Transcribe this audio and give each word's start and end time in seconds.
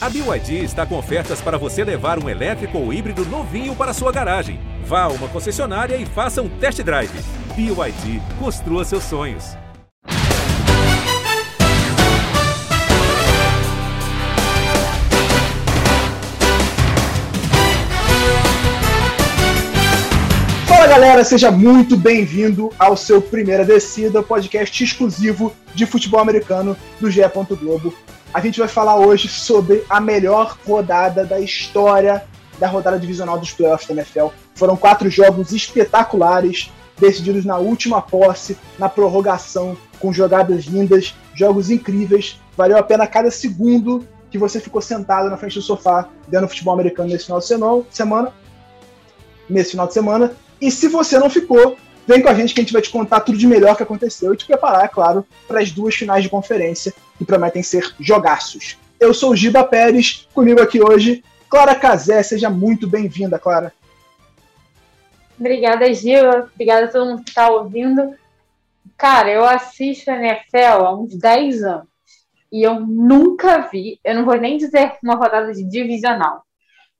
A 0.00 0.08
BYD 0.08 0.62
está 0.62 0.86
com 0.86 0.96
ofertas 0.96 1.40
para 1.40 1.58
você 1.58 1.82
levar 1.82 2.22
um 2.22 2.28
elétrico 2.28 2.78
ou 2.78 2.92
híbrido 2.92 3.24
novinho 3.26 3.74
para 3.74 3.92
sua 3.92 4.12
garagem. 4.12 4.60
Vá 4.84 5.02
a 5.02 5.08
uma 5.08 5.26
concessionária 5.26 5.96
e 5.96 6.06
faça 6.06 6.40
um 6.40 6.48
test 6.48 6.80
drive. 6.84 7.10
BYD, 7.56 8.22
construa 8.38 8.84
seus 8.84 9.02
sonhos. 9.02 9.56
Fala 20.68 20.86
galera, 20.86 21.24
seja 21.24 21.50
muito 21.50 21.96
bem-vindo 21.96 22.72
ao 22.78 22.96
seu 22.96 23.20
Primeira 23.20 23.64
Descida, 23.64 24.22
podcast 24.22 24.84
exclusivo 24.84 25.52
de 25.74 25.84
futebol 25.86 26.20
americano 26.20 26.76
do 27.00 27.10
GE. 27.10 27.22
Globo. 27.60 27.92
A 28.32 28.40
gente 28.40 28.58
vai 28.58 28.68
falar 28.68 28.96
hoje 28.96 29.26
sobre 29.26 29.84
a 29.88 30.00
melhor 30.00 30.58
rodada 30.66 31.24
da 31.24 31.40
história 31.40 32.24
da 32.58 32.66
rodada 32.66 32.98
divisional 32.98 33.38
dos 33.38 33.52
playoffs 33.52 33.88
da 33.88 33.94
NFL. 33.94 34.26
Foram 34.54 34.76
quatro 34.76 35.08
jogos 35.08 35.52
espetaculares, 35.52 36.70
decididos 36.98 37.44
na 37.44 37.56
última 37.56 38.02
posse, 38.02 38.58
na 38.78 38.88
prorrogação, 38.88 39.76
com 40.00 40.12
jogadas 40.12 40.64
lindas, 40.64 41.14
jogos 41.34 41.70
incríveis. 41.70 42.40
Valeu 42.56 42.76
a 42.76 42.82
pena 42.82 43.06
cada 43.06 43.30
segundo 43.30 44.06
que 44.30 44.36
você 44.36 44.60
ficou 44.60 44.82
sentado 44.82 45.30
na 45.30 45.36
frente 45.36 45.54
do 45.54 45.62
sofá 45.62 46.08
vendo 46.28 46.48
futebol 46.48 46.74
americano 46.74 47.08
nesse 47.08 47.26
final 47.26 47.40
de 47.40 47.46
semana. 47.96 48.32
Nesse 49.48 49.70
final 49.70 49.86
de 49.86 49.94
semana. 49.94 50.32
E 50.60 50.70
se 50.70 50.88
você 50.88 51.18
não 51.18 51.30
ficou, 51.30 51.76
vem 52.08 52.22
com 52.22 52.28
a 52.30 52.34
gente 52.34 52.54
que 52.54 52.60
a 52.60 52.62
gente 52.62 52.72
vai 52.72 52.80
te 52.80 52.88
contar 52.88 53.20
tudo 53.20 53.36
de 53.36 53.46
melhor 53.46 53.76
que 53.76 53.82
aconteceu 53.82 54.32
e 54.32 54.36
te 54.36 54.46
preparar, 54.46 54.86
é 54.86 54.88
claro, 54.88 55.26
para 55.46 55.60
as 55.60 55.70
duas 55.70 55.94
finais 55.94 56.22
de 56.22 56.30
conferência 56.30 56.94
que 57.18 57.24
prometem 57.24 57.62
ser 57.62 57.94
jogaços. 58.00 58.78
Eu 58.98 59.12
sou 59.12 59.32
o 59.32 59.36
Giba 59.36 59.62
Pérez, 59.62 60.26
comigo 60.32 60.58
aqui 60.58 60.82
hoje, 60.82 61.22
Clara 61.50 61.74
Cazé. 61.74 62.22
Seja 62.22 62.48
muito 62.48 62.88
bem-vinda, 62.88 63.38
Clara. 63.38 63.74
Obrigada, 65.38 65.92
Giba. 65.92 66.50
Obrigada 66.54 66.86
a 66.86 66.88
todo 66.88 67.10
mundo 67.10 67.22
que 67.22 67.28
está 67.28 67.50
ouvindo. 67.50 68.14
Cara, 68.96 69.30
eu 69.30 69.44
assisto 69.44 70.10
a 70.10 70.16
NFL 70.16 70.56
há 70.56 70.98
uns 70.98 71.14
10 71.14 71.62
anos 71.62 71.88
e 72.50 72.62
eu 72.66 72.80
nunca 72.80 73.68
vi, 73.70 74.00
eu 74.02 74.14
não 74.14 74.24
vou 74.24 74.40
nem 74.40 74.56
dizer 74.56 74.94
uma 75.02 75.14
rodada 75.14 75.52
de 75.52 75.62
divisional, 75.62 76.42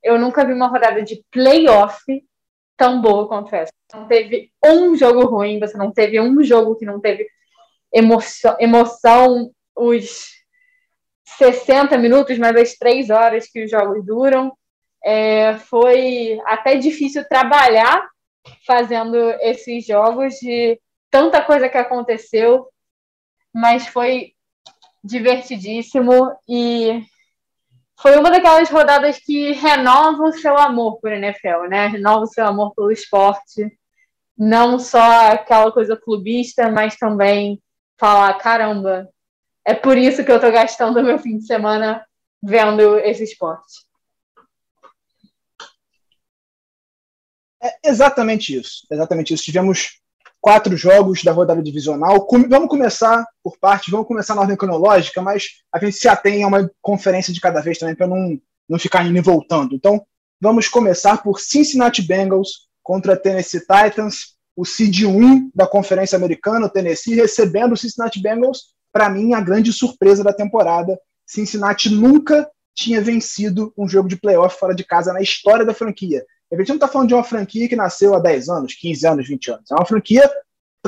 eu 0.05 0.19
nunca 0.19 0.45
vi 0.45 0.53
uma 0.53 0.69
rodada 0.69 1.03
de 1.03 1.25
playoff 1.31 2.05
tão 2.79 3.03
boa 3.03 3.29
quanto 3.29 3.55
essa. 3.55 3.73
Não 3.93 4.07
teve 4.07 4.51
um 4.65 4.97
jogo 4.97 5.27
ruim, 5.27 5.59
você 5.59 5.77
não 5.77 5.91
teve 5.91 6.19
um 6.21 6.43
jogo 6.43 6.77
que 6.77 6.87
não 6.87 7.01
teve 7.01 7.27
emoção, 7.93 8.57
emoção 8.61 9.51
os 9.77 10.29
60 11.37 11.99
minutos, 11.99 12.39
mas 12.39 12.57
as 12.57 12.75
três 12.75 13.11
horas 13.11 13.47
que 13.47 13.65
os 13.65 13.71
jogos 13.71 14.07
duram. 14.07 14.57
É, 15.05 15.55
foi 15.59 16.41
até 16.45 16.77
difícil 16.77 17.29
trabalhar 17.29 18.09
fazendo 18.67 19.17
esses 19.41 19.87
jogos 19.87 20.35
de 20.35 20.81
tanta 21.11 21.43
coisa 21.43 21.69
que 21.69 21.79
aconteceu, 21.79 22.67
mas 23.55 23.87
foi 23.87 24.33
divertidíssimo 25.03 26.33
e 26.49 27.03
foi 28.01 28.17
uma 28.17 28.31
daquelas 28.31 28.71
rodadas 28.71 29.19
que 29.19 29.53
renova 29.53 30.25
o 30.25 30.33
seu 30.33 30.57
amor 30.57 31.01
por 31.01 31.13
NFL, 31.13 31.69
né? 31.69 31.89
Renova 31.89 32.23
o 32.25 32.29
seu 32.29 32.47
amor 32.47 32.73
pelo 32.75 32.93
esporte, 32.93 33.77
não 34.37 34.79
só 34.79 35.33
aquela 35.33 35.73
coisa 35.73 35.97
clubista, 35.97 36.71
mas 36.71 36.97
também 36.97 37.61
falar, 37.99 38.35
caramba, 38.35 39.09
é 39.65 39.75
por 39.75 39.99
isso 39.99 40.25
que 40.25 40.31
eu 40.31 40.41
tô 40.41 40.51
gastando 40.53 41.03
meu 41.03 41.19
fim 41.19 41.39
de 41.39 41.47
semana 41.47 42.07
vendo 42.41 42.99
esse 42.99 43.25
esporte. 43.25 43.89
É 47.61 47.89
exatamente 47.89 48.57
isso. 48.57 48.87
Exatamente 48.89 49.35
isso. 49.35 49.43
Tivemos 49.43 50.01
quatro 50.49 50.75
jogos 50.79 51.23
da 51.23 51.31
rodada 51.31 51.63
divisional. 51.63 52.27
Vamos 52.49 52.71
começar 52.71 53.23
por 53.45 53.59
partes, 53.59 53.91
vamos 53.91 54.07
começar 54.07 54.35
na 54.35 54.41
ordem 54.41 54.57
cronológica, 54.57 55.21
mas 55.21 55.59
a 55.71 55.79
gente 55.79 55.99
se 55.99 56.09
atém 56.09 56.43
a 56.43 56.47
uma 56.47 56.71
conferência 56.81 57.35
de 57.35 57.39
cada 57.39 57.61
vez 57.61 57.77
também 57.77 57.95
para 57.95 58.07
não, 58.07 58.41
não 58.67 58.79
ficar 58.79 59.05
indo 59.05 59.19
e 59.19 59.21
voltando. 59.21 59.75
Então, 59.75 60.03
vamos 60.41 60.67
começar 60.67 61.23
por 61.23 61.39
Cincinnati 61.39 62.01
Bengals 62.01 62.67
contra 62.83 63.15
Tennessee 63.15 63.61
Titans, 63.61 64.37
o 64.57 64.65
seed 64.65 65.03
1 65.03 65.51
da 65.55 65.67
Conferência 65.67 66.17
Americana, 66.17 66.65
o 66.65 66.71
Tennessee, 66.71 67.17
recebendo 67.17 67.73
o 67.73 67.77
Cincinnati 67.77 68.19
Bengals 68.19 68.69
para 68.91 69.11
mim, 69.11 69.35
a 69.35 69.43
grande 69.43 69.71
surpresa 69.71 70.25
da 70.25 70.33
temporada. 70.33 70.99
Cincinnati 71.27 71.91
nunca 71.91 72.51
tinha 72.75 73.03
vencido 73.03 73.71
um 73.77 73.87
jogo 73.87 74.09
de 74.09 74.17
playoff 74.17 74.59
fora 74.59 74.75
de 74.75 74.83
casa 74.83 75.13
na 75.13 75.21
história 75.21 75.67
da 75.67 75.75
franquia. 75.75 76.25
A 76.51 76.57
gente 76.57 76.69
não 76.69 76.77
está 76.77 76.89
falando 76.89 77.09
de 77.09 77.15
uma 77.15 77.25
franquia 77.25 77.69
que 77.69 77.77
nasceu 77.77 78.15
há 78.15 78.19
10 78.19 78.49
anos, 78.49 78.75
15 78.75 79.07
anos, 79.07 79.29
20 79.29 79.51
anos. 79.51 79.71
É 79.71 79.75
uma 79.75 79.85
franquia 79.85 80.31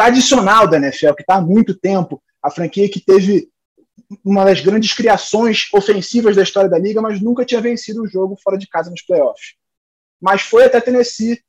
tradicional 0.00 0.66
da 0.66 0.78
NFL, 0.78 1.12
que 1.12 1.21
está 1.21 1.34
há 1.34 1.41
muito 1.43 1.75
tempo. 1.75 2.22
A 2.43 2.50
franquia 2.50 2.88
que 2.88 3.05
teve 3.05 3.50
uma 4.25 4.47
das 4.47 4.62
grandes 4.62 4.94
criações 4.94 5.69
ofensivas 5.75 6.34
da 6.34 6.43
história 6.43 6.71
da 6.71 6.78
liga, 6.78 7.03
mas 7.03 7.21
nunca 7.21 7.44
tinha 7.44 7.61
vencido 7.61 8.03
um 8.03 8.06
jogo 8.06 8.34
fora 8.43 8.56
de 8.56 8.66
casa 8.66 8.91
nos 8.91 9.03
playoffs. 9.03 9.56
Mas 10.19 10.41
foi 10.41 10.65
até 10.65 10.81
Tennessee, 10.81 11.43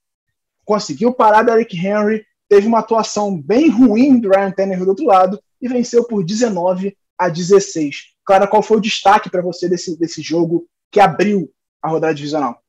conseguiu 0.66 1.14
parar 1.14 1.44
Derrick 1.44 1.78
Henry, 1.78 2.26
teve 2.50 2.68
uma 2.68 2.80
atuação 2.80 3.42
bem 3.42 3.70
ruim 3.70 4.20
do 4.20 4.30
Ryan 4.30 4.52
Tannehill 4.52 4.84
do 4.84 4.90
outro 4.90 5.06
lado, 5.06 5.42
e 5.62 5.70
venceu 5.70 6.04
por 6.04 6.22
19 6.22 6.94
a 7.18 7.30
16. 7.30 8.16
Clara, 8.26 8.48
qual 8.48 8.62
foi 8.62 8.78
o 8.78 8.82
destaque 8.82 9.30
para 9.30 9.42
você 9.42 9.70
desse, 9.70 9.98
desse 9.98 10.22
jogo 10.22 10.68
que 10.92 11.00
abriu 11.00 11.50
a 11.82 11.88
rodada 11.88 12.14
divisional? 12.14 12.61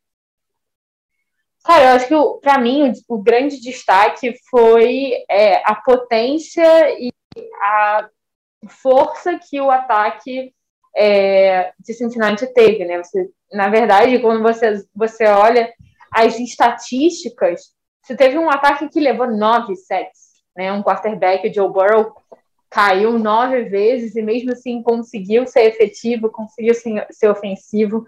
Cara, 1.65 1.85
eu 1.85 1.89
acho 1.91 2.09
que 2.09 2.41
para 2.41 2.59
mim 2.59 2.91
o, 3.09 3.17
o, 3.17 3.23
grande 3.23 3.61
destaque 3.61 4.35
foi 4.51 5.13
é, 5.31 5.63
a 5.65 5.77
potência 5.77 6.91
e 6.99 7.13
a 7.63 8.09
força 8.69 9.39
que 9.39 9.61
o 9.61 9.71
ataque 9.71 10.53
é, 10.97 11.73
de 11.79 11.95
Cincinnati 11.95 12.53
teve, 12.53 12.85
né? 12.85 13.03
Você, 13.03 13.31
na 13.53 13.69
verdade, 13.69 14.19
quando 14.19 14.43
você, 14.43 14.85
você 14.95 15.27
olha 15.27 15.73
as 16.13 16.39
estatísticas, 16.39 17.73
você 18.03 18.17
teve 18.17 18.37
um 18.37 18.51
ataque 18.51 18.89
que 18.89 19.01
levou 19.01 19.31
nove 19.31 19.77
sets, 19.77 20.43
né? 20.57 20.73
Um 20.73 20.83
quarterback, 20.83 21.49
o 21.49 21.55
Joe 21.55 21.73
Burrow, 21.73 22.13
caiu 22.69 23.19
nove 23.19 23.65
vezes 23.65 24.17
e 24.17 24.23
mesmo 24.23 24.53
assim 24.53 24.83
conseguiu 24.83 25.47
ser 25.47 25.67
efetivo, 25.67 26.31
conseguiu 26.31 26.75
ser 26.75 27.31
ofensivo. 27.31 28.05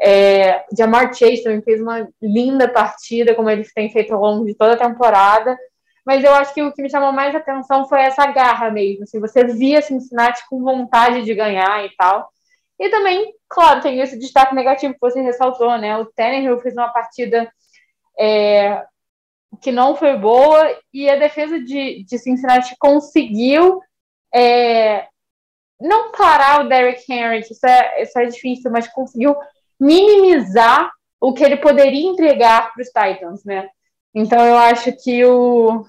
É, 0.00 0.64
Jamar 0.76 1.14
Chase 1.14 1.42
também 1.42 1.62
fez 1.62 1.80
uma 1.80 2.08
linda 2.20 2.68
partida, 2.68 3.34
como 3.34 3.48
ele 3.48 3.64
tem 3.74 3.90
feito 3.90 4.14
ao 4.14 4.20
longo 4.20 4.44
de 4.44 4.54
toda 4.54 4.74
a 4.74 4.88
temporada. 4.88 5.56
Mas 6.04 6.22
eu 6.22 6.32
acho 6.34 6.54
que 6.54 6.62
o 6.62 6.72
que 6.72 6.82
me 6.82 6.90
chamou 6.90 7.12
mais 7.12 7.34
atenção 7.34 7.88
foi 7.88 8.00
essa 8.00 8.26
garra 8.26 8.70
mesmo. 8.70 9.02
Assim, 9.02 9.18
você 9.18 9.44
via 9.44 9.82
Cincinnati 9.82 10.42
com 10.48 10.62
vontade 10.62 11.22
de 11.24 11.34
ganhar 11.34 11.84
e 11.84 11.90
tal. 11.96 12.30
E 12.78 12.88
também, 12.90 13.34
claro, 13.48 13.80
tem 13.80 14.00
esse 14.00 14.18
destaque 14.18 14.54
negativo 14.54 14.94
que 14.94 15.00
você 15.00 15.20
ressaltou, 15.20 15.76
né? 15.78 15.96
O 15.96 16.06
Tannehill 16.06 16.60
fez 16.60 16.74
uma 16.74 16.92
partida 16.92 17.50
é, 18.18 18.84
que 19.60 19.72
não 19.72 19.96
foi 19.96 20.16
boa 20.16 20.78
e 20.92 21.08
a 21.08 21.16
defesa 21.16 21.58
de, 21.58 22.04
de 22.04 22.18
Cincinnati 22.18 22.74
conseguiu 22.78 23.80
é, 24.34 25.06
não 25.80 26.12
parar 26.12 26.64
o 26.64 26.68
Derrick 26.68 27.10
Henry, 27.10 27.40
isso 27.40 27.66
é, 27.66 28.02
isso 28.02 28.18
é 28.18 28.26
difícil, 28.26 28.70
mas 28.70 28.88
conseguiu 28.88 29.36
minimizar 29.78 30.90
o 31.20 31.32
que 31.32 31.44
ele 31.44 31.56
poderia 31.56 32.06
entregar 32.06 32.72
para 32.72 32.82
os 32.82 32.88
Titans, 32.88 33.44
né? 33.44 33.68
Então 34.14 34.44
eu 34.44 34.56
acho 34.56 34.92
que 35.02 35.24
o 35.24 35.84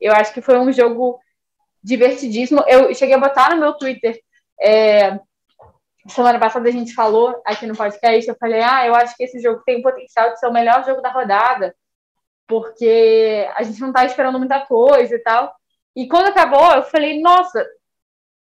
eu 0.00 0.12
acho 0.12 0.32
que 0.32 0.40
foi 0.40 0.58
um 0.58 0.72
jogo 0.72 1.18
divertidíssimo. 1.82 2.62
Eu 2.66 2.92
cheguei 2.94 3.14
a 3.14 3.20
botar 3.20 3.50
no 3.50 3.60
meu 3.60 3.74
Twitter 3.74 4.18
é, 4.60 5.18
semana 6.08 6.38
passada 6.38 6.68
a 6.68 6.72
gente 6.72 6.94
falou 6.94 7.40
aqui 7.44 7.66
no 7.66 7.76
podcast, 7.76 8.28
eu 8.28 8.36
falei, 8.38 8.60
ah, 8.62 8.86
eu 8.86 8.94
acho 8.94 9.16
que 9.16 9.24
esse 9.24 9.40
jogo 9.40 9.62
tem 9.64 9.78
o 9.78 9.82
potencial 9.82 10.32
de 10.32 10.38
ser 10.38 10.46
o 10.46 10.52
melhor 10.52 10.84
jogo 10.84 11.00
da 11.00 11.10
rodada, 11.10 11.74
porque 12.46 13.48
a 13.56 13.62
gente 13.62 13.80
não 13.80 13.88
está 13.88 14.04
esperando 14.04 14.38
muita 14.38 14.64
coisa 14.66 15.14
e 15.14 15.18
tal. 15.18 15.54
E 15.94 16.08
quando 16.08 16.28
acabou, 16.28 16.72
eu 16.74 16.82
falei, 16.84 17.20
nossa, 17.20 17.66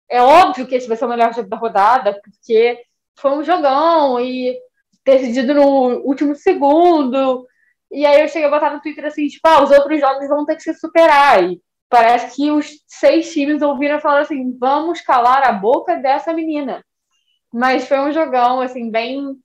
é 0.08 0.22
óbvio 0.22 0.66
que 0.66 0.74
esse 0.74 0.88
vai 0.88 0.96
ser 0.96 1.06
o 1.06 1.08
melhor 1.08 1.34
jogo 1.34 1.48
da 1.48 1.56
rodada, 1.56 2.20
porque 2.22 2.80
foi 3.18 3.32
um 3.32 3.42
jogão 3.42 4.20
e 4.20 4.58
decidido 5.08 5.54
no 5.54 6.02
último 6.04 6.34
segundo. 6.34 7.46
E 7.90 8.04
aí 8.04 8.20
eu 8.20 8.28
cheguei 8.28 8.46
a 8.46 8.50
botar 8.50 8.70
no 8.70 8.80
Twitter 8.80 9.04
assim, 9.06 9.26
tipo, 9.26 9.46
ah, 9.48 9.62
os 9.62 9.70
outros 9.70 9.98
jogos 9.98 10.28
vão 10.28 10.44
ter 10.44 10.56
que 10.56 10.62
se 10.62 10.74
superar. 10.74 11.42
E 11.42 11.60
parece 11.88 12.36
que 12.36 12.50
os 12.50 12.66
seis 12.86 13.32
times 13.32 13.62
ouviram 13.62 14.00
falar 14.00 14.20
assim, 14.20 14.56
vamos 14.58 15.00
calar 15.00 15.42
a 15.42 15.52
boca 15.52 15.96
dessa 15.96 16.32
menina. 16.32 16.84
Mas 17.52 17.88
foi 17.88 17.98
um 17.98 18.12
jogão, 18.12 18.60
assim, 18.60 18.90
bem, 18.90 19.36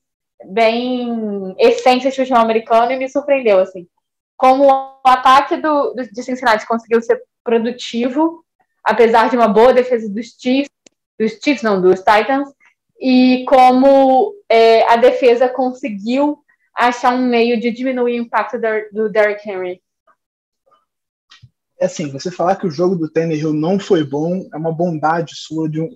bem 0.45 1.55
essência 1.57 2.09
de 2.09 2.17
futebol 2.17 2.41
americano 2.41 2.91
e 2.91 2.97
me 2.97 3.07
surpreendeu, 3.07 3.59
assim. 3.59 3.87
Como 4.35 4.65
o 4.65 4.99
ataque 5.05 5.55
do, 5.55 5.93
do, 5.93 6.03
de 6.03 6.23
Cincinnati 6.23 6.67
conseguiu 6.67 7.01
ser 7.01 7.21
produtivo, 7.43 8.43
apesar 8.83 9.29
de 9.29 9.37
uma 9.37 9.47
boa 9.47 9.73
defesa 9.73 10.09
dos 10.09 10.35
Chiefs, 10.37 10.69
dos 11.17 11.39
Chiefs 11.41 11.63
não, 11.63 11.79
dos 11.81 11.99
Titans, 11.99 12.49
e 12.99 13.45
como 13.47 14.33
é, 14.49 14.87
a 14.91 14.95
defesa 14.95 15.49
conseguiu 15.49 16.39
achar 16.75 17.13
um 17.13 17.27
meio 17.27 17.59
de 17.59 17.71
diminuir 17.71 18.19
o 18.19 18.23
impacto 18.23 18.57
do 18.91 19.09
Derrick 19.09 19.47
Henry. 19.47 19.81
É 21.79 21.85
assim, 21.85 22.09
você 22.09 22.31
falar 22.31 22.55
que 22.55 22.65
o 22.65 22.71
jogo 22.71 22.95
do 22.95 23.09
Tannehill 23.09 23.51
não 23.51 23.77
foi 23.77 24.03
bom 24.03 24.47
é 24.53 24.57
uma 24.57 24.71
bondade 24.71 25.35
sua 25.35 25.69
de 25.69 25.81
um, 25.81 25.89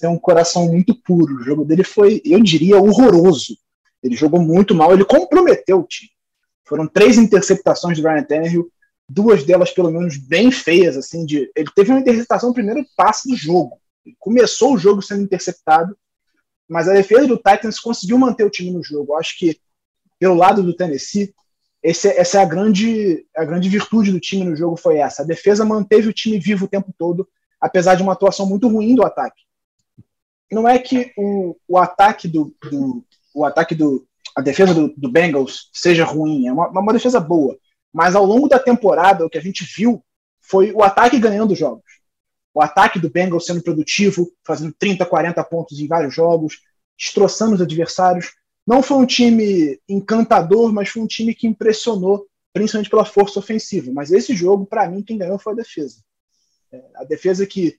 tem 0.00 0.10
um 0.10 0.18
coração 0.18 0.66
muito 0.66 0.94
puro. 1.02 1.36
O 1.36 1.42
jogo 1.42 1.64
dele 1.64 1.82
foi, 1.82 2.20
eu 2.24 2.40
diria, 2.42 2.76
horroroso. 2.76 3.56
Ele 4.02 4.14
jogou 4.14 4.40
muito 4.40 4.74
mal, 4.74 4.92
ele 4.92 5.04
comprometeu 5.04 5.80
o 5.80 5.86
time. 5.86 6.10
Foram 6.64 6.86
três 6.86 7.16
interceptações 7.16 7.98
do 7.98 8.06
Ryan 8.06 8.22
Tannehill, 8.22 8.70
duas 9.08 9.42
delas 9.42 9.70
pelo 9.70 9.90
menos 9.90 10.16
bem 10.16 10.50
feias, 10.50 10.96
assim, 10.96 11.24
de 11.24 11.50
ele 11.56 11.70
teve 11.74 11.90
uma 11.90 12.00
interceptação 12.00 12.50
no 12.50 12.54
primeiro 12.54 12.84
passe 12.96 13.28
do 13.28 13.36
jogo. 13.36 13.78
Ele 14.04 14.14
começou 14.18 14.74
o 14.74 14.78
jogo 14.78 15.02
sendo 15.02 15.22
interceptado, 15.22 15.96
mas 16.70 16.88
a 16.88 16.92
defesa 16.92 17.26
do 17.26 17.36
Titans 17.36 17.80
conseguiu 17.80 18.16
manter 18.16 18.44
o 18.44 18.50
time 18.50 18.70
no 18.70 18.82
jogo. 18.82 19.12
Eu 19.12 19.18
acho 19.18 19.36
que 19.36 19.60
pelo 20.20 20.36
lado 20.36 20.62
do 20.62 20.72
Tennessee, 20.72 21.34
esse, 21.82 22.06
essa 22.08 22.38
é 22.38 22.42
a 22.42 22.44
grande, 22.44 23.26
a 23.36 23.44
grande 23.44 23.68
virtude 23.68 24.12
do 24.12 24.20
time 24.20 24.44
no 24.44 24.54
jogo 24.54 24.76
foi 24.76 24.98
essa. 24.98 25.22
A 25.22 25.26
defesa 25.26 25.64
manteve 25.64 26.06
o 26.06 26.12
time 26.12 26.38
vivo 26.38 26.66
o 26.66 26.68
tempo 26.68 26.94
todo, 26.96 27.28
apesar 27.60 27.96
de 27.96 28.04
uma 28.04 28.12
atuação 28.12 28.46
muito 28.46 28.68
ruim 28.68 28.94
do 28.94 29.04
ataque. 29.04 29.42
Não 30.52 30.68
é 30.68 30.78
que 30.78 31.12
o, 31.16 31.56
o 31.66 31.76
ataque 31.76 32.28
do, 32.28 32.54
do 32.70 33.04
o 33.34 33.44
ataque 33.44 33.74
do 33.74 34.06
a 34.36 34.40
defesa 34.40 34.72
do, 34.72 34.94
do 34.96 35.10
Bengals 35.10 35.70
seja 35.72 36.04
ruim, 36.04 36.46
é 36.46 36.52
uma, 36.52 36.68
uma 36.68 36.92
defesa 36.92 37.18
boa, 37.18 37.58
mas 37.92 38.14
ao 38.14 38.24
longo 38.24 38.48
da 38.48 38.60
temporada 38.60 39.26
o 39.26 39.30
que 39.30 39.38
a 39.38 39.42
gente 39.42 39.64
viu 39.64 40.04
foi 40.40 40.70
o 40.72 40.84
ataque 40.84 41.18
ganhando 41.18 41.54
jogos. 41.54 41.99
O 42.52 42.60
ataque 42.60 42.98
do 42.98 43.10
Bengals 43.10 43.46
sendo 43.46 43.62
produtivo, 43.62 44.30
fazendo 44.44 44.74
30, 44.78 45.06
40 45.06 45.42
pontos 45.44 45.78
em 45.78 45.86
vários 45.86 46.14
jogos, 46.14 46.60
destroçando 46.98 47.54
os 47.54 47.62
adversários. 47.62 48.32
Não 48.66 48.82
foi 48.82 48.98
um 48.98 49.06
time 49.06 49.80
encantador, 49.88 50.72
mas 50.72 50.88
foi 50.88 51.02
um 51.02 51.06
time 51.06 51.34
que 51.34 51.46
impressionou, 51.46 52.26
principalmente 52.52 52.90
pela 52.90 53.04
força 53.04 53.38
ofensiva. 53.38 53.90
Mas 53.92 54.10
esse 54.10 54.34
jogo, 54.34 54.66
para 54.66 54.88
mim, 54.88 55.02
quem 55.02 55.16
ganhou 55.16 55.38
foi 55.38 55.52
a 55.52 55.56
defesa. 55.56 55.96
É, 56.72 56.82
a 56.96 57.04
defesa 57.04 57.46
que, 57.46 57.78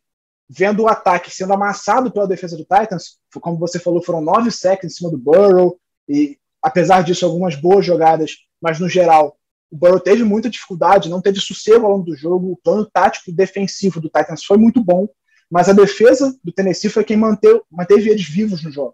vendo 0.50 0.84
o 0.84 0.88
ataque 0.88 1.30
sendo 1.30 1.54
amassado 1.54 2.12
pela 2.12 2.28
defesa 2.28 2.58
do 2.58 2.64
Titans, 2.64 3.20
como 3.40 3.58
você 3.58 3.80
falou, 3.80 4.02
foram 4.02 4.22
nove 4.22 4.52
sacks 4.52 4.86
em 4.86 4.96
cima 4.96 5.10
do 5.10 5.18
Burrow, 5.18 5.80
e 6.08 6.38
apesar 6.62 7.04
disso, 7.04 7.26
algumas 7.26 7.56
boas 7.56 7.86
jogadas, 7.86 8.38
mas 8.62 8.80
no 8.80 8.90
geral, 8.90 9.38
o 9.72 9.78
Burrow 9.78 10.00
teve 10.00 10.24
muita 10.26 10.50
dificuldade, 10.50 11.10
não 11.10 11.22
teve 11.22 11.40
sossego 11.40 11.86
ao 11.86 11.94
longo 11.94 12.04
do 12.04 12.16
jogo. 12.16 12.52
O 12.52 12.58
plano 12.58 12.86
tático 12.86 13.32
defensivo 13.32 14.02
do 14.02 14.10
Titans 14.10 14.44
foi 14.44 14.58
muito 14.58 14.84
bom, 14.84 15.08
mas 15.50 15.70
a 15.70 15.74
defesa 15.74 16.38
do 16.44 16.52
Tennessee 16.52 16.90
foi 16.90 17.06
quem 17.06 17.16
manteve, 17.16 17.62
manteve 17.72 18.10
eles 18.10 18.28
vivos 18.28 18.62
no 18.64 18.72
jogo. 18.72 18.94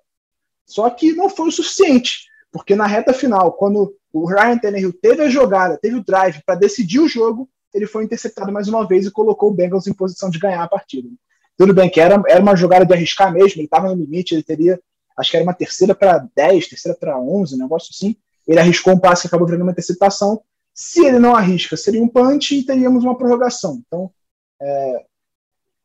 Só 0.67 0.87
que 0.89 1.13
não 1.13 1.29
foi 1.29 1.47
o 1.47 1.51
suficiente, 1.51 2.27
porque 2.51 2.75
na 2.75 2.85
reta 2.85 3.11
final, 3.11 3.53
quando 3.53 3.95
o 4.13 4.27
Ryan 4.27 4.57
Tannehill 4.59 4.93
teve 4.93 5.23
a 5.23 5.29
jogada, 5.29 5.79
teve 5.81 5.95
o 5.95 6.03
drive 6.03 6.41
para 6.45 6.55
decidir 6.55 6.99
o 6.99 7.07
jogo, 7.07 7.49
ele 7.73 7.87
foi 7.87 8.03
interceptado 8.03 8.51
mais 8.51 8.67
uma 8.67 8.87
vez 8.87 9.05
e 9.05 9.11
colocou 9.11 9.49
o 9.49 9.53
Bengals 9.53 9.87
em 9.87 9.93
posição 9.93 10.29
de 10.29 10.39
ganhar 10.39 10.63
a 10.63 10.67
partida. 10.67 11.09
Tudo 11.57 11.73
bem 11.73 11.89
que 11.89 11.99
era, 11.99 12.21
era 12.27 12.41
uma 12.41 12.55
jogada 12.55 12.85
de 12.85 12.93
arriscar 12.93 13.33
mesmo, 13.33 13.59
ele 13.59 13.65
estava 13.65 13.89
no 13.89 13.95
limite, 13.95 14.35
ele 14.35 14.43
teria, 14.43 14.79
acho 15.17 15.31
que 15.31 15.37
era 15.37 15.43
uma 15.43 15.53
terceira 15.53 15.95
para 15.95 16.27
10, 16.35 16.67
terceira 16.67 16.97
para 16.97 17.19
11, 17.19 17.55
um 17.55 17.57
negócio 17.57 17.89
assim. 17.91 18.15
Ele 18.47 18.59
arriscou 18.59 18.93
um 18.93 18.99
passe 18.99 19.23
que 19.23 19.27
acabou 19.27 19.47
virando 19.47 19.63
uma 19.63 19.71
interceptação. 19.71 20.41
Se 20.79 21.03
ele 21.03 21.17
não 21.17 21.35
arrisca, 21.35 21.75
seria 21.75 22.03
um 22.03 22.07
punch 22.07 22.55
e 22.55 22.63
teríamos 22.63 23.03
uma 23.03 23.17
prorrogação. 23.17 23.81
Então, 23.87 24.13
é, 24.61 25.05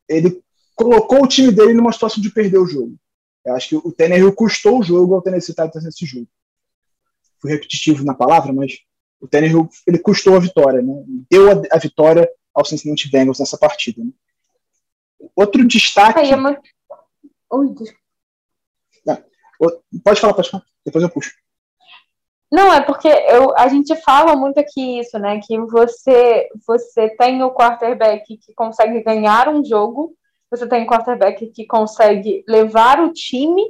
ele 0.06 0.44
colocou 0.74 1.24
o 1.24 1.26
time 1.26 1.50
dele 1.50 1.72
numa 1.72 1.90
situação 1.92 2.22
de 2.22 2.30
perder 2.30 2.58
o 2.58 2.66
jogo. 2.66 2.94
Eu 3.42 3.54
acho 3.54 3.70
que 3.70 3.76
o 3.76 3.90
Tannehill 3.90 4.34
custou 4.34 4.80
o 4.80 4.82
jogo 4.82 5.14
ao 5.14 5.22
Tennessee 5.22 5.54
Titans 5.54 5.84
nesse 5.84 6.04
jogo. 6.04 6.28
Fui 7.40 7.50
repetitivo 7.50 8.04
na 8.04 8.12
palavra, 8.12 8.52
mas 8.52 8.80
o 9.18 9.26
Tannehill 9.26 9.66
ele 9.86 9.98
custou 9.98 10.36
a 10.36 10.40
vitória, 10.40 10.82
né? 10.82 10.92
Deu 11.30 11.50
a, 11.50 11.62
a 11.72 11.78
vitória 11.78 12.28
ao 12.54 12.62
Cincinnati 12.62 13.10
Bengals 13.10 13.38
nessa 13.38 13.56
partida. 13.56 14.04
Né? 14.04 14.10
Outro 15.34 15.66
destaque. 15.66 16.20
Uma... 16.34 16.60
Pode 20.04 20.20
falar, 20.20 20.34
pode 20.34 20.50
falar. 20.50 20.64
Depois 20.84 21.02
eu 21.02 21.08
puxo. 21.08 21.32
Não, 22.52 22.72
é 22.72 22.82
porque 22.82 23.08
eu, 23.08 23.56
a 23.56 23.66
gente 23.66 23.96
fala 24.02 24.36
muito 24.36 24.60
aqui 24.60 25.00
isso, 25.00 25.18
né? 25.18 25.40
Que 25.42 25.58
você, 25.58 26.48
você 26.66 27.08
tem 27.16 27.42
o 27.42 27.50
quarterback 27.50 28.36
que 28.36 28.54
consegue 28.54 29.02
ganhar 29.02 29.48
um 29.48 29.64
jogo 29.64 30.14
você 30.52 30.68
tem 30.68 30.82
um 30.82 30.86
quarterback 30.86 31.46
que 31.46 31.64
consegue 31.64 32.44
levar 32.46 33.00
o 33.00 33.10
time 33.10 33.62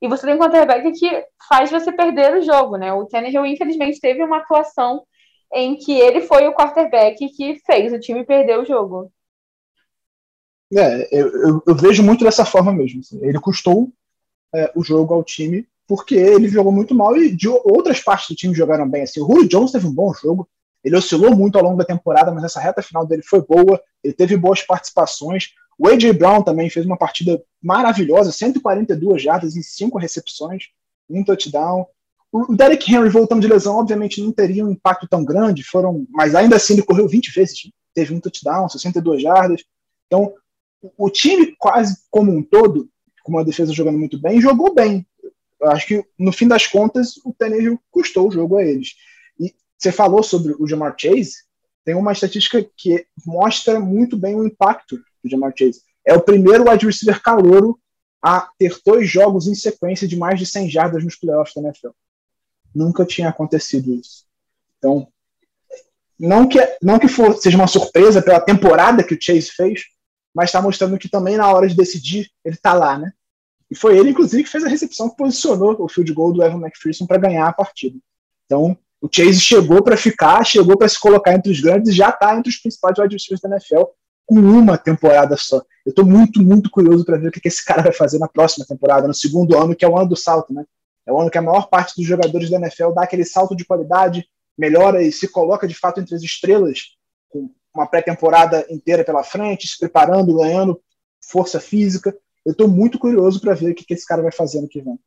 e 0.00 0.06
você 0.06 0.26
tem 0.26 0.34
um 0.34 0.38
quarterback 0.38 0.92
que 0.92 1.24
faz 1.48 1.70
você 1.70 1.90
perder 1.90 2.36
o 2.36 2.42
jogo, 2.42 2.76
né? 2.76 2.92
O 2.92 3.06
Tannehill, 3.06 3.46
infelizmente, 3.46 3.98
teve 3.98 4.22
uma 4.22 4.36
atuação 4.36 5.04
em 5.54 5.74
que 5.74 5.98
ele 5.98 6.20
foi 6.20 6.46
o 6.46 6.54
quarterback 6.54 7.26
que 7.30 7.58
fez 7.64 7.94
o 7.94 7.98
time 7.98 8.26
perder 8.26 8.58
o 8.58 8.64
jogo. 8.66 9.10
É, 10.76 11.18
eu, 11.18 11.28
eu, 11.28 11.62
eu 11.66 11.74
vejo 11.74 12.02
muito 12.02 12.22
dessa 12.24 12.44
forma 12.44 12.74
mesmo. 12.74 13.00
Assim. 13.00 13.24
Ele 13.24 13.40
custou 13.40 13.90
é, 14.54 14.70
o 14.76 14.84
jogo 14.84 15.14
ao 15.14 15.24
time 15.24 15.66
porque 15.88 16.14
ele 16.14 16.48
jogou 16.48 16.70
muito 16.70 16.94
mal 16.94 17.16
e 17.16 17.34
outras 17.64 17.98
partes 18.00 18.28
do 18.28 18.36
time 18.36 18.54
jogaram 18.54 18.88
bem. 18.88 19.02
Assim, 19.02 19.20
o 19.20 19.26
Julio 19.26 19.48
Jones 19.48 19.72
teve 19.72 19.86
um 19.86 19.94
bom 19.94 20.12
jogo, 20.12 20.46
ele 20.84 20.94
oscilou 20.94 21.34
muito 21.34 21.56
ao 21.56 21.64
longo 21.64 21.78
da 21.78 21.84
temporada, 21.84 22.30
mas 22.30 22.44
essa 22.44 22.60
reta 22.60 22.82
final 22.82 23.06
dele 23.06 23.22
foi 23.22 23.40
boa, 23.40 23.80
ele 24.04 24.12
teve 24.12 24.36
boas 24.36 24.62
participações. 24.62 25.48
O 25.78 25.88
A.J. 25.88 26.12
Brown 26.12 26.42
também 26.42 26.68
fez 26.68 26.84
uma 26.84 26.96
partida 26.96 27.42
maravilhosa, 27.62 28.30
142 28.30 29.22
jardas 29.22 29.56
em 29.56 29.62
5 29.62 29.98
recepções, 29.98 30.64
um 31.08 31.24
touchdown. 31.24 31.86
O 32.30 32.54
Derek 32.54 32.92
Henry 32.92 33.08
voltando 33.08 33.40
de 33.40 33.48
lesão, 33.48 33.76
obviamente, 33.76 34.20
não 34.20 34.30
teria 34.30 34.66
um 34.66 34.70
impacto 34.70 35.08
tão 35.08 35.24
grande, 35.24 35.64
foram, 35.64 36.06
mas 36.10 36.34
ainda 36.34 36.56
assim 36.56 36.74
ele 36.74 36.82
correu 36.82 37.08
20 37.08 37.28
vezes, 37.28 37.70
teve 37.94 38.14
um 38.14 38.20
touchdown, 38.20 38.68
62 38.68 39.22
jardas. 39.22 39.64
Então, 40.06 40.34
o 40.98 41.08
time 41.08 41.56
quase 41.58 41.96
como 42.10 42.30
um 42.30 42.42
todo, 42.42 42.90
com 43.24 43.32
uma 43.32 43.44
defesa 43.44 43.72
jogando 43.72 43.98
muito 43.98 44.20
bem, 44.20 44.40
jogou 44.40 44.74
bem. 44.74 45.06
Eu 45.60 45.70
acho 45.70 45.86
que, 45.86 46.04
no 46.18 46.32
fim 46.32 46.46
das 46.46 46.66
contas, 46.66 47.16
o 47.24 47.34
Tannehill 47.36 47.80
custou 47.90 48.28
o 48.28 48.30
jogo 48.30 48.56
a 48.56 48.64
eles. 48.64 48.94
E 49.38 49.54
você 49.76 49.90
falou 49.90 50.22
sobre 50.22 50.54
o 50.58 50.66
Jamar 50.66 50.94
Chase, 50.96 51.32
tem 51.84 51.94
uma 51.94 52.12
estatística 52.12 52.64
que 52.76 53.06
mostra 53.26 53.80
muito 53.80 54.16
bem 54.16 54.34
o 54.34 54.46
impacto 54.46 54.96
do 54.96 55.30
Jamar 55.30 55.52
Chase. 55.56 55.82
É 56.04 56.14
o 56.14 56.20
primeiro 56.20 56.70
wide 56.70 56.86
receiver 56.86 57.20
calouro 57.22 57.78
a 58.22 58.48
ter 58.58 58.76
dois 58.84 59.08
jogos 59.08 59.46
em 59.46 59.54
sequência 59.54 60.06
de 60.06 60.16
mais 60.16 60.38
de 60.38 60.46
100 60.46 60.70
jardas 60.70 61.04
nos 61.04 61.16
playoffs 61.16 61.54
da 61.54 61.62
NFL. 61.62 61.90
Nunca 62.74 63.04
tinha 63.04 63.28
acontecido 63.28 63.94
isso. 63.94 64.26
Então, 64.76 65.08
não 66.18 66.48
que, 66.48 66.58
não 66.82 66.98
que 66.98 67.08
for, 67.08 67.36
seja 67.36 67.56
uma 67.56 67.66
surpresa 67.66 68.20
pela 68.20 68.40
temporada 68.40 69.04
que 69.04 69.14
o 69.14 69.18
Chase 69.20 69.50
fez, 69.50 69.84
mas 70.34 70.50
está 70.50 70.60
mostrando 70.60 70.98
que 70.98 71.08
também 71.08 71.36
na 71.36 71.50
hora 71.50 71.68
de 71.68 71.76
decidir, 71.76 72.30
ele 72.44 72.54
está 72.54 72.74
lá, 72.74 72.98
né? 72.98 73.12
E 73.70 73.76
foi 73.76 73.98
ele, 73.98 74.10
inclusive, 74.10 74.44
que 74.44 74.48
fez 74.48 74.64
a 74.64 74.68
recepção 74.68 75.10
que 75.10 75.16
posicionou 75.16 75.76
o 75.78 75.88
field 75.88 76.12
goal 76.12 76.32
do 76.32 76.42
Evan 76.42 76.60
McPherson 76.60 77.06
para 77.06 77.18
ganhar 77.18 77.46
a 77.46 77.52
partida. 77.52 77.98
Então, 78.46 78.76
o 79.00 79.08
Chase 79.10 79.40
chegou 79.40 79.82
para 79.82 79.96
ficar, 79.96 80.44
chegou 80.44 80.76
para 80.76 80.88
se 80.88 80.98
colocar 80.98 81.34
entre 81.34 81.52
os 81.52 81.60
grandes 81.60 81.92
e 81.92 81.96
já 81.96 82.08
está 82.08 82.36
entre 82.36 82.50
os 82.50 82.56
principais 82.56 82.98
wide 82.98 83.14
receivers 83.14 83.40
da 83.40 83.50
NFL 83.50 83.84
com 84.26 84.34
uma 84.34 84.76
temporada 84.76 85.36
só. 85.36 85.56
Eu 85.86 85.90
estou 85.90 86.04
muito, 86.04 86.42
muito 86.42 86.70
curioso 86.70 87.04
para 87.04 87.16
ver 87.16 87.28
o 87.28 87.30
que, 87.30 87.40
que 87.40 87.48
esse 87.48 87.64
cara 87.64 87.82
vai 87.82 87.92
fazer 87.92 88.18
na 88.18 88.28
próxima 88.28 88.66
temporada, 88.66 89.08
no 89.08 89.14
segundo 89.14 89.56
ano, 89.56 89.74
que 89.74 89.84
é 89.84 89.88
o 89.88 89.96
ano 89.96 90.10
do 90.10 90.16
salto, 90.16 90.52
né? 90.52 90.64
É 91.06 91.12
o 91.12 91.18
ano 91.18 91.30
que 91.30 91.38
a 91.38 91.42
maior 91.42 91.68
parte 91.68 91.94
dos 91.96 92.06
jogadores 92.06 92.50
da 92.50 92.58
NFL 92.58 92.90
dá 92.90 93.04
aquele 93.04 93.24
salto 93.24 93.56
de 93.56 93.64
qualidade, 93.64 94.28
melhora 94.56 95.02
e 95.02 95.10
se 95.10 95.28
coloca 95.28 95.66
de 95.66 95.74
fato 95.74 96.00
entre 96.00 96.14
as 96.14 96.22
estrelas, 96.22 96.96
com 97.30 97.50
uma 97.74 97.86
pré-temporada 97.86 98.66
inteira 98.68 99.02
pela 99.02 99.24
frente, 99.24 99.66
se 99.66 99.78
preparando, 99.78 100.36
ganhando 100.36 100.78
força 101.24 101.58
física. 101.58 102.14
Eu 102.48 102.52
estou 102.52 102.66
muito 102.66 102.98
curioso 102.98 103.42
para 103.42 103.52
ver 103.52 103.72
o 103.72 103.74
que, 103.74 103.84
que 103.84 103.92
esse 103.92 104.06
cara 104.06 104.22
vai 104.22 104.32
fazer 104.32 104.62
no 104.62 104.68
que 104.68 104.80
vem. 104.80 104.98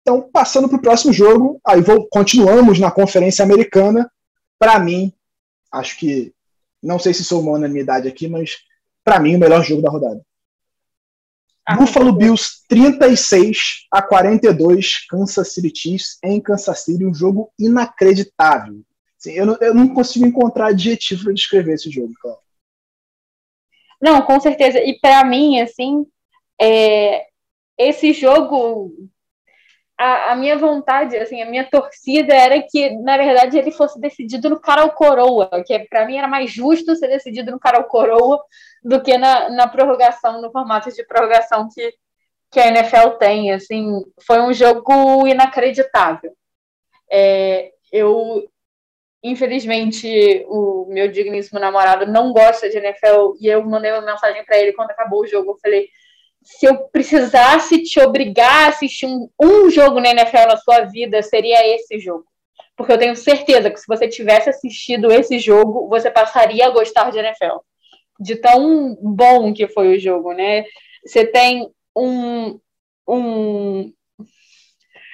Então, 0.00 0.28
passando 0.28 0.68
para 0.68 0.76
o 0.76 0.82
próximo 0.82 1.12
jogo, 1.12 1.60
aí 1.64 1.80
vou, 1.80 2.08
continuamos 2.08 2.80
na 2.80 2.90
Conferência 2.90 3.44
Americana. 3.44 4.10
Para 4.58 4.76
mim, 4.80 5.12
acho 5.70 5.96
que, 5.96 6.34
não 6.82 6.98
sei 6.98 7.14
se 7.14 7.24
sou 7.24 7.40
uma 7.40 7.52
unanimidade 7.52 8.08
aqui, 8.08 8.26
mas 8.26 8.56
para 9.04 9.20
mim, 9.20 9.36
o 9.36 9.38
melhor 9.38 9.62
jogo 9.62 9.82
da 9.82 9.90
rodada. 9.90 10.20
Ah, 11.64 11.76
Buffalo 11.76 12.12
Bills 12.12 12.64
36 12.68 13.86
a 13.88 14.02
42, 14.02 15.06
Kansas 15.06 15.54
City 15.54 15.72
Chiefs 15.72 16.18
em 16.24 16.40
Kansas 16.40 16.80
City, 16.80 17.06
um 17.06 17.14
jogo 17.14 17.52
inacreditável. 17.56 18.82
Assim, 19.22 19.34
eu, 19.34 19.46
não, 19.46 19.56
eu, 19.60 19.72
não, 19.72 19.94
consigo 19.94 20.26
encontrar 20.26 20.68
adjetivo 20.68 21.24
para 21.24 21.32
descrever 21.32 21.74
esse 21.74 21.88
jogo, 21.88 22.12
cara. 22.20 22.38
Não, 24.00 24.20
com 24.22 24.40
certeza. 24.40 24.80
E 24.80 24.98
para 24.98 25.24
mim, 25.24 25.60
assim, 25.60 26.04
é, 26.60 27.26
esse 27.78 28.12
jogo 28.12 28.92
a, 29.96 30.32
a, 30.32 30.36
minha 30.36 30.58
vontade, 30.58 31.16
assim, 31.16 31.40
a 31.40 31.48
minha 31.48 31.68
torcida 31.70 32.34
era 32.34 32.60
que, 32.60 32.90
na 32.98 33.16
verdade, 33.16 33.56
ele 33.56 33.70
fosse 33.70 34.00
decidido 34.00 34.50
no 34.50 34.60
cara 34.60 34.82
ou 34.82 34.90
coroa, 34.90 35.48
que 35.64 35.78
para 35.88 36.04
mim 36.04 36.16
era 36.16 36.26
mais 36.26 36.50
justo 36.50 36.96
ser 36.96 37.06
decidido 37.06 37.52
no 37.52 37.60
cara 37.60 37.78
ou 37.78 37.84
coroa 37.84 38.42
do 38.82 39.00
que 39.00 39.16
na, 39.16 39.50
na 39.50 39.68
prorrogação, 39.68 40.42
no 40.42 40.50
formato 40.50 40.90
de 40.90 41.06
prorrogação 41.06 41.68
que, 41.72 41.94
que 42.50 42.58
a 42.58 42.66
NFL 42.66 43.10
tem. 43.20 43.52
Assim, 43.52 44.02
foi 44.26 44.40
um 44.40 44.52
jogo 44.52 45.28
inacreditável. 45.28 46.32
É, 47.08 47.70
eu, 47.92 48.48
infelizmente, 49.22 50.44
o 50.48 50.86
meu 50.88 51.08
digníssimo 51.08 51.60
namorado 51.60 52.06
não 52.06 52.32
gosta 52.32 52.68
de 52.68 52.76
NFL 52.76 53.36
e 53.40 53.46
eu 53.46 53.64
mandei 53.64 53.92
uma 53.92 54.00
mensagem 54.00 54.44
para 54.44 54.58
ele 54.58 54.72
quando 54.72 54.90
acabou 54.90 55.22
o 55.22 55.26
jogo. 55.26 55.52
Eu 55.52 55.58
falei 55.62 55.88
se 56.44 56.66
eu 56.66 56.76
precisasse 56.88 57.82
te 57.82 58.00
obrigar 58.00 58.64
a 58.64 58.68
assistir 58.68 59.06
um, 59.06 59.28
um 59.40 59.70
jogo 59.70 60.00
na 60.00 60.10
NFL 60.10 60.48
na 60.48 60.56
sua 60.56 60.80
vida, 60.80 61.22
seria 61.22 61.74
esse 61.74 61.98
jogo. 61.98 62.24
Porque 62.76 62.92
eu 62.92 62.98
tenho 62.98 63.14
certeza 63.14 63.70
que 63.70 63.78
se 63.78 63.86
você 63.86 64.08
tivesse 64.08 64.50
assistido 64.50 65.12
esse 65.12 65.38
jogo, 65.38 65.88
você 65.88 66.10
passaria 66.10 66.66
a 66.66 66.70
gostar 66.70 67.10
de 67.10 67.18
NFL. 67.18 67.58
De 68.18 68.36
tão 68.36 68.96
bom 69.00 69.52
que 69.52 69.68
foi 69.68 69.96
o 69.96 70.00
jogo, 70.00 70.32
né? 70.32 70.64
Você 71.06 71.24
tem 71.26 71.70
um. 71.96 72.58
um 73.06 73.92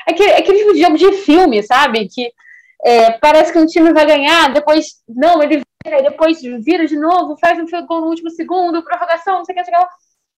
aquele, 0.07 0.33
aquele 0.33 0.59
tipo 0.59 0.75
de 0.75 0.81
jogo 0.81 0.97
de 0.97 1.13
filme, 1.23 1.63
sabe? 1.63 2.09
Que 2.09 2.33
é, 2.89 3.13
parece 3.19 3.53
que 3.53 3.59
um 3.59 3.67
time 3.67 3.93
vai 3.93 4.07
ganhar, 4.07 4.53
depois. 4.53 5.03
Não, 5.09 5.43
ele 5.43 5.63
vira, 5.85 6.03
depois 6.03 6.41
vira 6.41 6.87
de 6.87 6.97
novo, 6.97 7.37
faz 7.41 7.59
um 7.59 7.87
gol 7.87 8.01
no 8.01 8.09
último 8.09 8.31
segundo, 8.31 8.83
prorrogação, 8.83 9.39
não 9.39 9.45
sei 9.45 9.55
o 9.55 9.59
que, 9.59 9.65
sei 9.65 9.75
o 9.75 9.79
que 9.79 9.87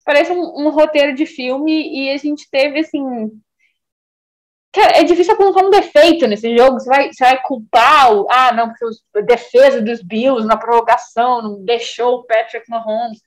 parece 0.09 0.31
um, 0.31 0.41
um, 0.41 0.69
roteiro 0.69 1.13
de 1.13 1.27
filme 1.27 1.71
e 1.71 2.09
a 2.09 2.17
gente 2.17 2.49
teve 2.49 2.79
assim. 2.79 3.03
é 4.75 5.03
difícil 5.03 5.35
apontar 5.35 5.63
um 5.63 5.69
defeito 5.69 6.25
nesse 6.25 6.57
jogo. 6.57 6.79
Você 6.79 6.89
vai, 6.89 7.13
você 7.13 7.23
vai 7.23 7.41
culpar 7.43 8.13
o. 8.13 8.27
Ah, 8.27 8.51
não, 8.51 8.69
porque 8.69 8.85
a 9.15 9.21
defesa 9.21 9.79
dos 9.79 10.01
Bills 10.01 10.47
na 10.47 10.57
prorrogação 10.57 11.43
não 11.43 11.63
deixou 11.63 12.15
o 12.15 12.23
Patrick 12.23 12.67
Mahomes. 12.67 13.21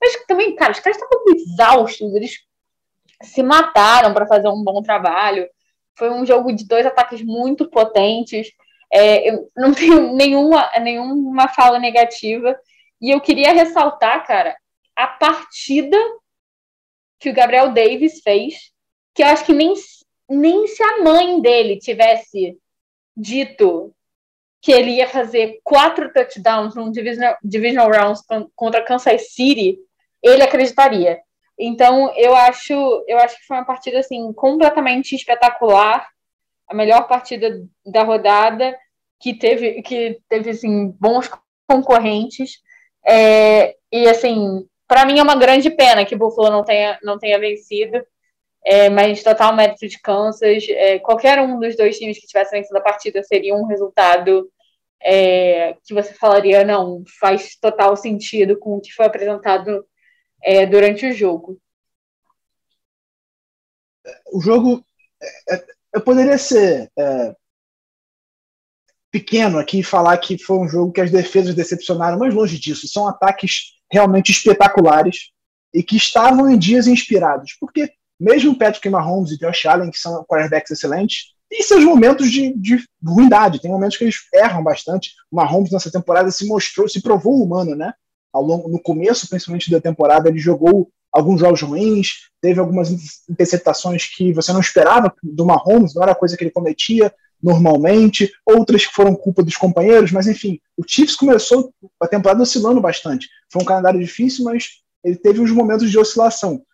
Mas 0.00 0.16
também, 0.26 0.56
cara, 0.56 0.72
os 0.72 0.80
caras 0.80 0.98
estavam 0.98 1.24
exaustos, 1.36 2.14
eles 2.14 2.32
se 3.22 3.42
mataram 3.42 4.12
para 4.12 4.26
fazer 4.26 4.48
um 4.48 4.64
bom 4.64 4.82
trabalho. 4.82 5.48
Foi 5.96 6.10
um 6.10 6.26
jogo 6.26 6.52
de 6.52 6.66
dois 6.66 6.84
ataques 6.84 7.22
muito 7.22 7.70
potentes. 7.70 8.48
É, 8.94 9.28
eu 9.28 9.50
não 9.56 9.74
tenho 9.74 10.12
nenhuma, 10.14 10.70
nenhuma 10.80 11.48
fala 11.48 11.78
negativa. 11.78 12.56
E 13.00 13.10
eu 13.10 13.20
queria 13.20 13.52
ressaltar, 13.52 14.24
cara, 14.26 14.56
a 14.94 15.06
partida 15.06 15.98
que 17.18 17.30
o 17.30 17.34
Gabriel 17.34 17.72
Davis 17.72 18.20
fez, 18.22 18.72
que 19.14 19.22
eu 19.22 19.26
acho 19.26 19.44
que 19.44 19.52
nem, 19.52 19.74
nem 20.28 20.66
se 20.66 20.82
a 20.82 21.02
mãe 21.02 21.40
dele 21.40 21.78
tivesse 21.78 22.56
dito 23.16 23.94
que 24.60 24.72
ele 24.72 24.92
ia 24.92 25.08
fazer 25.08 25.60
quatro 25.62 26.12
touchdowns 26.12 26.74
num 26.74 26.90
divisional, 26.90 27.36
divisional 27.42 27.90
rounds 27.90 28.22
contra 28.54 28.84
Kansas 28.84 29.34
City, 29.34 29.78
ele 30.22 30.42
acreditaria. 30.42 31.20
Então, 31.58 32.12
eu 32.16 32.34
acho, 32.34 32.72
eu 33.06 33.18
acho 33.18 33.36
que 33.38 33.46
foi 33.46 33.58
uma 33.58 33.66
partida 33.66 33.98
assim 33.98 34.32
completamente 34.32 35.14
espetacular, 35.14 36.08
a 36.66 36.74
melhor 36.74 37.06
partida 37.06 37.62
da 37.84 38.02
rodada, 38.02 38.76
que 39.24 39.32
teve 39.32 39.80
que 39.80 40.20
teve 40.28 40.50
assim 40.50 40.88
bons 41.00 41.30
concorrentes. 41.66 42.60
É, 43.06 43.74
e 43.90 44.06
assim, 44.06 44.68
para 44.86 45.06
mim 45.06 45.18
é 45.18 45.22
uma 45.22 45.34
grande 45.34 45.70
pena 45.70 46.04
que 46.04 46.14
Buffalo 46.14 46.50
não 46.50 46.62
tenha, 46.62 46.98
não 47.02 47.18
tenha 47.18 47.38
vencido, 47.38 48.04
é, 48.62 48.90
mas 48.90 49.22
total 49.22 49.56
mérito 49.56 49.88
de 49.88 49.98
Kansas. 49.98 50.66
É, 50.68 50.98
qualquer 50.98 51.40
um 51.40 51.58
dos 51.58 51.74
dois 51.74 51.98
times 51.98 52.18
que 52.18 52.26
tivesse 52.26 52.50
vencido 52.50 52.76
a 52.76 52.82
partida 52.82 53.22
seria 53.22 53.54
um 53.54 53.64
resultado 53.64 54.46
é, 55.02 55.74
que 55.86 55.94
você 55.94 56.12
falaria, 56.12 56.62
não, 56.62 57.02
faz 57.18 57.56
total 57.56 57.96
sentido 57.96 58.58
com 58.58 58.76
o 58.76 58.80
que 58.80 58.92
foi 58.92 59.06
apresentado 59.06 59.86
é, 60.42 60.66
durante 60.66 61.06
o 61.06 61.12
jogo. 61.14 61.58
O 64.30 64.38
jogo, 64.42 64.84
é, 65.48 65.64
é, 65.96 66.00
poderia 66.00 66.36
ser 66.36 66.90
pequeno 69.14 69.60
aqui 69.60 69.80
falar 69.80 70.18
que 70.18 70.36
foi 70.36 70.58
um 70.58 70.68
jogo 70.68 70.90
que 70.90 71.00
as 71.00 71.08
defesas 71.08 71.54
decepcionaram, 71.54 72.18
mas 72.18 72.34
longe 72.34 72.58
disso. 72.58 72.88
São 72.88 73.06
ataques 73.06 73.74
realmente 73.88 74.32
espetaculares 74.32 75.30
e 75.72 75.84
que 75.84 75.96
estavam 75.96 76.50
em 76.50 76.58
dias 76.58 76.88
inspirados. 76.88 77.56
Porque 77.60 77.92
mesmo 78.18 78.58
Patrick 78.58 78.90
Mahomes 78.90 79.30
e 79.30 79.38
Josh 79.38 79.66
Allen, 79.66 79.92
que 79.92 80.00
são 80.00 80.24
quarterbacks 80.24 80.72
excelentes, 80.72 81.26
têm 81.48 81.62
seus 81.62 81.84
momentos 81.84 82.28
de, 82.28 82.52
de 82.58 82.84
ruindade, 83.06 83.60
tem 83.60 83.70
momentos 83.70 83.96
que 83.96 84.02
eles 84.02 84.16
erram 84.34 84.64
bastante. 84.64 85.12
O 85.30 85.36
Mahomes 85.36 85.70
nessa 85.70 85.92
temporada 85.92 86.28
se 86.32 86.44
mostrou, 86.48 86.88
se 86.88 87.00
provou 87.00 87.40
humano, 87.40 87.76
né? 87.76 87.92
Ao 88.32 88.42
longo, 88.42 88.68
no 88.68 88.82
começo, 88.82 89.28
principalmente 89.28 89.70
da 89.70 89.80
temporada, 89.80 90.28
ele 90.28 90.40
jogou 90.40 90.90
alguns 91.12 91.38
jogos 91.38 91.62
ruins, 91.62 92.30
teve 92.40 92.58
algumas 92.58 92.90
interceptações 93.30 94.06
que 94.12 94.32
você 94.32 94.52
não 94.52 94.58
esperava 94.58 95.14
do 95.22 95.46
Mahomes, 95.46 95.94
não 95.94 96.02
era 96.02 96.16
coisa 96.16 96.36
que 96.36 96.42
ele 96.42 96.50
cometia, 96.50 97.14
normalmente, 97.44 98.32
outras 98.46 98.86
que 98.86 98.94
foram 98.94 99.14
culpa 99.14 99.42
dos 99.42 99.54
companheiros, 99.54 100.10
mas 100.10 100.26
enfim, 100.26 100.58
o 100.78 100.82
Chiefs 100.82 101.14
começou 101.14 101.70
a 102.00 102.08
temporada 102.08 102.42
oscilando 102.42 102.80
bastante. 102.80 103.28
Foi 103.52 103.60
um 103.60 103.66
calendário 103.66 104.00
difícil, 104.00 104.46
mas 104.46 104.80
ele 105.04 105.16
teve 105.16 105.40
uns 105.40 105.50
momentos 105.50 105.90
de 105.90 105.98
oscilação. 105.98 106.64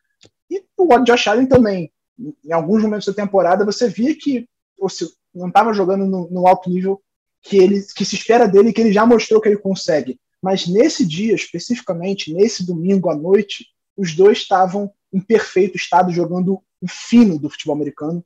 E 0.48 0.62
o 0.78 0.98
Josh 1.00 1.26
Allen 1.26 1.46
também. 1.46 1.92
Em 2.16 2.52
alguns 2.52 2.84
momentos 2.84 3.04
da 3.06 3.12
temporada, 3.12 3.64
você 3.64 3.88
via 3.88 4.14
que 4.14 4.48
não 5.34 5.48
estava 5.48 5.74
jogando 5.74 6.06
no, 6.06 6.46
alto 6.46 6.70
nível 6.70 7.02
que 7.42 7.56
ele 7.56 7.82
que 7.96 8.04
se 8.04 8.14
espera 8.14 8.46
dele, 8.46 8.72
que 8.72 8.80
ele 8.80 8.92
já 8.92 9.04
mostrou 9.04 9.40
que 9.40 9.48
ele 9.48 9.56
consegue. 9.56 10.20
Mas 10.40 10.68
nesse 10.68 11.04
dia, 11.04 11.34
especificamente, 11.34 12.32
nesse 12.32 12.64
domingo 12.64 13.10
à 13.10 13.16
noite, 13.16 13.66
os 13.96 14.14
dois 14.14 14.38
estavam 14.38 14.92
em 15.12 15.20
perfeito 15.20 15.76
estado, 15.76 16.12
jogando 16.12 16.62
o 16.80 16.88
fino 16.88 17.40
do 17.40 17.50
futebol 17.50 17.74
americano. 17.74 18.24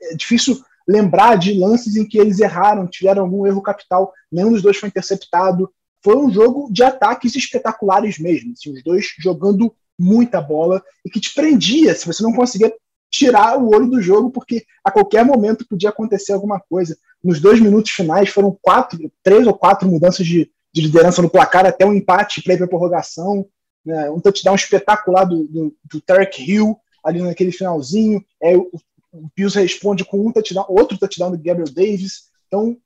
É 0.00 0.16
difícil 0.16 0.60
lembrar 0.92 1.36
de 1.36 1.54
lances 1.54 1.96
em 1.96 2.06
que 2.06 2.18
eles 2.18 2.38
erraram, 2.38 2.86
tiveram 2.86 3.22
algum 3.22 3.46
erro 3.46 3.62
capital, 3.62 4.12
nenhum 4.30 4.52
dos 4.52 4.62
dois 4.62 4.76
foi 4.76 4.88
interceptado. 4.88 5.70
Foi 6.02 6.16
um 6.16 6.30
jogo 6.30 6.68
de 6.70 6.82
ataques 6.82 7.34
espetaculares 7.34 8.18
mesmo, 8.18 8.52
assim, 8.52 8.72
os 8.72 8.82
dois 8.82 9.06
jogando 9.18 9.74
muita 9.98 10.40
bola 10.40 10.82
e 11.04 11.10
que 11.10 11.20
te 11.20 11.32
prendia 11.32 11.94
se 11.94 12.06
você 12.06 12.22
não 12.22 12.32
conseguia 12.32 12.72
tirar 13.10 13.58
o 13.58 13.68
olho 13.74 13.88
do 13.88 14.00
jogo, 14.00 14.30
porque 14.30 14.64
a 14.82 14.90
qualquer 14.90 15.24
momento 15.24 15.66
podia 15.68 15.90
acontecer 15.90 16.32
alguma 16.32 16.58
coisa. 16.58 16.96
Nos 17.22 17.40
dois 17.40 17.60
minutos 17.60 17.92
finais 17.92 18.30
foram 18.30 18.56
quatro, 18.60 18.98
três 19.22 19.46
ou 19.46 19.54
quatro 19.54 19.88
mudanças 19.88 20.26
de, 20.26 20.50
de 20.72 20.80
liderança 20.80 21.22
no 21.22 21.30
placar 21.30 21.66
até 21.66 21.86
um 21.86 21.92
empate 21.92 22.42
para 22.42 22.54
ir 22.54 22.58
para 22.58 22.66
prorrogação, 22.66 23.46
né, 23.84 24.10
um 24.10 24.18
touchdown 24.18 24.54
espetacular 24.54 25.24
do, 25.24 25.44
do, 25.44 25.76
do 25.84 26.00
Tarek 26.00 26.42
Hill 26.42 26.76
ali 27.04 27.20
naquele 27.20 27.52
finalzinho, 27.52 28.24
é, 28.40 28.56
o, 28.56 28.70
o 29.12 29.30
Bills 29.36 29.58
responde 29.58 30.04
com 30.04 30.26
um 30.26 30.32
touchdown, 30.32 30.64
outro 30.68 30.98
touchdown 30.98 31.30
do 31.30 31.36
Gabriel 31.36 31.72
Davis. 31.72 32.30
Então, 32.46 32.76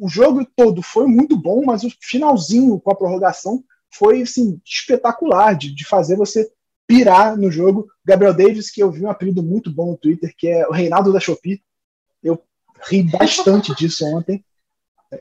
o 0.00 0.08
jogo 0.08 0.46
todo 0.56 0.80
foi 0.80 1.06
muito 1.06 1.36
bom, 1.36 1.64
mas 1.64 1.82
o 1.82 1.90
finalzinho 2.00 2.80
com 2.80 2.90
a 2.90 2.94
prorrogação 2.94 3.62
foi 3.90 4.22
assim, 4.22 4.60
espetacular 4.64 5.54
de, 5.54 5.74
de 5.74 5.84
fazer 5.84 6.16
você 6.16 6.50
pirar 6.86 7.36
no 7.36 7.50
jogo. 7.50 7.88
Gabriel 8.04 8.32
Davis, 8.32 8.70
que 8.70 8.82
eu 8.82 8.90
vi 8.90 9.04
um 9.04 9.10
apelido 9.10 9.42
muito 9.42 9.70
bom 9.70 9.90
no 9.90 9.98
Twitter, 9.98 10.32
que 10.36 10.48
é 10.48 10.66
o 10.66 10.72
Reinaldo 10.72 11.12
da 11.12 11.20
Shopee. 11.20 11.62
Eu 12.22 12.42
ri 12.88 13.02
bastante 13.02 13.74
disso 13.76 14.06
ontem. 14.06 14.44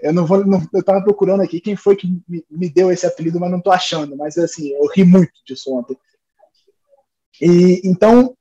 Eu 0.02 0.14
não 0.14 0.26
vou, 0.26 0.46
não, 0.46 0.66
eu 0.74 0.84
tava 0.84 1.04
procurando 1.04 1.42
aqui 1.42 1.60
quem 1.60 1.76
foi 1.76 1.98
que 1.98 2.08
me, 2.08 2.46
me, 2.50 2.70
deu 2.70 2.92
esse 2.92 3.06
apelido, 3.06 3.40
mas 3.40 3.52
não 3.52 3.60
tô 3.60 3.72
achando. 3.72 4.16
Mas 4.16 4.38
assim, 4.38 4.70
eu 4.70 4.88
ri 4.88 5.04
muito 5.04 5.34
disso 5.46 5.74
ontem. 5.74 5.98
E 7.42 7.82
então 7.84 8.36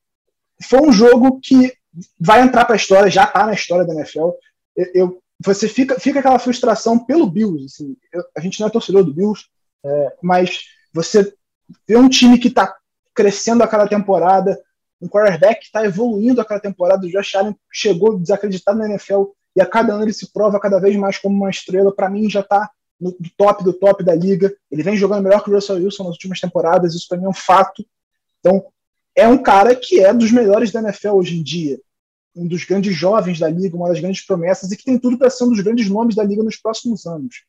foi 0.62 0.80
um 0.80 0.92
jogo 0.92 1.40
que 1.40 1.72
vai 2.18 2.40
entrar 2.42 2.64
para 2.64 2.74
a 2.74 2.76
história, 2.76 3.10
já 3.10 3.24
está 3.24 3.46
na 3.46 3.54
história 3.54 3.86
da 3.86 3.94
NFL. 3.94 4.30
Eu, 4.76 4.86
eu, 4.94 5.22
você 5.44 5.68
fica, 5.68 5.98
fica 5.98 6.20
aquela 6.20 6.38
frustração 6.38 6.98
pelo 6.98 7.30
Bills. 7.30 7.64
Assim, 7.64 7.96
eu, 8.12 8.22
a 8.36 8.40
gente 8.40 8.60
não 8.60 8.68
é 8.68 8.70
torcedor 8.70 9.04
do 9.04 9.14
Bills, 9.14 9.46
é, 9.84 10.16
mas 10.22 10.64
você 10.92 11.32
vê 11.86 11.96
um 11.96 12.08
time 12.08 12.38
que 12.38 12.48
está 12.48 12.76
crescendo 13.14 13.62
a 13.62 13.68
cada 13.68 13.88
temporada, 13.88 14.58
um 15.00 15.08
quarterback 15.08 15.60
que 15.60 15.66
está 15.66 15.84
evoluindo 15.84 16.40
a 16.40 16.44
cada 16.44 16.60
temporada. 16.60 17.06
O 17.06 17.10
Josh 17.10 17.34
Allen 17.34 17.56
chegou 17.72 18.18
desacreditado 18.18 18.78
na 18.78 18.86
NFL 18.86 19.24
e 19.56 19.60
a 19.60 19.66
cada 19.66 19.94
ano 19.94 20.04
ele 20.04 20.12
se 20.12 20.32
prova 20.32 20.60
cada 20.60 20.78
vez 20.78 20.94
mais 20.96 21.18
como 21.18 21.36
uma 21.36 21.50
estrela. 21.50 21.94
Para 21.94 22.08
mim, 22.08 22.30
já 22.30 22.40
está 22.40 22.70
no 23.00 23.14
top 23.36 23.64
do 23.64 23.72
top 23.72 24.04
da 24.04 24.14
liga. 24.14 24.54
Ele 24.70 24.82
vem 24.82 24.96
jogando 24.96 25.22
melhor 25.22 25.42
que 25.42 25.50
o 25.50 25.54
Russell 25.54 25.76
Wilson 25.76 26.04
nas 26.04 26.12
últimas 26.12 26.38
temporadas, 26.38 26.94
isso 26.94 27.08
para 27.08 27.18
mim 27.18 27.24
é 27.24 27.28
um 27.28 27.34
fato. 27.34 27.84
Então, 28.40 28.64
é 29.14 29.26
um 29.26 29.38
cara 29.38 29.74
que 29.74 30.00
é 30.00 30.12
dos 30.12 30.30
melhores 30.30 30.70
da 30.70 30.80
NFL 30.80 31.10
hoje 31.10 31.38
em 31.38 31.42
dia, 31.42 31.80
um 32.34 32.46
dos 32.46 32.64
grandes 32.64 32.94
jovens 32.94 33.38
da 33.38 33.48
liga, 33.48 33.76
uma 33.76 33.88
das 33.88 34.00
grandes 34.00 34.24
promessas 34.24 34.70
e 34.70 34.76
que 34.76 34.84
tem 34.84 34.98
tudo 34.98 35.18
para 35.18 35.30
ser 35.30 35.44
um 35.44 35.50
dos 35.50 35.60
grandes 35.60 35.88
nomes 35.88 36.14
da 36.14 36.22
liga 36.22 36.42
nos 36.42 36.56
próximos 36.56 37.06
anos. 37.06 37.44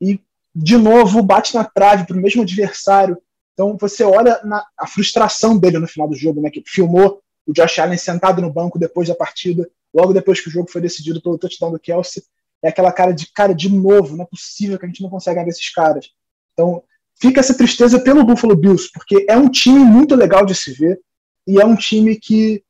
E 0.00 0.20
de 0.54 0.76
novo 0.76 1.22
bate 1.22 1.54
na 1.54 1.64
trave 1.64 2.06
para 2.06 2.16
o 2.16 2.20
mesmo 2.20 2.42
adversário. 2.42 3.18
Então 3.52 3.76
você 3.78 4.02
olha 4.04 4.40
na, 4.44 4.64
a 4.78 4.86
frustração 4.86 5.58
dele 5.58 5.78
no 5.78 5.86
final 5.86 6.08
do 6.08 6.16
jogo, 6.16 6.40
né, 6.40 6.50
que 6.50 6.62
filmou 6.66 7.22
o 7.46 7.52
Josh 7.52 7.78
Allen 7.78 7.98
sentado 7.98 8.40
no 8.40 8.52
banco 8.52 8.78
depois 8.78 9.08
da 9.08 9.14
partida, 9.14 9.68
logo 9.92 10.12
depois 10.12 10.40
que 10.40 10.48
o 10.48 10.50
jogo 10.50 10.70
foi 10.70 10.80
decidido 10.80 11.20
pelo 11.20 11.38
touchdown 11.38 11.70
do 11.70 11.78
Kelsey, 11.78 12.22
é 12.62 12.68
aquela 12.68 12.90
cara 12.90 13.12
de 13.12 13.30
cara 13.30 13.54
de 13.54 13.68
novo, 13.68 14.16
não 14.16 14.24
é 14.24 14.26
possível 14.26 14.78
que 14.78 14.86
a 14.86 14.88
gente 14.88 15.02
não 15.02 15.10
consiga 15.10 15.44
ver 15.44 15.50
esses 15.50 15.70
caras. 15.70 16.10
Então, 16.54 16.82
fica 17.20 17.40
essa 17.40 17.56
tristeza 17.56 17.98
pelo 18.00 18.24
Buffalo 18.24 18.56
Bills, 18.56 18.90
porque 18.92 19.26
é 19.28 19.36
um 19.36 19.48
time 19.48 19.78
muito 19.78 20.14
legal 20.14 20.44
de 20.44 20.54
se 20.54 20.72
ver 20.72 21.00
e 21.46 21.60
é 21.60 21.64
um 21.64 21.76
time 21.76 22.16
que 22.16 22.62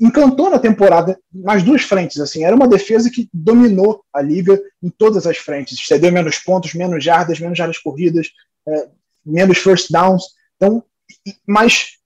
encantou 0.00 0.50
na 0.50 0.58
temporada 0.58 1.20
nas 1.32 1.62
duas 1.62 1.82
frentes. 1.82 2.18
Assim, 2.18 2.44
era 2.44 2.56
uma 2.56 2.66
defesa 2.66 3.10
que 3.10 3.28
dominou 3.32 4.02
a 4.12 4.22
liga 4.22 4.58
em 4.82 4.88
todas 4.88 5.26
as 5.26 5.36
frentes. 5.36 5.86
Cedeu 5.86 6.10
menos 6.10 6.38
pontos, 6.38 6.72
menos 6.72 7.04
jardas, 7.04 7.38
menos 7.38 7.58
jardas 7.58 7.78
corridas, 7.78 8.28
é, 8.66 8.88
menos 9.24 9.58
first 9.58 9.90
downs. 9.90 10.24
Então, 10.56 10.82
mas 11.46 11.98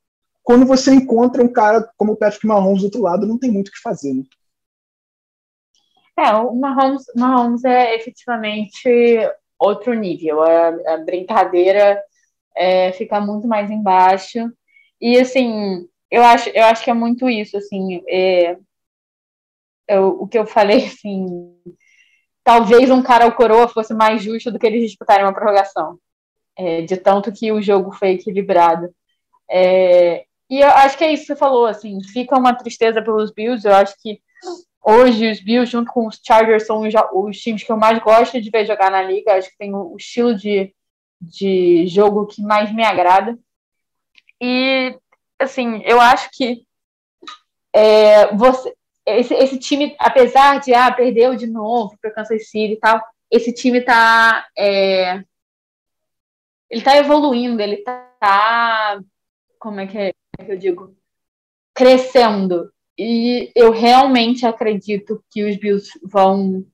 quando 0.42 0.66
você 0.66 0.92
encontra 0.92 1.42
um 1.42 1.48
cara 1.48 1.88
como 1.96 2.12
o 2.12 2.16
Patrick 2.16 2.46
Mahomes 2.46 2.80
do 2.80 2.86
outro 2.86 3.02
lado, 3.02 3.26
não 3.26 3.38
tem 3.38 3.50
muito 3.50 3.68
o 3.68 3.72
que 3.72 3.80
fazer. 3.80 4.12
Né? 4.12 4.24
É, 6.18 6.32
o 6.32 6.54
Mahomes, 6.54 7.04
Mahomes 7.16 7.64
é 7.64 7.96
efetivamente 7.96 8.88
outro 9.58 9.94
nível. 9.94 10.42
A, 10.42 10.68
a 10.94 10.96
brincadeira 10.98 12.02
é, 12.56 12.92
fica 12.92 13.20
muito 13.20 13.46
mais 13.46 13.70
embaixo. 13.70 14.50
E 15.00 15.18
assim, 15.18 15.88
eu 16.10 16.22
acho, 16.22 16.48
eu 16.50 16.64
acho 16.64 16.84
que 16.84 16.90
é 16.90 16.94
muito 16.94 17.28
isso, 17.28 17.56
assim, 17.56 18.02
é, 18.08 18.56
eu, 19.88 20.08
o 20.20 20.28
que 20.28 20.38
eu 20.38 20.46
falei, 20.46 20.84
assim, 20.86 21.56
talvez 22.42 22.90
um 22.90 23.02
cara 23.02 23.24
ao 23.24 23.34
coroa 23.34 23.68
fosse 23.68 23.94
mais 23.94 24.22
justo 24.22 24.50
do 24.50 24.58
que 24.58 24.66
eles 24.66 24.82
disputarem 24.82 25.24
uma 25.24 25.34
prorrogação, 25.34 25.98
é, 26.56 26.82
de 26.82 26.96
tanto 26.96 27.32
que 27.32 27.50
o 27.52 27.60
jogo 27.62 27.92
foi 27.92 28.10
equilibrado. 28.10 28.94
É, 29.50 30.24
e 30.48 30.60
eu 30.60 30.68
acho 30.68 30.96
que 30.96 31.04
é 31.04 31.12
isso 31.12 31.22
que 31.22 31.26
você 31.28 31.36
falou, 31.36 31.66
assim, 31.66 32.02
fica 32.12 32.38
uma 32.38 32.54
tristeza 32.54 33.02
pelos 33.02 33.32
Bills, 33.32 33.66
eu 33.66 33.74
acho 33.74 33.94
que 34.00 34.20
Hoje, 34.84 35.30
os 35.30 35.40
Bills, 35.40 35.70
junto 35.70 35.90
com 35.90 36.06
os 36.06 36.20
Chargers, 36.22 36.66
são 36.66 36.80
os, 36.80 36.92
os, 37.12 37.40
times 37.40 37.62
que 37.62 37.72
eu 37.72 37.76
mais 37.76 37.98
gosto 38.00 38.40
de 38.40 38.50
ver 38.50 38.66
jogar 38.66 38.90
na 38.90 39.02
liga. 39.02 39.34
Acho 39.34 39.50
que 39.50 39.56
tem 39.56 39.74
o, 39.74 39.92
o 39.92 39.96
estilo 39.96 40.34
de, 40.34 40.74
de 41.20 41.86
jogo 41.86 42.26
que 42.26 42.42
mais 42.42 42.72
me 42.72 42.84
agrada. 42.84 43.38
E, 44.40 44.94
assim, 45.38 45.82
eu 45.84 46.00
acho 46.00 46.28
que 46.32 46.66
é, 47.72 48.34
você, 48.34 48.74
esse, 49.06 49.34
esse, 49.34 49.58
time, 49.58 49.96
apesar 49.98 50.60
de 50.60 50.74
ah, 50.74 50.92
perdeu 50.92 51.34
de 51.34 51.46
novo 51.46 51.96
para 52.00 52.10
Kansas 52.10 52.50
City 52.50 52.74
e 52.74 52.76
tal, 52.76 53.02
esse 53.30 53.52
time 53.54 53.78
está 53.78 54.46
é, 54.56 55.24
ele 56.68 56.82
tá 56.82 56.96
evoluindo, 56.96 57.62
ele 57.62 57.76
está 57.76 59.00
como 59.58 59.80
é 59.80 59.86
que, 59.86 59.96
é 59.98 60.12
que 60.44 60.52
eu 60.52 60.58
digo? 60.58 60.94
Crescendo. 61.72 62.73
E 62.96 63.50
eu 63.56 63.72
realmente 63.72 64.46
acredito 64.46 65.22
que 65.30 65.44
os 65.44 65.56
Bills 65.56 65.90
vão 66.02 66.64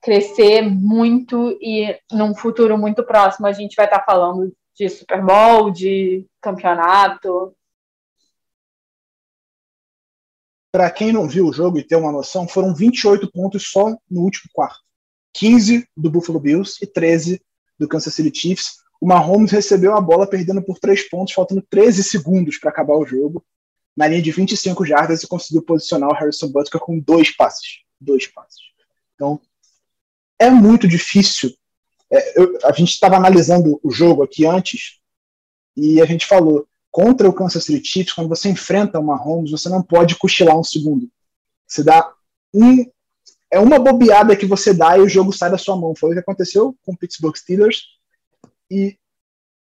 crescer 0.00 0.62
muito 0.62 1.58
e 1.60 1.98
num 2.12 2.34
futuro 2.34 2.78
muito 2.78 3.02
próximo 3.02 3.46
a 3.46 3.52
gente 3.52 3.74
vai 3.74 3.86
estar 3.86 4.04
falando 4.04 4.54
de 4.74 4.88
Super 4.88 5.24
Bowl, 5.24 5.70
de 5.70 6.26
campeonato. 6.40 7.56
Para 10.70 10.90
quem 10.90 11.12
não 11.12 11.28
viu 11.28 11.46
o 11.46 11.52
jogo 11.52 11.78
e 11.78 11.84
tem 11.84 11.96
uma 11.96 12.12
noção, 12.12 12.46
foram 12.46 12.74
28 12.74 13.30
pontos 13.32 13.70
só 13.70 13.96
no 14.10 14.20
último 14.20 14.50
quarto. 14.52 14.80
15 15.32 15.88
do 15.96 16.10
Buffalo 16.10 16.38
Bills 16.38 16.78
e 16.82 16.86
13 16.86 17.40
do 17.78 17.88
Kansas 17.88 18.14
City 18.14 18.36
Chiefs. 18.36 18.76
O 19.00 19.06
Mahomes 19.06 19.50
recebeu 19.50 19.96
a 19.96 20.00
bola 20.00 20.28
perdendo 20.28 20.62
por 20.62 20.78
3 20.78 21.08
pontos, 21.08 21.34
faltando 21.34 21.64
13 21.68 22.04
segundos 22.04 22.58
para 22.58 22.70
acabar 22.70 22.94
o 22.94 23.06
jogo 23.06 23.44
na 23.96 24.06
linha 24.06 24.22
de 24.22 24.32
25 24.32 24.84
jardas 24.84 25.22
e 25.22 25.28
conseguiu 25.28 25.62
posicionar 25.62 26.10
o 26.10 26.14
Harrison 26.14 26.48
Butker 26.48 26.80
com 26.80 26.98
dois 26.98 27.34
passes. 27.34 27.80
Dois 28.00 28.26
passes. 28.26 28.60
Então, 29.14 29.40
é 30.38 30.50
muito 30.50 30.88
difícil. 30.88 31.54
É, 32.10 32.40
eu, 32.40 32.58
a 32.64 32.72
gente 32.72 32.90
estava 32.90 33.16
analisando 33.16 33.80
o 33.82 33.90
jogo 33.90 34.22
aqui 34.22 34.46
antes 34.46 34.98
e 35.76 36.00
a 36.00 36.04
gente 36.04 36.26
falou: 36.26 36.66
contra 36.90 37.28
o 37.28 37.32
Kansas 37.32 37.64
City 37.64 37.86
Chiefs, 37.86 38.12
quando 38.12 38.28
você 38.28 38.48
enfrenta 38.48 38.98
uma 38.98 39.16
Mahomes, 39.16 39.50
você 39.50 39.68
não 39.68 39.82
pode 39.82 40.16
cochilar 40.16 40.58
um 40.58 40.64
segundo. 40.64 41.08
Você 41.66 41.82
dá 41.82 42.12
um. 42.52 42.84
É 43.50 43.58
uma 43.60 43.78
bobeada 43.78 44.36
que 44.36 44.46
você 44.46 44.74
dá 44.74 44.98
e 44.98 45.00
o 45.00 45.08
jogo 45.08 45.32
sai 45.32 45.50
da 45.50 45.58
sua 45.58 45.76
mão. 45.76 45.94
Foi 45.94 46.10
o 46.10 46.12
que 46.12 46.18
aconteceu 46.18 46.76
com 46.82 46.92
o 46.92 46.96
Pittsburgh 46.96 47.36
Steelers. 47.36 47.84
E 48.68 48.96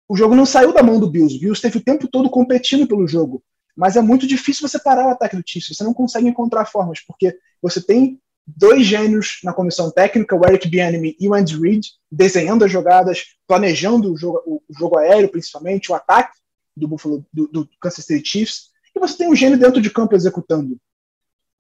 o 0.09 0.16
jogo 0.16 0.35
não 0.35 0.47
saiu 0.47 0.73
da 0.73 0.83
mão 0.83 1.01
do 1.01 1.11
Bills. 1.11 1.37
O 1.37 1.40
Bills 1.40 1.61
teve 1.61 1.79
o 1.79 1.83
tempo 1.83 2.07
todo 2.07 2.31
competindo 2.31 2.87
pelo 2.87 3.07
jogo. 3.07 3.43
Mas 3.77 3.97
é 3.97 4.01
muito 4.01 4.27
difícil 4.27 4.67
você 4.69 4.79
parar 4.79 5.07
o 5.07 5.11
ataque 5.11 5.37
do 5.37 5.43
Chiefs. 5.45 5.77
Você 5.77 5.85
não 5.85 5.95
consegue 5.95 6.29
encontrar 6.29 6.65
formas, 6.67 7.01
porque 7.01 7.37
você 7.63 7.81
tem 7.81 8.21
dois 8.47 8.85
gênios 8.85 9.39
na 9.45 9.53
comissão 9.53 9.91
técnica, 9.91 10.37
o 10.37 10.45
Eric 10.47 10.69
Bieniemy 10.69 11.17
e 11.19 11.29
o 11.29 11.35
Andy 11.35 11.61
Reid, 11.61 11.89
desenhando 12.11 12.65
as 12.65 12.73
jogadas, 12.73 13.25
planejando 13.47 14.13
o 14.13 14.17
jogo, 14.17 14.43
o 14.47 14.63
jogo 14.77 14.99
aéreo, 14.99 15.29
principalmente, 15.29 15.91
o 15.91 15.95
ataque 15.95 16.37
do, 16.77 16.89
Buffalo, 16.89 17.25
do, 17.33 17.47
do 17.49 17.69
Kansas 17.81 18.05
City 18.05 18.29
Chiefs. 18.29 18.71
E 18.95 18.99
você 18.99 19.17
tem 19.17 19.29
um 19.29 19.37
gênio 19.37 19.59
dentro 19.59 19.81
de 19.81 19.91
campo 19.91 20.15
executando. 20.15 20.79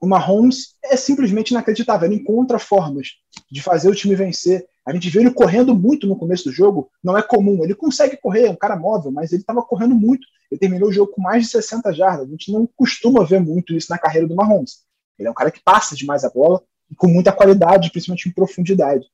O 0.00 0.06
Mahomes 0.06 0.76
é 0.82 0.96
simplesmente 0.96 1.50
inacreditável. 1.50 2.08
Ele 2.08 2.20
encontra 2.20 2.58
formas 2.58 3.08
de 3.50 3.62
fazer 3.62 3.90
o 3.90 3.94
time 3.94 4.14
vencer. 4.14 4.66
A 4.86 4.92
gente 4.92 5.10
viu 5.10 5.20
ele 5.20 5.30
correndo 5.30 5.74
muito 5.74 6.06
no 6.06 6.16
começo 6.16 6.44
do 6.44 6.52
jogo. 6.52 6.90
Não 7.04 7.16
é 7.16 7.22
comum. 7.22 7.62
Ele 7.62 7.74
consegue 7.74 8.16
correr, 8.16 8.46
é 8.46 8.50
um 8.50 8.56
cara 8.56 8.76
móvel, 8.76 9.12
mas 9.12 9.30
ele 9.30 9.42
estava 9.42 9.62
correndo 9.62 9.94
muito. 9.94 10.26
Ele 10.50 10.58
terminou 10.58 10.88
o 10.88 10.92
jogo 10.92 11.12
com 11.12 11.22
mais 11.22 11.44
de 11.44 11.50
60 11.50 11.92
jardas. 11.92 12.26
A 12.26 12.30
gente 12.30 12.50
não 12.50 12.68
costuma 12.76 13.24
ver 13.24 13.40
muito 13.40 13.74
isso 13.74 13.86
na 13.90 13.98
carreira 13.98 14.26
do 14.26 14.34
Mahomes. 14.34 14.82
Ele 15.18 15.28
é 15.28 15.30
um 15.30 15.34
cara 15.34 15.50
que 15.50 15.62
passa 15.62 15.94
demais 15.94 16.24
a 16.24 16.30
bola 16.30 16.62
com 16.96 17.06
muita 17.06 17.32
qualidade, 17.32 17.90
principalmente 17.90 18.28
em 18.28 18.32
profundidade. 18.32 19.06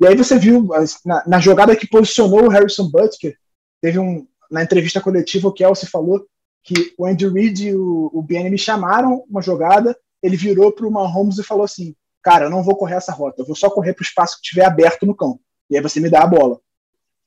E 0.00 0.06
aí 0.06 0.16
você 0.16 0.38
viu 0.38 0.68
na, 1.04 1.26
na 1.26 1.40
jogada 1.40 1.76
que 1.76 1.86
posicionou 1.86 2.44
o 2.44 2.48
Harrison 2.48 2.90
Butker, 2.90 3.36
teve 3.80 3.98
um 3.98 4.26
na 4.50 4.62
entrevista 4.62 5.00
coletiva 5.00 5.48
o 5.48 5.52
Kelsey 5.52 5.88
falou 5.88 6.26
que 6.62 6.94
o 6.98 7.06
Andy 7.06 7.26
Reid 7.26 7.68
e 7.68 7.74
o, 7.74 8.10
o 8.12 8.22
BN 8.22 8.50
me 8.50 8.58
chamaram 8.58 9.24
uma 9.28 9.40
jogada, 9.40 9.96
ele 10.22 10.36
virou 10.36 10.70
para 10.70 10.86
o 10.86 10.90
Mahomes 10.90 11.38
e 11.38 11.42
falou 11.42 11.64
assim: 11.64 11.96
Cara, 12.22 12.44
eu 12.44 12.50
não 12.50 12.62
vou 12.62 12.76
correr 12.76 12.96
essa 12.96 13.12
rota, 13.12 13.40
eu 13.40 13.46
vou 13.46 13.56
só 13.56 13.70
correr 13.70 13.94
para 13.94 14.02
o 14.02 14.06
espaço 14.06 14.36
que 14.36 14.42
estiver 14.42 14.66
aberto 14.66 15.06
no 15.06 15.16
campo. 15.16 15.40
E 15.70 15.76
aí 15.76 15.82
você 15.82 15.98
me 15.98 16.10
dá 16.10 16.22
a 16.22 16.26
bola. 16.26 16.60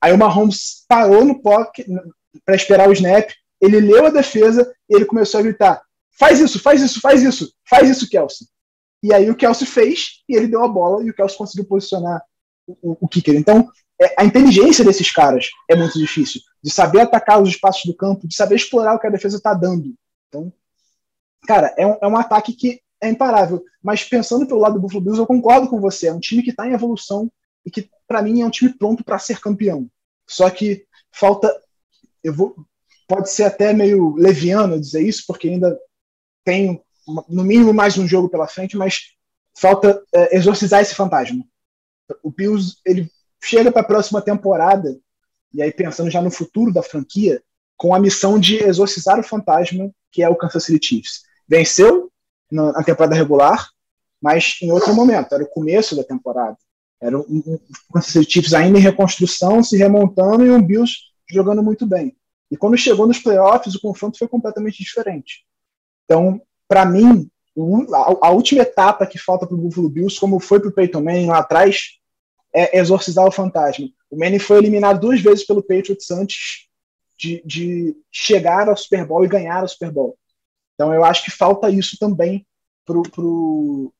Aí 0.00 0.12
o 0.12 0.18
Mahomes 0.18 0.84
parou 0.88 1.24
no 1.24 1.42
pocket 1.42 1.86
para 2.44 2.54
esperar 2.54 2.88
o 2.88 2.92
snap, 2.92 3.30
ele 3.60 3.80
leu 3.80 4.06
a 4.06 4.10
defesa 4.10 4.72
e 4.88 4.96
ele 4.96 5.04
começou 5.04 5.40
a 5.40 5.42
gritar: 5.42 5.82
faz 6.18 6.40
isso, 6.40 6.58
faz 6.58 6.82
isso, 6.82 7.00
faz 7.00 7.22
isso, 7.22 7.52
faz 7.68 7.88
isso, 7.88 8.08
Kelsey. 8.08 8.46
E 9.02 9.12
aí 9.12 9.30
o 9.30 9.36
Kelsey 9.36 9.66
fez 9.66 10.22
e 10.28 10.36
ele 10.36 10.48
deu 10.48 10.64
a 10.64 10.68
bola 10.68 11.04
e 11.04 11.10
o 11.10 11.14
Kelsey 11.14 11.38
conseguiu 11.38 11.66
posicionar 11.66 12.22
o, 12.66 12.96
o, 13.00 13.08
kicker. 13.08 13.34
Então, 13.34 13.68
é, 14.00 14.14
a 14.18 14.24
inteligência 14.24 14.84
desses 14.84 15.10
caras 15.10 15.48
é 15.68 15.76
muito 15.76 15.98
difícil, 15.98 16.40
de 16.62 16.70
saber 16.70 17.00
atacar 17.00 17.40
os 17.40 17.48
espaços 17.48 17.84
do 17.84 17.94
campo, 17.94 18.26
de 18.26 18.34
saber 18.34 18.56
explorar 18.56 18.94
o 18.94 18.98
que 18.98 19.06
a 19.06 19.10
defesa 19.10 19.36
está 19.36 19.54
dando. 19.54 19.94
Então, 20.28 20.52
cara, 21.46 21.74
é 21.78 21.86
um, 21.86 21.98
é 22.02 22.06
um 22.08 22.16
ataque 22.16 22.52
que 22.52 22.80
é 23.00 23.08
imparável. 23.08 23.62
Mas 23.82 24.04
pensando 24.04 24.46
pelo 24.46 24.60
lado 24.60 24.74
do 24.74 24.80
Buffalo 24.80 25.02
Bills, 25.02 25.20
eu 25.20 25.26
concordo 25.26 25.68
com 25.68 25.80
você. 25.80 26.08
É 26.08 26.12
um 26.12 26.20
time 26.20 26.42
que 26.42 26.50
está 26.50 26.66
em 26.66 26.72
evolução 26.72 27.30
e 27.64 27.70
que, 27.70 27.88
para 28.06 28.22
mim, 28.22 28.40
é 28.40 28.46
um 28.46 28.50
time 28.50 28.72
pronto 28.72 29.04
para 29.04 29.18
ser 29.18 29.40
campeão. 29.40 29.88
Só 30.26 30.50
que 30.50 30.86
falta. 31.12 31.54
Eu 32.22 32.34
vou, 32.34 32.56
pode 33.06 33.30
ser 33.30 33.44
até 33.44 33.72
meio 33.72 34.14
leviano 34.14 34.80
dizer 34.80 35.02
isso, 35.02 35.24
porque 35.26 35.48
ainda 35.48 35.78
tem 36.44 36.82
no 37.28 37.44
mínimo 37.44 37.72
mais 37.72 37.96
um 37.96 38.06
jogo 38.06 38.28
pela 38.28 38.48
frente, 38.48 38.76
mas 38.76 39.12
falta 39.56 40.02
é, 40.12 40.36
exorcizar 40.36 40.80
esse 40.80 40.94
fantasma. 40.94 41.44
O 42.22 42.30
Bills 42.30 42.76
ele 42.84 43.10
chega 43.42 43.70
para 43.70 43.82
a 43.82 43.86
próxima 43.86 44.20
temporada 44.20 44.98
e 45.54 45.62
aí 45.62 45.72
pensando 45.72 46.10
já 46.10 46.20
no 46.20 46.30
futuro 46.30 46.72
da 46.72 46.82
franquia 46.82 47.42
com 47.76 47.94
a 47.94 48.00
missão 48.00 48.38
de 48.38 48.56
exorcizar 48.56 49.18
o 49.18 49.22
fantasma 49.22 49.90
que 50.10 50.22
é 50.22 50.28
o 50.28 50.36
Kansas 50.36 50.64
City 50.64 50.86
Chiefs. 50.86 51.22
Venceu 51.48 52.10
na 52.50 52.82
temporada 52.82 53.14
regular, 53.14 53.68
mas 54.20 54.56
em 54.62 54.72
outro 54.72 54.94
momento, 54.94 55.34
era 55.34 55.44
o 55.44 55.48
começo 55.48 55.94
da 55.94 56.02
temporada. 56.02 56.56
Era 57.00 57.18
um, 57.18 57.42
um 57.46 57.58
Kansas 57.92 58.12
City 58.12 58.32
Chiefs 58.32 58.54
ainda 58.54 58.78
em 58.78 58.82
reconstrução, 58.82 59.62
se 59.62 59.76
remontando 59.76 60.44
e 60.44 60.50
um 60.50 60.62
Bills 60.62 60.94
jogando 61.30 61.62
muito 61.62 61.86
bem. 61.86 62.16
E 62.50 62.56
quando 62.56 62.76
chegou 62.76 63.06
nos 63.06 63.18
playoffs, 63.18 63.74
o 63.74 63.80
confronto 63.80 64.18
foi 64.18 64.28
completamente 64.28 64.82
diferente. 64.82 65.44
Então, 66.04 66.40
para 66.68 66.84
mim, 66.84 67.28
a, 68.22 68.30
última 68.30 68.62
etapa 68.62 69.06
que 69.06 69.18
falta 69.18 69.46
para 69.46 69.54
o 69.54 69.58
Buffalo 69.58 69.88
Bills, 69.88 70.20
como 70.20 70.38
foi 70.38 70.60
para 70.60 70.68
o 70.68 70.72
Peyton 70.72 71.02
Manning 71.02 71.26
lá 71.26 71.38
atrás, 71.38 71.98
é 72.54 72.78
exorcizar 72.78 73.26
o 73.26 73.32
fantasma. 73.32 73.88
O 74.10 74.18
Manning 74.18 74.38
foi 74.38 74.58
eliminado 74.58 75.00
duas 75.00 75.20
vezes 75.20 75.44
pelo 75.44 75.62
Patriots 75.62 76.10
antes 76.10 76.68
de, 77.18 77.42
de 77.44 77.96
chegar 78.10 78.68
ao 78.68 78.76
Super 78.76 79.06
Bowl 79.06 79.24
e 79.24 79.28
ganhar 79.28 79.64
o 79.64 79.68
Super 79.68 79.90
Bowl. 79.90 80.18
Então 80.74 80.92
eu 80.92 81.04
acho 81.04 81.24
que 81.24 81.30
falta 81.30 81.70
isso 81.70 81.96
também 81.98 82.46
pro, 82.84 83.02
pro 83.02 83.92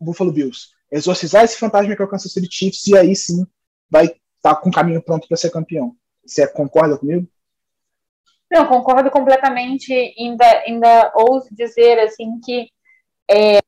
Buffalo 0.00 0.32
Bills. 0.32 0.68
Exorcizar 0.90 1.44
esse 1.44 1.58
fantasma 1.58 1.94
que 1.94 2.02
alcança 2.02 2.26
o 2.26 2.30
City 2.30 2.48
Chiefs 2.50 2.86
e 2.88 2.96
aí 2.96 3.14
sim 3.14 3.46
vai 3.88 4.06
estar 4.06 4.20
tá 4.42 4.56
com 4.56 4.68
o 4.68 4.72
caminho 4.72 5.02
pronto 5.02 5.26
para 5.28 5.36
ser 5.36 5.50
campeão. 5.50 5.96
Você 6.26 6.46
concorda 6.48 6.98
comigo? 6.98 7.28
Não, 8.50 8.66
concordo 8.66 9.10
completamente. 9.10 9.92
Ainda, 10.18 10.46
ainda 10.66 11.12
ouso 11.16 11.48
dizer 11.52 11.98
assim 12.00 12.40
que 12.44 12.70
é, 13.30 13.58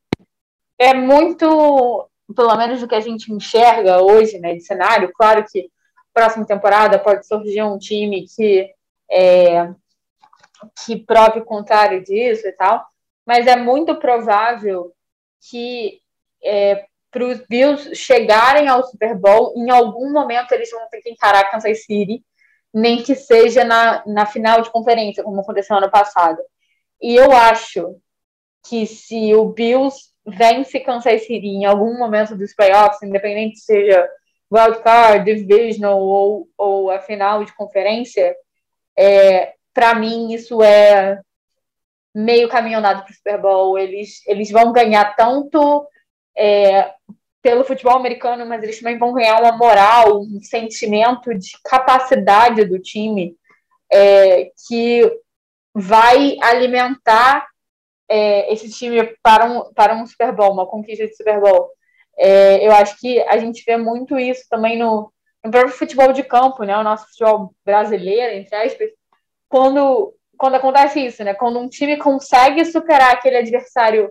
é 0.79 0.95
muito, 0.95 2.09
pelo 2.35 2.57
menos 2.57 2.81
do 2.81 2.89
que 2.89 2.95
a 2.95 3.01
gente 3.01 3.33
enxerga 3.33 4.03
hoje, 4.03 4.39
né, 4.39 4.55
de 4.55 4.61
cenário. 4.61 5.13
Claro 5.15 5.45
que 5.51 5.71
próxima 6.17 6.47
temporada 6.47 6.99
pode 6.99 7.27
surgir 7.27 7.63
um 7.63 7.79
time 7.79 8.25
que 8.27 8.71
é, 9.11 9.71
que 10.85 10.97
prove 10.97 11.41
o 11.41 11.45
contrário 11.45 12.03
disso 12.03 12.49
e 12.49 12.53
tal, 12.53 12.83
mas 13.27 13.47
é 13.47 13.55
muito 13.55 13.95
provável 13.97 14.93
que 15.51 16.01
é, 16.43 16.87
para 17.11 17.25
os 17.25 17.47
Bills 17.47 17.95
chegarem 17.95 18.67
ao 18.67 18.83
Super 18.85 19.15
Bowl, 19.15 19.53
em 19.57 19.71
algum 19.71 20.11
momento 20.11 20.53
eles 20.53 20.71
vão 20.71 20.89
ter 20.91 21.03
que 21.03 21.11
encarar 21.11 21.51
Kansas 21.51 21.85
City, 21.85 22.25
nem 22.73 23.03
que 23.03 23.15
seja 23.15 23.65
na, 23.65 24.03
na 24.07 24.27
final 24.27 24.63
de 24.63 24.71
conferência, 24.71 25.23
como 25.23 25.41
aconteceu 25.41 25.77
ano 25.77 25.91
passado. 25.91 26.39
E 27.01 27.15
eu 27.15 27.33
acho 27.33 27.97
que 28.69 28.87
se 28.87 29.35
o 29.35 29.47
Bills 29.47 30.11
vence 30.27 30.81
Kansas 30.81 31.23
City 31.23 31.47
em 31.47 31.65
algum 31.65 31.97
momento 31.99 32.37
dos 32.37 32.55
playoffs, 32.55 33.03
independente 33.03 33.59
seja 33.59 34.09
wildcard, 34.53 35.25
divisional 35.25 36.01
ou, 36.01 36.49
ou 36.57 36.91
a 36.91 37.01
final 37.01 37.45
de 37.45 37.55
conferência, 37.55 38.35
é, 38.97 39.55
para 39.73 39.95
mim 39.95 40.33
isso 40.33 40.63
é 40.63 41.21
meio 42.15 42.49
caminho 42.49 42.79
andado 42.79 43.05
para 43.05 43.13
o 43.13 43.15
Super 43.15 43.41
Bowl. 43.41 43.79
Eles, 43.79 44.27
eles 44.27 44.51
vão 44.51 44.73
ganhar 44.73 45.15
tanto 45.15 45.87
é, 46.37 46.93
pelo 47.43 47.65
futebol 47.65 47.97
americano, 47.97 48.45
mas 48.47 48.63
eles 48.63 48.79
também 48.79 48.99
vão 48.99 49.13
ganhar 49.13 49.41
uma 49.41 49.57
moral, 49.57 50.21
um 50.21 50.41
sentimento 50.43 51.33
de 51.33 51.53
capacidade 51.65 52.65
do 52.65 52.79
time 52.79 53.37
é, 53.93 54.51
que 54.67 55.03
vai 55.75 56.37
alimentar 56.43 57.47
é, 58.09 58.53
esse 58.53 58.71
time 58.71 59.15
para 59.23 59.45
um, 59.45 59.73
para 59.75 59.95
um 59.95 60.07
Super 60.07 60.33
Bowl, 60.33 60.53
uma 60.53 60.67
conquista 60.67 61.07
de 61.07 61.15
Super 61.15 61.41
Bowl. 61.41 61.71
É, 62.19 62.67
eu 62.67 62.73
acho 62.73 62.99
que 62.99 63.21
a 63.23 63.37
gente 63.37 63.63
vê 63.65 63.77
muito 63.77 64.19
isso 64.19 64.45
também 64.49 64.79
no, 64.79 65.13
no 65.45 65.51
próprio 65.51 65.73
futebol 65.75 66.13
de 66.13 66.23
campo, 66.23 66.65
né? 66.65 66.77
O 66.77 66.83
nosso 66.83 67.07
futebol 67.09 67.55
brasileiro, 67.65 68.35
entre 68.35 68.55
aspas, 68.57 68.89
quando, 69.49 70.15
quando 70.37 70.55
acontece 70.55 71.05
isso, 71.05 71.23
né? 71.23 71.35
Quando 71.35 71.59
um 71.59 71.69
time 71.69 71.97
consegue 71.97 72.65
superar 72.65 73.13
aquele 73.13 73.37
adversário 73.37 74.11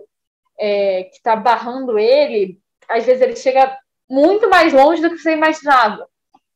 é, 0.58 1.04
que 1.04 1.16
está 1.16 1.34
barrando 1.34 1.98
ele, 1.98 2.58
às 2.88 3.04
vezes 3.04 3.22
ele 3.22 3.36
chega 3.36 3.76
muito 4.08 4.48
mais 4.48 4.72
longe 4.72 5.02
do 5.02 5.10
que 5.10 5.18
você 5.18 5.32
imaginava. 5.32 6.08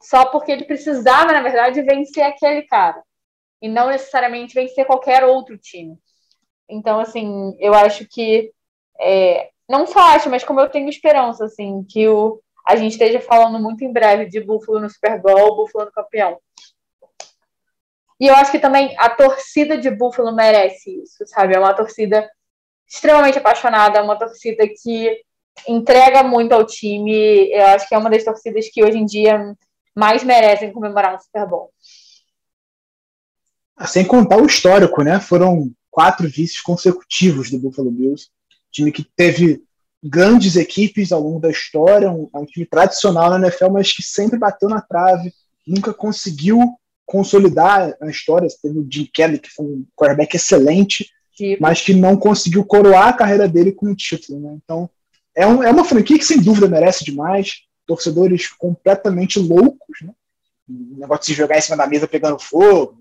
Só 0.02 0.26
porque 0.26 0.50
ele 0.50 0.64
precisava, 0.64 1.32
na 1.32 1.42
verdade, 1.42 1.82
vencer 1.82 2.22
aquele 2.22 2.62
cara. 2.62 3.02
E 3.60 3.68
não 3.68 3.88
necessariamente 3.88 4.54
vencer 4.54 4.86
qualquer 4.86 5.24
outro 5.24 5.58
time. 5.58 5.98
Então, 6.68 7.00
assim, 7.00 7.54
eu 7.58 7.74
acho 7.74 8.06
que. 8.08 8.52
É, 8.98 9.50
não 9.68 9.86
só 9.86 10.00
acho, 10.14 10.30
mas 10.30 10.44
como 10.44 10.60
eu 10.60 10.68
tenho 10.68 10.88
esperança, 10.88 11.44
assim, 11.44 11.84
que 11.88 12.08
o, 12.08 12.40
a 12.66 12.76
gente 12.76 12.92
esteja 12.92 13.20
falando 13.20 13.58
muito 13.58 13.84
em 13.84 13.92
breve 13.92 14.26
de 14.26 14.40
Buffalo 14.40 14.80
no 14.80 14.90
Super 14.90 15.20
Bowl, 15.20 15.56
Buffalo 15.56 15.86
no 15.86 15.92
campeão. 15.92 16.38
E 18.18 18.26
eu 18.26 18.34
acho 18.34 18.50
que 18.50 18.58
também 18.58 18.94
a 18.98 19.08
torcida 19.08 19.78
de 19.78 19.90
Buffalo 19.90 20.34
merece 20.34 21.02
isso, 21.02 21.26
sabe? 21.26 21.54
É 21.54 21.58
uma 21.58 21.72
torcida 21.72 22.28
extremamente 22.86 23.38
apaixonada, 23.38 23.98
é 23.98 24.02
uma 24.02 24.18
torcida 24.18 24.66
que 24.68 25.22
entrega 25.68 26.23
muito 26.23 26.53
ao 26.53 26.64
time. 26.64 27.51
Eu 27.51 27.66
acho 27.66 27.88
que 27.88 27.94
é 27.94 27.99
uma 27.99 28.11
das 28.11 28.25
torcidas 28.25 28.68
que 28.68 28.85
hoje 28.85 28.99
em 28.99 29.05
dia 29.05 29.55
mais 29.94 30.23
merecem 30.23 30.73
comemorar 30.73 31.14
um 31.14 31.20
Super 31.20 31.46
Bowl. 31.46 31.73
Sem 33.87 34.05
contar 34.05 34.37
o 34.37 34.46
histórico, 34.46 35.03
né? 35.03 35.20
Foram 35.20 35.70
quatro 35.90 36.29
vices 36.29 36.61
consecutivos 36.61 37.51
do 37.51 37.59
Buffalo 37.59 37.90
Bills. 37.90 38.29
Time 38.70 38.92
que 38.92 39.05
teve 39.16 39.62
grandes 40.03 40.57
equipes 40.57 41.12
ao 41.12 41.20
longo 41.20 41.40
da 41.40 41.51
história, 41.51 42.11
um, 42.11 42.29
um 42.35 42.46
time 42.46 42.64
tradicional 42.64 43.31
na 43.31 43.38
NFL, 43.38 43.70
mas 43.70 43.92
que 43.92 44.03
sempre 44.03 44.38
bateu 44.38 44.68
na 44.68 44.81
trave, 44.81 45.33
nunca 45.66 45.92
conseguiu 45.92 46.61
consolidar 47.05 47.94
a 48.01 48.07
história. 48.09 48.49
Teve 48.62 48.79
o 48.79 48.87
Jim 48.90 49.09
Kelly, 49.12 49.38
que 49.38 49.51
foi 49.51 49.66
um 49.66 49.87
quarterback 49.96 50.37
excelente, 50.37 51.11
mas 51.59 51.81
que 51.81 51.94
não 51.94 52.16
conseguiu 52.16 52.64
coroar 52.64 53.09
a 53.09 53.12
carreira 53.12 53.49
dele 53.49 53.73
com 53.73 53.87
o 53.87 53.96
título. 53.96 54.40
Né? 54.40 54.59
Então, 54.62 54.88
é, 55.40 55.46
um, 55.46 55.62
é 55.62 55.70
uma 55.70 55.85
franquia 55.85 56.18
que 56.18 56.24
sem 56.24 56.40
dúvida 56.40 56.68
merece 56.68 57.05
demais. 57.05 57.62
Torcedores 57.87 58.48
completamente 58.48 59.38
loucos, 59.38 60.03
né? 60.03 60.12
O 60.68 60.98
negócio 60.98 61.22
de 61.22 61.26
se 61.26 61.35
jogar 61.35 61.59
em 61.59 61.62
cima 61.62 61.76
da 61.76 61.87
mesa 61.87 62.07
pegando 62.07 62.38
fogo. 62.38 62.98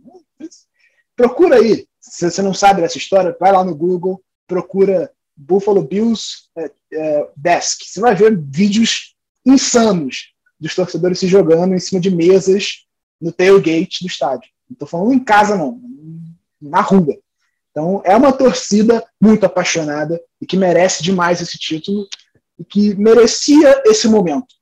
Procura 1.15 1.57
aí. 1.57 1.85
Se 1.99 2.31
você 2.31 2.41
não 2.41 2.53
sabe 2.53 2.81
dessa 2.81 2.97
história, 2.97 3.35
vai 3.39 3.51
lá 3.51 3.63
no 3.63 3.75
Google, 3.75 4.23
procura 4.47 5.11
Buffalo 5.35 5.83
Bills 5.83 6.49
é, 6.57 6.71
é, 6.93 7.29
Desk. 7.35 7.83
Você 7.85 7.99
vai 7.99 8.15
ver 8.15 8.39
vídeos 8.39 9.15
insanos 9.45 10.33
dos 10.57 10.73
torcedores 10.73 11.19
se 11.19 11.27
jogando 11.27 11.75
em 11.75 11.79
cima 11.79 11.99
de 11.99 12.09
mesas 12.09 12.85
no 13.19 13.33
tailgate 13.33 14.03
do 14.03 14.07
estádio. 14.07 14.49
Não 14.69 14.73
estou 14.75 14.87
falando 14.87 15.13
em 15.13 15.19
casa, 15.19 15.57
não. 15.57 15.79
Na 16.61 16.81
rua. 16.81 17.17
Então, 17.71 18.01
é 18.03 18.15
uma 18.15 18.31
torcida 18.31 19.05
muito 19.21 19.45
apaixonada 19.45 20.19
e 20.41 20.45
que 20.45 20.57
merece 20.57 21.03
demais 21.03 21.41
esse 21.41 21.57
título 21.57 22.07
e 22.59 22.63
que 22.65 22.93
merecia 22.95 23.81
esse 23.85 24.07
momento. 24.07 24.59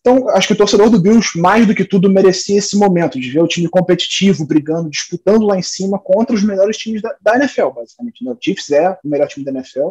Então, 0.00 0.28
acho 0.30 0.48
que 0.48 0.52
o 0.52 0.56
torcedor 0.56 0.90
do 0.90 1.00
Bills, 1.00 1.38
mais 1.38 1.64
do 1.64 1.74
que 1.74 1.84
tudo, 1.84 2.10
merecia 2.10 2.58
esse 2.58 2.76
momento 2.76 3.20
de 3.20 3.30
ver 3.30 3.40
o 3.40 3.46
time 3.46 3.68
competitivo, 3.68 4.44
brigando, 4.44 4.90
disputando 4.90 5.46
lá 5.46 5.56
em 5.56 5.62
cima 5.62 5.96
contra 5.96 6.34
os 6.34 6.42
melhores 6.42 6.76
times 6.76 7.00
da, 7.00 7.16
da 7.20 7.36
NFL, 7.36 7.68
basicamente. 7.68 8.24
Né? 8.24 8.32
O 8.32 8.38
Chiefs 8.38 8.70
é 8.70 8.90
o 8.90 9.08
melhor 9.08 9.28
time 9.28 9.44
da 9.44 9.52
NFL. 9.52 9.90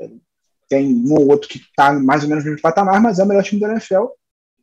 É, 0.00 0.10
tem 0.68 0.92
um 0.92 1.14
ou 1.14 1.28
outro 1.28 1.48
que 1.48 1.58
está 1.58 1.92
mais 1.92 2.24
ou 2.24 2.28
menos 2.28 2.44
no 2.44 2.50
mesmo 2.50 2.62
patamar, 2.62 3.00
mas 3.00 3.20
é 3.20 3.24
o 3.24 3.26
melhor 3.26 3.44
time 3.44 3.60
da 3.60 3.70
NFL, 3.70 4.06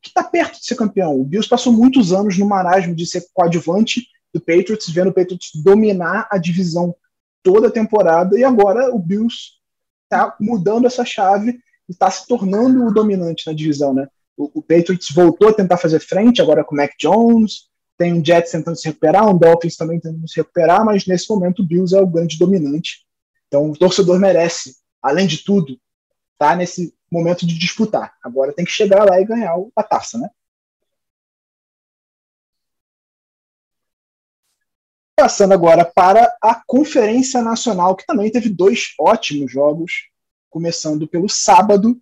que 0.01 0.09
está 0.09 0.21
perto 0.21 0.59
de 0.59 0.65
ser 0.65 0.75
campeão. 0.75 1.17
O 1.17 1.23
Bills 1.23 1.47
passou 1.47 1.71
muitos 1.71 2.11
anos 2.11 2.37
no 2.37 2.45
marasmo 2.45 2.93
de 2.93 3.05
ser 3.05 3.25
coadjuvante 3.33 4.05
do 4.33 4.41
Patriots, 4.41 4.89
vendo 4.89 5.11
o 5.11 5.13
Patriots 5.13 5.51
dominar 5.63 6.27
a 6.29 6.37
divisão 6.37 6.93
toda 7.41 7.67
a 7.67 7.71
temporada, 7.71 8.37
e 8.37 8.43
agora 8.43 8.93
o 8.93 8.99
Bills 8.99 9.53
está 10.03 10.35
mudando 10.41 10.87
essa 10.87 11.05
chave 11.05 11.57
está 11.89 12.09
se 12.09 12.27
tornando 12.27 12.85
o 12.85 12.93
dominante 12.93 13.45
na 13.47 13.53
divisão, 13.53 13.93
né? 13.93 14.07
O, 14.35 14.59
o, 14.59 14.61
Patriots 14.61 15.11
voltou 15.11 15.49
a 15.49 15.53
tentar 15.53 15.77
fazer 15.77 15.99
frente, 15.99 16.41
agora 16.41 16.63
com 16.63 16.73
o 16.73 16.77
Mac 16.77 16.91
Jones, 16.99 17.69
tem 17.97 18.13
um 18.13 18.25
Jets 18.25 18.51
tentando 18.51 18.75
se 18.75 18.87
recuperar, 18.87 19.29
um 19.29 19.37
Dolphins 19.37 19.75
também 19.75 19.99
tentando 19.99 20.27
se 20.27 20.37
recuperar, 20.37 20.83
mas 20.83 21.05
nesse 21.05 21.29
momento 21.29 21.61
o 21.61 21.65
Bills 21.65 21.95
é 21.95 22.01
o 22.01 22.07
grande 22.07 22.37
dominante. 22.37 23.05
Então 23.47 23.69
o 23.69 23.77
torcedor 23.77 24.19
merece, 24.19 24.75
além 25.01 25.27
de 25.27 25.43
tudo, 25.43 25.79
tá 26.37 26.55
nesse 26.55 26.95
momento 27.11 27.45
de 27.45 27.57
disputar. 27.57 28.15
Agora 28.23 28.53
tem 28.53 28.65
que 28.65 28.71
chegar 28.71 29.07
lá 29.07 29.21
e 29.21 29.25
ganhar 29.25 29.55
a 29.75 29.83
taça, 29.83 30.17
né? 30.17 30.29
Passando 35.15 35.53
agora 35.53 35.85
para 35.85 36.35
a 36.41 36.55
Conferência 36.65 37.41
Nacional, 37.41 37.95
que 37.95 38.05
também 38.05 38.31
teve 38.31 38.49
dois 38.49 38.95
ótimos 38.99 39.51
jogos, 39.51 40.09
começando 40.53 41.07
pelo 41.07 41.27
sábado. 41.27 41.99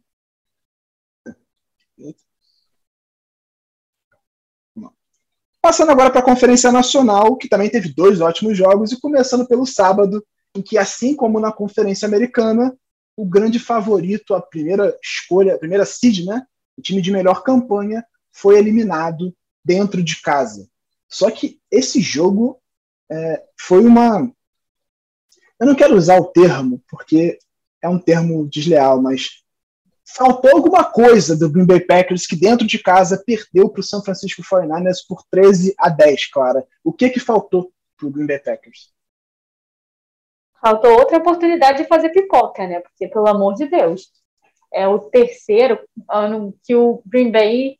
Passando 5.61 5.91
agora 5.91 6.11
para 6.11 6.19
a 6.19 6.25
Conferência 6.25 6.69
Nacional, 6.69 7.37
que 7.37 7.47
também 7.47 7.69
teve 7.69 7.93
dois 7.93 8.19
ótimos 8.19 8.57
jogos, 8.57 8.91
e 8.91 8.99
começando 8.99 9.47
pelo 9.47 9.65
sábado, 9.65 10.21
em 10.53 10.61
que, 10.61 10.77
assim 10.77 11.15
como 11.15 11.39
na 11.39 11.49
Conferência 11.49 12.05
Americana, 12.05 12.77
o 13.15 13.25
grande 13.25 13.57
favorito, 13.57 14.33
a 14.33 14.41
primeira 14.41 14.97
escolha, 15.01 15.55
a 15.55 15.59
primeira 15.59 15.85
seed, 15.85 16.25
né, 16.25 16.45
o 16.77 16.81
time 16.81 17.01
de 17.01 17.09
melhor 17.09 17.43
campanha, 17.43 18.05
foi 18.33 18.57
eliminado 18.57 19.33
dentro 19.63 20.03
de 20.03 20.21
casa. 20.21 20.67
Só 21.07 21.31
que 21.31 21.61
esse 21.71 22.01
jogo 22.01 22.61
é, 23.09 23.41
foi 23.57 23.85
uma. 23.85 24.29
Eu 25.57 25.67
não 25.67 25.75
quero 25.75 25.95
usar 25.95 26.19
o 26.19 26.25
termo, 26.25 26.83
porque 26.89 27.37
é 27.81 27.89
um 27.89 27.99
termo 27.99 28.47
desleal, 28.47 29.01
mas 29.01 29.41
faltou 30.15 30.51
alguma 30.51 30.83
coisa 30.83 31.37
do 31.37 31.49
Green 31.49 31.65
Bay 31.65 31.79
Packers 31.79 32.27
que 32.27 32.35
dentro 32.35 32.67
de 32.67 32.79
casa 32.79 33.23
perdeu 33.25 33.69
para 33.69 33.79
o 33.79 33.83
São 33.83 34.03
Francisco 34.03 34.41
49ers 34.41 34.97
por 35.07 35.23
13 35.29 35.73
a 35.77 35.89
10, 35.89 36.29
Clara. 36.31 36.65
O 36.83 36.91
que 36.91 37.09
que 37.09 37.19
faltou 37.19 37.71
para 37.97 38.07
o 38.07 38.11
Green 38.11 38.27
Bay 38.27 38.39
Packers? 38.39 38.91
Faltou 40.61 40.91
outra 40.91 41.17
oportunidade 41.17 41.79
de 41.79 41.87
fazer 41.87 42.09
pipoca, 42.09 42.67
né? 42.67 42.81
Porque, 42.81 43.07
pelo 43.07 43.27
amor 43.27 43.55
de 43.55 43.67
Deus, 43.67 44.11
é 44.71 44.87
o 44.87 44.99
terceiro 44.99 45.79
ano 46.09 46.55
que 46.63 46.75
o 46.75 47.01
Green 47.05 47.31
Bay 47.31 47.77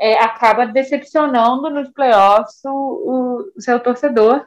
é, 0.00 0.18
acaba 0.18 0.66
decepcionando 0.66 1.70
nos 1.70 1.90
playoffs 1.90 2.60
o, 2.64 3.52
o 3.56 3.60
seu 3.60 3.78
torcedor. 3.78 4.44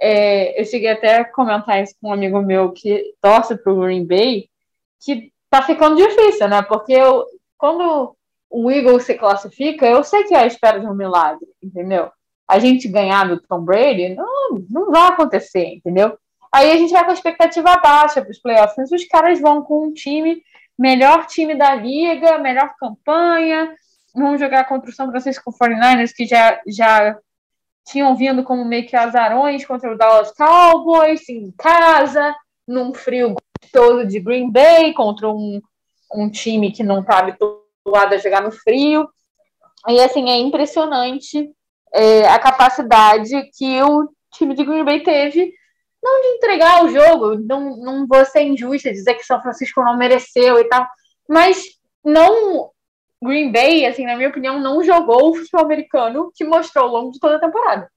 É, 0.00 0.60
eu 0.60 0.64
cheguei 0.64 0.90
até 0.90 1.18
a 1.18 1.24
comentar 1.24 1.82
isso 1.82 1.94
com 2.00 2.08
um 2.08 2.12
amigo 2.12 2.40
meu 2.40 2.72
que 2.72 3.14
torce 3.20 3.56
para 3.56 3.72
o 3.72 3.80
Green 3.80 4.06
Bay, 4.06 4.48
que 5.00 5.32
tá 5.50 5.62
ficando 5.62 5.96
difícil, 5.96 6.48
né? 6.48 6.62
Porque 6.62 6.92
eu, 6.92 7.26
quando 7.58 8.16
o 8.48 8.70
Eagles 8.70 9.04
se 9.04 9.14
classifica, 9.14 9.86
eu 9.86 10.02
sei 10.02 10.24
que 10.24 10.34
é 10.34 10.38
a 10.38 10.46
espera 10.46 10.80
de 10.80 10.86
um 10.86 10.94
milagre, 10.94 11.46
entendeu? 11.62 12.10
A 12.48 12.58
gente 12.58 12.88
ganhar 12.88 13.28
do 13.28 13.40
Tom 13.40 13.60
Brady, 13.60 14.14
não, 14.14 14.64
não 14.68 14.90
vai 14.90 15.08
acontecer, 15.08 15.66
entendeu? 15.74 16.18
Aí 16.52 16.72
a 16.72 16.76
gente 16.76 16.92
vai 16.92 17.04
com 17.04 17.10
a 17.10 17.14
expectativa 17.14 17.76
baixa 17.76 18.22
para 18.22 18.30
os 18.30 18.40
playoffs, 18.40 18.74
mas 18.76 18.90
os 18.90 19.04
caras 19.06 19.40
vão 19.40 19.62
com 19.62 19.86
um 19.86 19.92
time 19.92 20.42
melhor 20.80 21.26
time 21.26 21.54
da 21.54 21.74
liga, 21.74 22.38
melhor 22.38 22.74
campanha. 22.76 23.72
Vamos 24.14 24.40
jogar 24.40 24.64
contra 24.64 24.90
o 24.90 24.92
São 24.92 25.10
Francisco 25.10 25.52
49ers, 25.52 26.12
que 26.12 26.24
já, 26.24 26.58
já 26.66 27.16
tinham 27.86 28.16
vindo 28.16 28.42
como 28.44 28.64
meio 28.64 28.86
que 28.86 28.96
azarões 28.96 29.64
contra 29.64 29.92
o 29.92 29.96
Dallas 29.96 30.32
Cowboys, 30.32 31.28
em 31.28 31.50
casa, 31.52 32.34
num 32.66 32.94
frio 32.94 33.34
gostoso 33.62 34.06
de 34.06 34.20
Green 34.20 34.50
Bay, 34.50 34.92
contra 34.92 35.28
um, 35.28 35.60
um 36.14 36.30
time 36.30 36.72
que 36.72 36.82
não 36.82 37.00
está 37.00 37.18
habituado 37.18 38.12
a 38.12 38.18
jogar 38.18 38.42
no 38.42 38.52
frio. 38.52 39.08
E 39.88 40.00
assim, 40.00 40.30
é 40.30 40.38
impressionante 40.38 41.50
é, 41.92 42.28
a 42.28 42.38
capacidade 42.38 43.30
que 43.56 43.82
o 43.82 44.08
time 44.32 44.54
de 44.54 44.64
Green 44.64 44.84
Bay 44.84 45.02
teve, 45.02 45.52
não 46.02 46.22
de 46.22 46.28
entregar 46.28 46.84
o 46.84 46.88
jogo, 46.88 47.36
não, 47.36 47.76
não 47.76 48.06
vou 48.06 48.24
ser 48.24 48.42
injusta 48.42 48.92
dizer 48.92 49.14
que 49.14 49.24
São 49.24 49.40
Francisco 49.42 49.82
não 49.82 49.96
mereceu 49.96 50.58
e 50.58 50.64
tal, 50.64 50.86
mas 51.28 51.62
não 52.04 52.70
Green 53.22 53.52
Bay, 53.52 53.86
assim, 53.86 54.06
na 54.06 54.16
minha 54.16 54.28
opinião, 54.28 54.58
não 54.58 54.82
jogou 54.82 55.30
o 55.30 55.34
futebol 55.34 55.64
americano 55.64 56.32
que 56.34 56.44
mostrou 56.44 56.86
ao 56.86 56.90
longo 56.90 57.12
de 57.12 57.20
toda 57.20 57.36
a 57.36 57.40
temporada. 57.40 57.90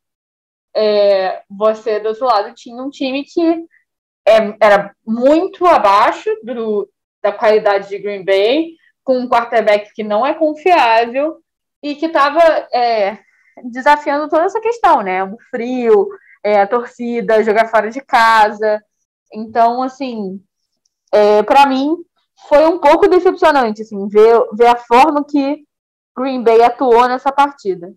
É, 0.75 1.43
você, 1.49 1.99
do 1.99 2.09
outro 2.09 2.25
lado, 2.25 2.53
tinha 2.53 2.81
um 2.81 2.89
time 2.89 3.23
que 3.23 3.65
é, 4.27 4.55
era 4.59 4.93
muito 5.05 5.65
abaixo 5.65 6.29
do, 6.43 6.89
da 7.21 7.31
qualidade 7.31 7.89
de 7.89 7.99
Green 7.99 8.25
Bay, 8.25 8.71
com 9.03 9.19
um 9.19 9.29
quarterback 9.29 9.93
que 9.93 10.03
não 10.03 10.25
é 10.25 10.33
confiável 10.33 11.37
e 11.81 11.95
que 11.95 12.07
estava 12.07 12.41
é, 12.73 13.19
desafiando 13.65 14.29
toda 14.29 14.43
essa 14.43 14.61
questão, 14.61 15.01
né? 15.01 15.23
O 15.23 15.37
frio, 15.49 16.09
é, 16.43 16.61
a 16.61 16.67
torcida, 16.67 17.43
jogar 17.43 17.67
fora 17.67 17.89
de 17.89 18.01
casa. 18.01 18.81
Então, 19.33 19.81
assim, 19.83 20.41
é, 21.13 21.43
para 21.43 21.65
mim, 21.65 21.97
foi 22.47 22.65
um 22.67 22.79
pouco 22.79 23.07
decepcionante, 23.07 23.81
assim, 23.81 24.07
ver, 24.07 24.39
ver 24.53 24.67
a 24.67 24.77
forma 24.77 25.25
que 25.25 25.65
Green 26.15 26.43
Bay 26.43 26.61
atuou 26.61 27.07
nessa 27.07 27.31
partida. 27.31 27.93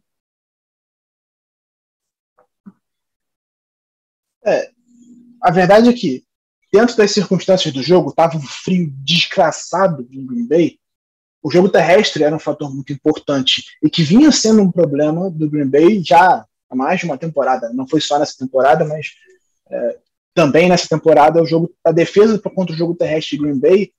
É, 4.44 4.70
a 5.42 5.50
verdade 5.50 5.88
é 5.88 5.92
que, 5.92 6.24
dentro 6.72 6.96
das 6.96 7.10
circunstâncias 7.10 7.74
do 7.74 7.82
jogo, 7.82 8.12
tava 8.12 8.36
um 8.36 8.42
frio 8.42 8.90
desgraçado 8.98 10.06
em 10.10 10.24
Green 10.24 10.46
Bay. 10.46 10.78
O 11.42 11.50
jogo 11.50 11.68
terrestre 11.68 12.22
era 12.22 12.34
um 12.34 12.40
fator 12.40 12.72
muito 12.72 12.92
importante 12.92 13.64
e 13.82 13.90
que 13.90 14.02
vinha 14.02 14.32
sendo 14.32 14.62
um 14.62 14.70
problema 14.70 15.30
do 15.30 15.50
Green 15.50 15.68
Bay 15.68 16.02
já 16.02 16.46
há 16.68 16.76
mais 16.76 17.00
de 17.00 17.06
uma 17.06 17.18
temporada. 17.18 17.72
Não 17.72 17.86
foi 17.86 18.00
só 18.00 18.18
nessa 18.18 18.36
temporada, 18.38 18.84
mas 18.84 19.12
é, 19.70 19.98
também 20.34 20.68
nessa 20.68 20.88
temporada 20.88 21.42
o 21.42 21.46
jogo, 21.46 21.72
a 21.84 21.92
defesa 21.92 22.38
contra 22.38 22.74
o 22.74 22.78
jogo 22.78 22.94
terrestre 22.94 23.36
de 23.36 23.42
Green 23.42 23.58
Bay 23.58 23.92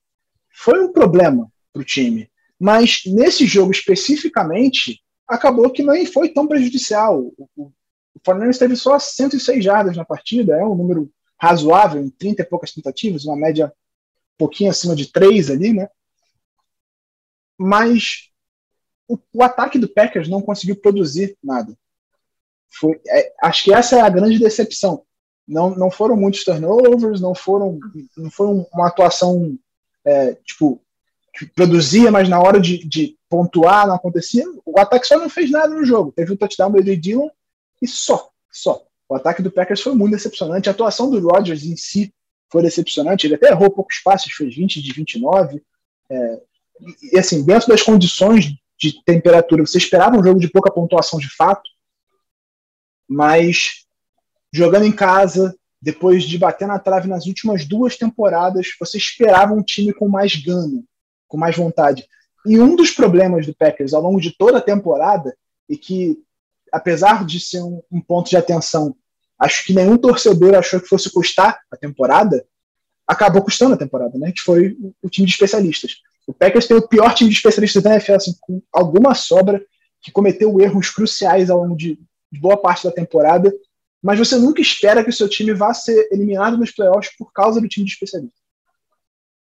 foi 0.58 0.84
um 0.84 0.92
problema 0.92 1.52
para 1.72 1.82
o 1.84 1.86
time. 1.86 2.32
Mas 2.60 3.04
nesse 3.06 3.46
jogo 3.46 3.72
especificamente, 3.72 5.04
acabou 5.28 5.70
que 5.70 5.84
não 5.84 6.04
foi 6.08 6.30
tão 6.30 6.48
prejudicial. 6.48 7.22
O, 7.38 7.48
o, 7.56 7.66
o 7.66 8.20
Fernandes 8.26 8.58
teve 8.58 8.76
só 8.76 8.98
106 8.98 9.64
jardas 9.64 9.96
na 9.96 10.04
partida, 10.04 10.56
é 10.56 10.66
um 10.66 10.74
número 10.74 11.12
razoável, 11.40 12.02
em 12.02 12.10
30 12.10 12.42
e 12.42 12.46
poucas 12.46 12.74
tentativas, 12.74 13.26
uma 13.26 13.38
média 13.38 13.68
um 13.68 14.38
pouquinho 14.40 14.72
acima 14.72 14.96
de 14.96 15.12
3 15.12 15.52
ali, 15.52 15.74
né? 15.74 15.88
Mas 17.56 18.32
o, 19.08 19.20
o 19.34 19.44
ataque 19.44 19.78
do 19.78 19.88
Packers 19.88 20.28
não 20.28 20.42
conseguiu 20.42 20.76
produzir 20.78 21.38
nada. 21.44 21.78
Foi, 22.68 23.00
é, 23.08 23.32
acho 23.44 23.64
que 23.66 23.74
essa 23.74 23.98
é 23.98 24.02
a 24.02 24.10
grande 24.10 24.40
decepção. 24.40 25.04
Não, 25.48 25.70
não 25.76 25.92
foram 25.92 26.18
muitos 26.18 26.44
turnovers, 26.44 27.22
não 27.22 27.36
foram, 27.36 27.80
não 28.18 28.32
foi 28.32 28.48
uma 28.48 28.88
atuação 28.88 29.58
é, 30.08 30.36
tipo, 30.46 30.82
produzia, 31.54 32.10
mas 32.10 32.30
na 32.30 32.40
hora 32.40 32.62
de, 32.62 32.78
de, 32.88 33.18
pontuar 33.30 33.86
não 33.86 33.96
acontecia. 33.96 34.46
O 34.66 34.80
ataque 34.80 35.06
só 35.06 35.20
não 35.20 35.30
fez 35.30 35.52
nada 35.52 35.68
no 35.68 35.86
jogo. 35.86 36.14
Teve 36.14 36.32
um 36.32 36.38
touchdown 36.38 36.72
do 36.72 36.80
Edwin 36.80 36.98
Dillon 36.98 37.30
e 37.82 37.88
só, 37.88 38.30
só. 38.50 38.82
O 39.10 39.16
ataque 39.16 39.42
do 39.42 39.52
Packers 39.52 39.82
foi 39.82 39.94
muito 39.94 40.14
decepcionante. 40.14 40.70
A 40.70 40.72
atuação 40.72 41.10
do 41.12 41.20
Rodgers 41.20 41.66
em 41.66 41.76
si 41.76 42.14
foi 42.50 42.62
decepcionante. 42.62 43.28
Ele 43.28 43.36
até 43.36 43.50
errou 43.50 43.70
poucos 43.70 44.00
passes, 44.00 44.32
fez 44.32 44.56
20 44.56 44.82
de 44.82 44.94
29. 44.94 45.62
É, 46.10 46.42
e 47.12 47.20
assim, 47.20 47.44
dentro 47.44 47.68
das 47.68 47.84
condições 47.84 48.54
de 48.80 49.04
temperatura, 49.04 49.66
você 49.66 49.78
esperava 49.78 50.18
um 50.18 50.24
jogo 50.24 50.40
de 50.40 50.50
pouca 50.50 50.72
pontuação 50.72 51.20
de 51.20 51.30
fato, 51.36 51.70
mas 53.10 53.86
jogando 54.54 54.86
em 54.86 54.92
casa, 54.92 55.54
depois 55.82 56.24
de 56.24 56.38
bater 56.38 56.68
na 56.68 56.80
trave 56.80 57.08
nas 57.08 57.26
últimas 57.26 57.66
duas 57.66 57.96
temporadas, 57.96 58.68
você 58.80 58.98
esperava 58.98 59.54
um 59.54 59.64
time 59.64 59.94
com 59.94 60.08
mais 60.08 60.36
gana, 60.36 60.84
com 61.28 61.38
mais 61.38 61.56
vontade. 61.56 62.06
E 62.46 62.60
um 62.60 62.76
dos 62.76 62.92
problemas 62.92 63.46
do 63.46 63.56
Packers 63.56 63.94
ao 63.94 64.02
longo 64.02 64.20
de 64.20 64.36
toda 64.36 64.58
a 64.58 64.62
temporada, 64.62 65.36
e 65.70 65.78
que, 65.78 66.18
apesar 66.72 67.26
de 67.26 67.40
ser 67.40 67.62
um, 67.62 67.82
um 67.92 68.02
ponto 68.02 68.30
de 68.30 68.38
atenção, 68.38 68.96
acho 69.38 69.66
que 69.66 69.74
nenhum 69.74 69.98
torcedor 69.98 70.56
achou 70.56 70.80
que 70.80 70.88
fosse 70.88 71.12
custar 71.12 71.60
a 71.72 71.78
temporada, 71.78 72.46
acabou 73.06 73.44
custando 73.44 73.76
a 73.76 73.78
temporada, 73.78 74.18
né? 74.18 74.32
Que 74.32 74.42
foi 74.42 74.70
o, 74.80 74.94
o 75.04 75.10
time 75.10 75.28
de 75.28 75.34
especialistas. 75.34 75.98
O 76.26 76.34
Packers 76.34 76.68
tem 76.68 76.76
o 76.76 76.88
pior 76.88 77.14
time 77.14 77.30
de 77.30 77.36
especialistas 77.36 77.84
da 77.84 77.92
NFL, 77.92 78.14
assim, 78.14 78.36
com 78.42 78.62
alguma 78.74 79.14
sobra, 79.14 79.62
que 80.02 80.12
cometeu 80.12 80.60
erros 80.60 80.90
cruciais 80.90 81.50
ao 81.50 81.60
longo 81.60 81.76
de, 81.76 82.00
de 82.32 82.40
boa 82.40 82.58
parte 82.58 82.84
da 82.84 82.92
temporada 82.92 83.54
mas 84.02 84.20
você 84.20 84.38
nunca 84.38 84.62
espera 84.62 85.04
que 85.04 85.10
o 85.10 85.14
seu 85.14 85.28
time 85.28 85.54
vá 85.54 85.74
ser 85.74 86.08
eliminado 86.12 86.58
nos 86.58 86.72
playoffs 86.72 87.16
por 87.18 87.32
causa 87.32 87.60
do 87.60 87.68
time 87.68 87.86
de 87.86 87.92
especialista. 87.92 88.40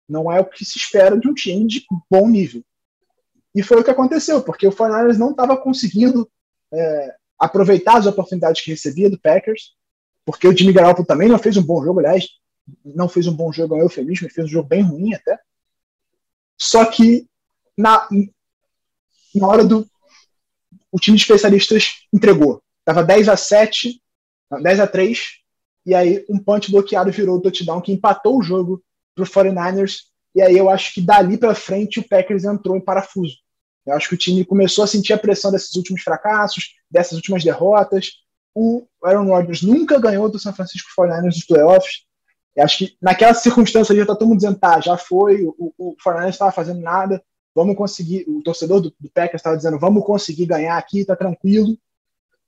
Não 0.07 0.31
é 0.31 0.39
o 0.39 0.45
que 0.45 0.63
se 0.63 0.77
espera 0.77 1.17
de 1.17 1.27
um 1.27 1.33
time 1.33 1.67
de 1.67 1.85
bom 2.09 2.27
nível. 2.29 2.63
E 3.53 3.63
foi 3.63 3.79
o 3.79 3.83
que 3.83 3.91
aconteceu, 3.91 4.41
porque 4.41 4.67
o 4.67 4.71
Fernandes 4.71 5.17
não 5.17 5.31
estava 5.31 5.57
conseguindo 5.57 6.29
é, 6.73 7.15
aproveitar 7.39 7.97
as 7.97 8.05
oportunidades 8.05 8.61
que 8.61 8.71
recebia 8.71 9.09
do 9.09 9.19
Packers, 9.19 9.73
porque 10.25 10.47
o 10.47 10.55
Jimmy 10.55 10.73
Garoppolo 10.73 11.07
também 11.07 11.29
não 11.29 11.39
fez 11.39 11.55
um 11.57 11.63
bom 11.63 11.83
jogo, 11.83 11.99
aliás, 11.99 12.27
não 12.83 13.07
fez 13.07 13.27
um 13.27 13.35
bom 13.35 13.51
jogo, 13.51 13.75
é 13.75 13.77
um 13.79 13.81
eufemismo, 13.81 14.29
fez 14.29 14.47
um 14.47 14.49
jogo 14.49 14.67
bem 14.67 14.81
ruim 14.81 15.13
até. 15.13 15.39
Só 16.57 16.85
que 16.85 17.27
na, 17.77 18.07
na 19.33 19.47
hora 19.47 19.63
do. 19.63 19.87
O 20.91 20.99
time 20.99 21.17
de 21.17 21.23
especialistas 21.23 22.07
entregou. 22.13 22.63
Estava 22.79 23.03
10 23.03 23.27
a 23.27 23.35
7 23.35 24.01
10 24.51 24.79
a 24.79 24.88
3 24.88 25.19
e 25.86 25.93
aí 25.93 26.25
um 26.29 26.39
punch 26.39 26.71
bloqueado 26.71 27.12
virou 27.12 27.38
o 27.38 27.41
touchdown 27.41 27.81
que 27.81 27.91
empatou 27.91 28.39
o 28.39 28.43
jogo 28.43 28.84
para 29.13 29.23
o 29.23 29.27
49ers. 29.27 29.99
E 30.34 30.41
aí 30.41 30.58
eu 30.58 30.69
acho 30.69 30.93
que 30.93 31.01
dali 31.01 31.38
para 31.38 31.55
frente 31.55 31.99
o 31.99 32.08
Packers 32.08 32.43
entrou 32.43 32.75
em 32.75 32.81
parafuso. 32.81 33.36
Eu 33.86 33.93
acho 33.93 34.10
que 34.10 34.15
o 34.15 34.17
time 34.17 34.43
começou 34.43 34.84
a 34.84 34.88
sentir 34.88 35.13
a 35.13 35.17
pressão 35.17 35.51
desses 35.51 35.75
últimos 35.75 36.01
fracassos, 36.01 36.73
dessas 36.89 37.13
últimas 37.13 37.43
derrotas. 37.43 38.13
O 38.53 38.88
Aaron 39.03 39.27
Rodgers 39.27 39.62
nunca 39.62 39.99
ganhou 39.99 40.29
do 40.29 40.39
San 40.39 40.53
Francisco 40.53 40.89
49ers 40.97 41.23
nos 41.25 41.45
playoffs. 41.45 42.05
Eu 42.55 42.63
acho 42.63 42.79
que 42.79 42.97
naquela 43.01 43.34
circunstância 43.34 43.95
já 43.95 44.05
tá 44.05 44.15
todo 44.15 44.27
mundo 44.27 44.38
dizendo, 44.38 44.58
tá, 44.58 44.79
já 44.79 44.97
foi, 44.97 45.43
o, 45.45 45.73
o 45.77 45.95
49ers 46.03 46.29
estava 46.29 46.51
fazendo 46.51 46.79
nada, 46.79 47.21
vamos 47.53 47.75
conseguir, 47.75 48.25
o 48.27 48.41
torcedor 48.41 48.79
do, 48.79 48.95
do 48.99 49.10
Packers 49.13 49.41
estava 49.41 49.58
dizendo, 49.58 49.77
vamos 49.77 50.05
conseguir 50.05 50.45
ganhar 50.45 50.77
aqui, 50.77 51.05
tá 51.05 51.15
tranquilo. 51.15 51.77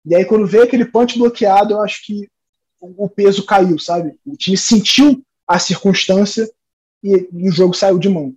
E 0.06 0.16
aí, 0.16 0.26
quando 0.26 0.48
vê 0.48 0.62
aquele 0.62 0.86
punch 0.86 1.18
bloqueado, 1.18 1.74
eu 1.74 1.82
acho 1.82 2.06
que 2.06 2.30
o 2.80 3.10
peso 3.10 3.46
caiu, 3.46 3.78
sabe? 3.80 4.18
O 4.26 4.36
time 4.36 4.58
sentiu 4.58 5.22
a 5.48 5.60
circunstância 5.60 6.50
e, 7.04 7.28
e, 7.32 7.50
o 7.50 7.52
jogo 7.52 7.74
saiu 7.74 7.98
de 7.98 8.10
mão. 8.10 8.36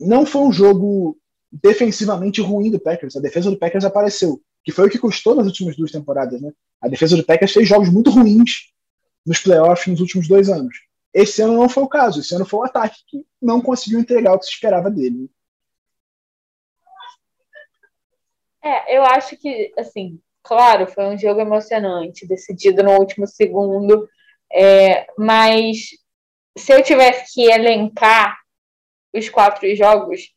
Não 0.00 0.24
foi 0.26 0.42
um 0.42 0.52
jogo 0.52 1.18
defensivamente 1.50 2.40
ruim 2.40 2.70
do 2.70 2.80
Packers. 2.80 3.16
A 3.16 3.20
defesa 3.20 3.50
do 3.50 3.58
Packers 3.58 3.84
apareceu, 3.84 4.40
que 4.64 4.72
foi 4.72 4.86
o 4.86 4.90
que 4.90 4.98
custou 4.98 5.34
nas 5.34 5.46
últimas 5.46 5.76
duas 5.76 5.90
temporadas, 5.90 6.40
né? 6.40 6.52
A 6.80 6.88
defesa 6.88 7.16
do 7.16 7.24
Packers 7.24 7.52
fez 7.52 7.68
jogos 7.68 7.88
muito 7.88 8.10
ruins 8.10 8.72
nos 9.24 9.38
playoffs 9.38 9.86
nos 9.86 10.00
últimos 10.00 10.26
dois 10.26 10.48
anos. 10.48 10.76
Esse 11.14 11.42
ano 11.42 11.54
não 11.54 11.68
foi 11.68 11.82
o 11.82 11.88
caso. 11.88 12.20
Esse 12.20 12.34
ano 12.34 12.44
foi 12.44 12.60
o 12.60 12.64
ataque 12.64 12.98
que 13.06 13.24
não 13.40 13.60
conseguiu 13.60 14.00
entregar 14.00 14.34
o 14.34 14.38
que 14.38 14.46
se 14.46 14.52
esperava 14.52 14.90
dele. 14.90 15.30
É, 18.64 18.96
eu 18.96 19.02
acho 19.02 19.36
que, 19.36 19.72
assim, 19.76 20.20
claro, 20.42 20.86
foi 20.86 21.04
um 21.06 21.18
jogo 21.18 21.40
emocionante, 21.40 22.26
decidido 22.26 22.82
no 22.82 22.92
último 22.92 23.26
segundo, 23.26 24.08
é, 24.52 25.06
mas 25.18 25.78
se 26.56 26.72
eu 26.72 26.82
tivesse 26.82 27.32
que 27.34 27.50
elencar 27.50 28.38
os 29.14 29.28
quatro 29.28 29.74
jogos 29.74 30.32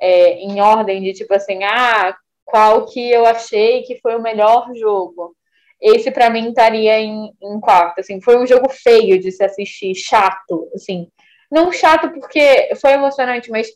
é, 0.00 0.34
em 0.40 0.60
ordem 0.60 1.02
de 1.02 1.12
tipo 1.12 1.34
assim, 1.34 1.62
ah, 1.64 2.16
qual 2.44 2.86
que 2.86 3.10
eu 3.10 3.26
achei 3.26 3.82
que 3.82 4.00
foi 4.00 4.16
o 4.16 4.22
melhor 4.22 4.74
jogo? 4.74 5.36
Esse 5.80 6.10
para 6.10 6.30
mim 6.30 6.48
estaria 6.48 6.98
em, 7.00 7.32
em 7.42 7.60
quarto. 7.60 8.00
Assim, 8.00 8.20
foi 8.20 8.36
um 8.38 8.46
jogo 8.46 8.68
feio 8.68 9.18
de 9.18 9.30
se 9.32 9.44
assistir, 9.44 9.94
chato, 9.94 10.68
assim, 10.74 11.08
não 11.50 11.72
chato 11.72 12.10
porque 12.10 12.74
foi 12.80 12.92
emocionante, 12.92 13.50
mas, 13.50 13.68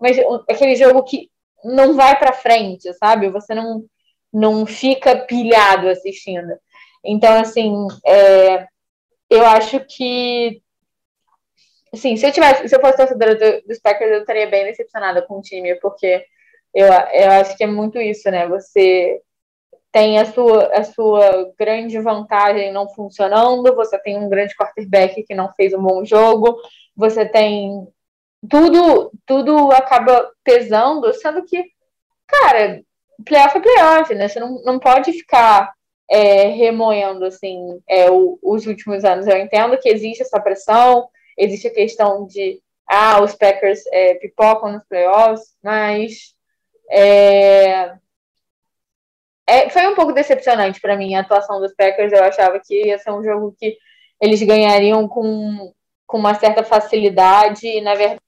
mas 0.00 0.16
aquele 0.48 0.76
jogo 0.76 1.04
que 1.04 1.30
não 1.64 1.94
vai 1.94 2.18
para 2.18 2.32
frente, 2.32 2.92
sabe? 2.94 3.30
Você 3.30 3.54
não, 3.54 3.84
não 4.32 4.66
fica 4.66 5.16
pilhado 5.26 5.88
assistindo. 5.88 6.52
Então, 7.04 7.40
assim, 7.40 7.86
é, 8.06 8.66
eu 9.30 9.44
acho 9.46 9.80
que 9.80 10.62
Assim, 11.92 12.16
se 12.16 12.26
eu 12.26 12.32
tivesse, 12.32 12.66
se 12.68 12.74
eu 12.74 12.80
fosse 12.80 12.96
torcedora 12.96 13.34
do, 13.34 13.66
dos 13.66 13.78
Packers, 13.78 14.10
eu 14.12 14.20
estaria 14.20 14.48
bem 14.48 14.64
decepcionada 14.64 15.20
com 15.20 15.38
o 15.38 15.42
time, 15.42 15.74
porque 15.74 16.24
eu, 16.74 16.86
eu 16.86 17.30
acho 17.32 17.54
que 17.56 17.64
é 17.64 17.66
muito 17.66 18.00
isso, 18.00 18.30
né? 18.30 18.48
Você 18.48 19.20
tem 19.92 20.18
a 20.18 20.24
sua, 20.24 20.68
a 20.74 20.84
sua 20.84 21.52
grande 21.58 21.98
vantagem 22.00 22.72
não 22.72 22.88
funcionando, 22.88 23.74
você 23.74 23.98
tem 23.98 24.16
um 24.16 24.28
grande 24.28 24.56
quarterback 24.56 25.22
que 25.22 25.34
não 25.34 25.52
fez 25.52 25.74
um 25.74 25.82
bom 25.82 26.02
jogo, 26.02 26.56
você 26.96 27.26
tem 27.26 27.86
tudo, 28.48 29.12
tudo 29.26 29.70
acaba 29.72 30.30
pesando, 30.42 31.12
sendo 31.14 31.44
que, 31.44 31.64
cara, 32.26 32.82
playoff 33.24 33.56
é 33.56 33.60
playoff, 33.60 34.14
né? 34.14 34.28
Você 34.28 34.40
não, 34.40 34.62
não 34.62 34.78
pode 34.78 35.12
ficar 35.12 35.72
é, 36.10 36.48
remoendo 36.48 37.24
assim 37.24 37.80
é, 37.88 38.10
o, 38.10 38.38
os 38.42 38.66
últimos 38.66 39.04
anos. 39.04 39.26
Eu 39.26 39.38
entendo 39.38 39.78
que 39.78 39.88
existe 39.88 40.22
essa 40.22 40.40
pressão, 40.40 41.08
existe 41.38 41.68
a 41.68 41.74
questão 41.74 42.26
de 42.26 42.60
ah, 42.86 43.22
os 43.22 43.34
Packers 43.34 43.80
é, 43.92 44.14
pipocam 44.14 44.72
nos 44.72 44.84
playoffs, 44.84 45.54
mas 45.62 46.34
é, 46.90 47.94
é, 49.46 49.70
foi 49.70 49.86
um 49.86 49.94
pouco 49.94 50.12
decepcionante 50.12 50.80
para 50.80 50.96
mim 50.96 51.14
a 51.14 51.20
atuação 51.20 51.60
dos 51.60 51.74
Packers. 51.74 52.12
Eu 52.12 52.24
achava 52.24 52.60
que 52.60 52.86
ia 52.86 52.98
ser 52.98 53.10
um 53.12 53.22
jogo 53.22 53.54
que 53.58 53.78
eles 54.20 54.42
ganhariam 54.42 55.08
com, 55.08 55.72
com 56.06 56.18
uma 56.18 56.34
certa 56.34 56.62
facilidade, 56.62 57.66
e 57.66 57.80
na 57.80 57.94
verdade 57.94 58.20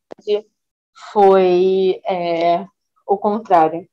foi 1.12 2.00
é, 2.06 2.66
o 3.06 3.16
contrário. 3.16 3.88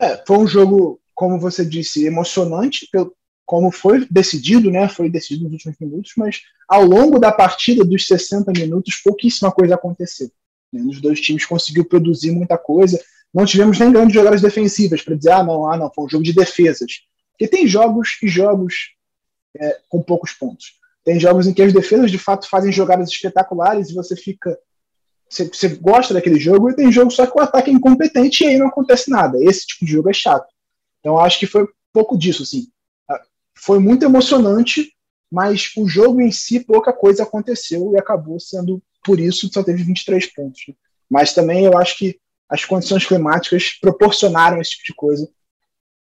É, 0.00 0.22
foi 0.26 0.38
um 0.38 0.46
jogo, 0.46 1.00
como 1.14 1.38
você 1.38 1.64
disse, 1.64 2.06
emocionante, 2.06 2.88
pelo, 2.90 3.14
como 3.50 3.72
foi 3.72 4.06
decidido, 4.08 4.70
né? 4.70 4.88
Foi 4.88 5.10
decidido 5.10 5.44
nos 5.44 5.54
últimos 5.54 5.76
minutos, 5.80 6.12
mas 6.16 6.40
ao 6.68 6.84
longo 6.84 7.18
da 7.18 7.32
partida 7.32 7.84
dos 7.84 8.06
60 8.06 8.52
minutos, 8.52 9.00
pouquíssima 9.02 9.50
coisa 9.50 9.74
aconteceu. 9.74 10.30
Né? 10.72 10.82
Os 10.82 11.00
dois 11.00 11.20
times 11.20 11.44
conseguiu 11.44 11.84
produzir 11.84 12.30
muita 12.30 12.56
coisa. 12.56 13.02
Não 13.34 13.44
tivemos 13.44 13.78
nem 13.78 13.92
grandes 13.92 14.14
jogadas 14.14 14.40
defensivas 14.40 15.02
para 15.02 15.16
dizer, 15.16 15.32
ah, 15.32 15.42
não, 15.42 15.70
ah, 15.70 15.76
não, 15.76 15.92
foi 15.92 16.04
um 16.04 16.08
jogo 16.08 16.24
de 16.24 16.32
defesas. 16.32 17.00
Porque 17.32 17.48
tem 17.48 17.66
jogos 17.66 18.18
e 18.22 18.28
jogos 18.28 18.94
é, 19.56 19.80
com 19.88 20.00
poucos 20.00 20.32
pontos. 20.32 20.79
Tem 21.04 21.18
jogos 21.18 21.46
em 21.46 21.54
que 21.54 21.62
as 21.62 21.72
defesas 21.72 22.10
de 22.10 22.18
fato 22.18 22.48
fazem 22.48 22.72
jogadas 22.72 23.08
espetaculares 23.08 23.90
e 23.90 23.94
você 23.94 24.14
fica 24.14 24.58
você, 25.28 25.44
você 25.44 25.68
gosta 25.68 26.12
daquele 26.12 26.40
jogo 26.40 26.68
e 26.68 26.74
tem 26.74 26.90
jogo 26.90 27.10
só 27.10 27.24
que 27.24 27.38
o 27.38 27.40
ataque 27.40 27.70
é 27.70 27.72
incompetente 27.72 28.42
e 28.42 28.48
aí 28.48 28.58
não 28.58 28.66
acontece 28.66 29.08
nada. 29.08 29.38
Esse 29.40 29.66
tipo 29.66 29.84
de 29.84 29.92
jogo 29.92 30.10
é 30.10 30.12
chato. 30.12 30.48
Então 30.98 31.18
acho 31.18 31.38
que 31.38 31.46
foi 31.46 31.66
pouco 31.92 32.18
disso, 32.18 32.42
assim. 32.42 32.66
Ah, 33.08 33.20
foi 33.56 33.78
muito 33.78 34.04
emocionante, 34.04 34.92
mas 35.30 35.70
o 35.76 35.88
jogo 35.88 36.20
em 36.20 36.32
si 36.32 36.60
pouca 36.60 36.92
coisa 36.92 37.22
aconteceu 37.22 37.92
e 37.92 37.98
acabou 37.98 38.40
sendo 38.40 38.82
por 39.04 39.18
isso 39.18 39.48
só 39.52 39.62
teve 39.62 39.82
23 39.82 40.26
pontos. 40.34 40.62
Né? 40.68 40.74
Mas 41.08 41.32
também 41.32 41.64
eu 41.64 41.78
acho 41.78 41.96
que 41.96 42.18
as 42.48 42.64
condições 42.64 43.06
climáticas 43.06 43.78
proporcionaram 43.80 44.60
esse 44.60 44.72
tipo 44.72 44.84
de 44.86 44.94
coisa 44.94 45.28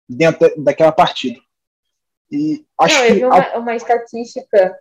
dentro 0.07 0.51
daquela 0.61 0.91
partida. 0.91 1.39
E 2.31 2.65
acho 2.79 2.95
não, 2.95 3.05
eu 3.05 3.15
vi 3.15 3.25
uma, 3.25 3.57
uma 3.57 3.75
estatística. 3.75 4.79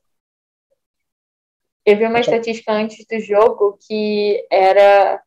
Eu 1.84 1.96
vi 1.96 2.06
uma 2.06 2.20
estatística 2.20 2.72
antes 2.72 3.04
do 3.06 3.20
jogo 3.20 3.78
que 3.86 4.46
era 4.50 5.22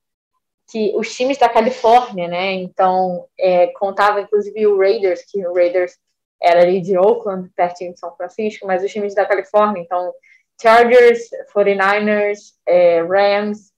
que 0.70 0.94
os 0.96 1.16
times 1.16 1.38
da 1.38 1.48
Califórnia, 1.48 2.28
né? 2.28 2.54
Então, 2.54 3.26
é, 3.40 3.68
contava 3.68 4.22
inclusive 4.22 4.68
o 4.68 4.78
Raiders, 4.78 5.24
que 5.24 5.46
o 5.48 5.54
Raiders 5.54 5.98
era 6.42 6.62
ali 6.62 6.82
de 6.82 6.98
Oakland, 6.98 7.50
pertinho 7.56 7.94
de 7.94 8.00
São 8.00 8.16
Francisco, 8.16 8.68
mas 8.68 8.84
os 8.84 8.92
times 8.92 9.16
da 9.16 9.26
Califórnia, 9.26 9.82
então 9.82 10.14
Chargers, 10.62 11.30
49ers, 11.56 12.54
é, 12.66 13.02
Rams 13.02 13.72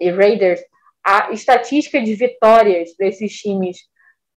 e 0.00 0.10
Raiders, 0.10 0.60
a 1.04 1.30
estatística 1.32 2.00
de 2.00 2.14
vitórias 2.14 2.94
desses 2.98 3.32
times 3.34 3.78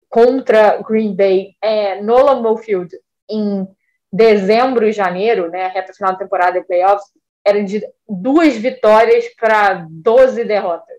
contra 0.10 0.82
Green 0.82 1.15
Bay 1.15 1.56
é, 1.62 2.02
no 2.02 2.15
Lambeau 2.15 2.58
Field 2.58 2.89
em 3.30 3.68
dezembro 4.12 4.88
e 4.88 4.92
janeiro, 4.92 5.50
né, 5.50 5.68
reta 5.68 5.94
final 5.94 6.14
da 6.14 6.20
temporada 6.20 6.60
de 6.60 6.66
playoffs, 6.66 7.10
era 7.46 7.64
de 7.64 7.82
duas 8.08 8.56
vitórias 8.58 9.26
para 9.36 9.86
12 9.90 10.44
derrotas. 10.46 10.98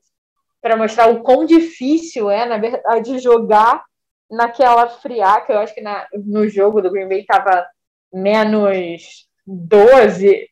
Para 0.60 0.76
mostrar 0.76 1.08
o 1.08 1.22
quão 1.22 1.44
difícil 1.44 2.30
é, 2.30 2.44
na 2.44 2.58
verdade, 2.58 3.18
jogar 3.18 3.84
naquela 4.30 4.88
friaca. 4.88 5.52
Eu 5.52 5.58
acho 5.58 5.74
que 5.74 5.80
na, 5.80 6.06
no 6.12 6.48
jogo 6.48 6.80
do 6.80 6.90
Green 6.90 7.08
Bay 7.08 7.20
estava 7.20 7.66
menos 8.12 9.26
12 9.46 10.48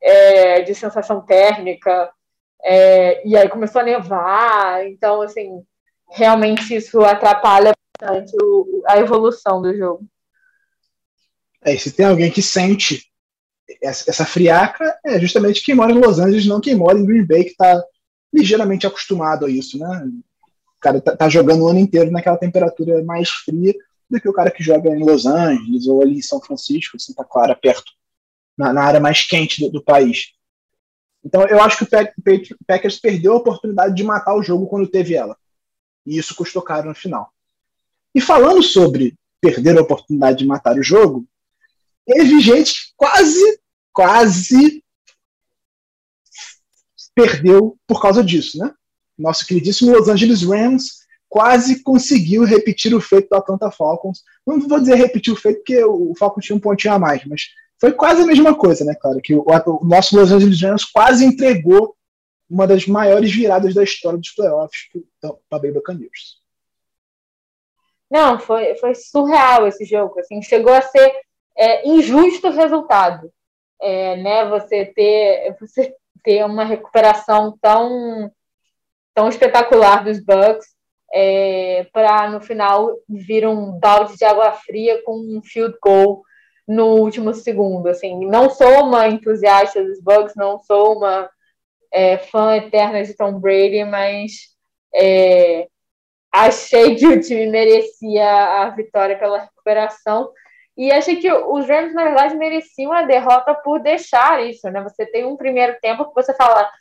é, 0.00 0.62
de 0.62 0.74
sensação 0.74 1.20
térmica. 1.24 2.10
É, 2.62 3.26
e 3.26 3.36
aí 3.36 3.48
começou 3.48 3.80
a 3.80 3.84
nevar. 3.84 4.86
Então, 4.86 5.22
assim, 5.22 5.62
realmente 6.10 6.74
isso 6.74 7.00
atrapalha 7.00 7.72
bastante 8.00 8.36
o, 8.40 8.82
a 8.86 8.98
evolução 8.98 9.60
do 9.60 9.76
jogo. 9.76 10.04
É, 11.62 11.76
se 11.76 11.92
tem 11.92 12.06
alguém 12.06 12.30
que 12.30 12.42
sente 12.42 13.10
essa, 13.82 14.10
essa 14.10 14.24
friaca 14.24 14.98
é 15.04 15.20
justamente 15.20 15.62
quem 15.62 15.74
mora 15.74 15.92
em 15.92 15.98
Los 15.98 16.18
Angeles, 16.18 16.46
não 16.46 16.60
quem 16.60 16.74
mora 16.74 16.98
em 16.98 17.04
Green 17.04 17.24
Bay, 17.24 17.44
que 17.44 17.50
está 17.50 17.82
ligeiramente 18.32 18.86
acostumado 18.86 19.46
a 19.46 19.50
isso, 19.50 19.78
né? 19.78 20.08
O 20.76 20.80
cara 20.80 21.00
tá, 21.00 21.16
tá, 21.16 21.28
jogando 21.28 21.62
o 21.62 21.68
ano 21.68 21.78
inteiro 21.78 22.10
naquela 22.10 22.38
temperatura 22.38 23.02
mais 23.04 23.28
fria 23.28 23.74
do 24.08 24.20
que 24.20 24.28
o 24.28 24.32
cara 24.32 24.50
que 24.50 24.62
joga 24.62 24.90
em 24.90 25.04
Los 25.04 25.26
Angeles 25.26 25.86
ou 25.86 26.02
ali 26.02 26.18
em 26.18 26.22
São 26.22 26.40
Francisco, 26.40 26.98
Santa 26.98 27.24
Clara, 27.24 27.54
perto, 27.54 27.92
na, 28.56 28.72
na 28.72 28.82
área 28.82 29.00
mais 29.00 29.26
quente 29.26 29.60
do, 29.60 29.70
do, 29.70 29.84
país. 29.84 30.32
Então 31.24 31.46
eu 31.46 31.60
acho 31.60 31.78
que 31.78 31.84
o 31.84 32.56
Packers 32.66 32.98
perdeu 32.98 33.34
a 33.34 33.36
oportunidade 33.36 33.94
de 33.94 34.02
matar 34.02 34.34
o 34.34 34.42
jogo 34.42 34.66
quando 34.66 34.88
teve 34.88 35.14
ela. 35.14 35.36
E 36.06 36.16
isso 36.16 36.34
custou 36.34 36.62
caro 36.62 36.88
no 36.88 36.94
final. 36.94 37.30
E 38.14 38.20
falando 38.20 38.62
sobre 38.62 39.14
perder 39.40 39.78
a 39.78 39.82
oportunidade 39.82 40.38
de 40.38 40.46
matar 40.46 40.76
o 40.76 40.82
jogo, 40.82 41.26
teve 42.06 42.40
gente 42.40 42.72
que 42.72 42.92
quase, 42.96 43.60
quase 43.92 44.84
perdeu 47.14 47.76
por 47.86 48.00
causa 48.00 48.22
disso, 48.22 48.58
né? 48.58 48.72
Nosso 49.18 49.46
queridíssimo 49.46 49.92
Los 49.92 50.08
Angeles 50.08 50.42
Rams 50.42 51.00
quase 51.28 51.82
conseguiu 51.82 52.44
repetir 52.44 52.94
o 52.94 53.00
feito 53.00 53.28
do 53.28 53.36
Atlanta 53.36 53.70
Falcons. 53.70 54.24
Não 54.44 54.58
vou 54.60 54.80
dizer 54.80 54.96
repetir 54.96 55.32
o 55.32 55.36
feito, 55.36 55.58
porque 55.58 55.84
o 55.84 56.12
Falcons 56.18 56.44
tinha 56.44 56.56
um 56.56 56.60
pontinho 56.60 56.94
a 56.94 56.98
mais, 56.98 57.24
mas 57.24 57.42
foi 57.80 57.92
quase 57.92 58.22
a 58.22 58.26
mesma 58.26 58.54
coisa, 58.54 58.84
né, 58.84 58.94
cara? 58.94 59.20
Que 59.22 59.34
o, 59.34 59.44
o 59.46 59.84
nosso 59.84 60.16
Los 60.16 60.32
Angeles 60.32 60.60
Rams 60.60 60.84
quase 60.84 61.24
entregou 61.24 61.96
uma 62.48 62.66
das 62.66 62.84
maiores 62.86 63.32
viradas 63.32 63.72
da 63.72 63.84
história 63.84 64.18
dos 64.18 64.30
playoffs 64.30 64.88
para 65.20 65.36
a 65.52 65.58
Bay 65.58 65.70
Buccaneers. 65.70 66.40
Não, 68.10 68.40
foi, 68.40 68.74
foi 68.74 68.92
surreal 68.94 69.68
esse 69.68 69.84
jogo. 69.84 70.18
Assim, 70.18 70.42
chegou 70.42 70.72
a 70.72 70.82
ser 70.82 71.12
é, 71.56 71.88
injusto 71.88 72.50
resultado. 72.50 73.30
É, 73.82 74.16
né, 74.16 74.44
você 74.48 74.84
ter 74.86 75.56
você 75.58 75.94
ter 76.22 76.44
uma 76.44 76.64
recuperação 76.64 77.56
tão 77.62 78.30
tão 79.14 79.28
espetacular 79.28 80.04
dos 80.04 80.20
Bucks 80.22 80.68
é, 81.12 81.86
para 81.92 82.28
no 82.30 82.40
final 82.40 82.94
vir 83.08 83.46
um 83.46 83.72
balde 83.78 84.16
de 84.16 84.24
água 84.24 84.52
fria 84.52 85.02
com 85.02 85.16
um 85.16 85.42
field 85.42 85.76
goal 85.82 86.22
no 86.66 86.96
último 86.98 87.34
segundo. 87.34 87.88
Assim, 87.88 88.26
não 88.26 88.48
sou 88.48 88.84
uma 88.84 89.08
entusiasta 89.08 89.82
dos 89.82 90.00
Bucks, 90.00 90.34
não 90.36 90.58
sou 90.60 90.96
uma 90.96 91.28
é, 91.92 92.18
fã 92.18 92.56
eterna 92.56 93.02
de 93.02 93.14
Tom 93.14 93.40
Brady, 93.40 93.84
mas 93.84 94.50
é, 94.94 95.66
achei 96.32 96.94
que 96.94 97.06
o 97.06 97.20
time 97.20 97.46
merecia 97.48 98.62
a 98.62 98.70
vitória 98.70 99.18
pela 99.18 99.40
recuperação. 99.40 100.30
E 100.80 100.90
achei 100.90 101.16
que 101.16 101.30
os 101.30 101.68
Rams, 101.68 101.92
na 101.92 102.04
verdade, 102.04 102.34
mereciam 102.36 102.90
a 102.90 103.02
derrota 103.02 103.52
por 103.54 103.80
deixar 103.80 104.42
isso, 104.42 104.66
né? 104.70 104.82
Você 104.82 105.04
tem 105.04 105.26
um 105.26 105.36
primeiro 105.36 105.78
tempo 105.78 106.06
que 106.06 106.14
você 106.14 106.32
fala 106.32 106.72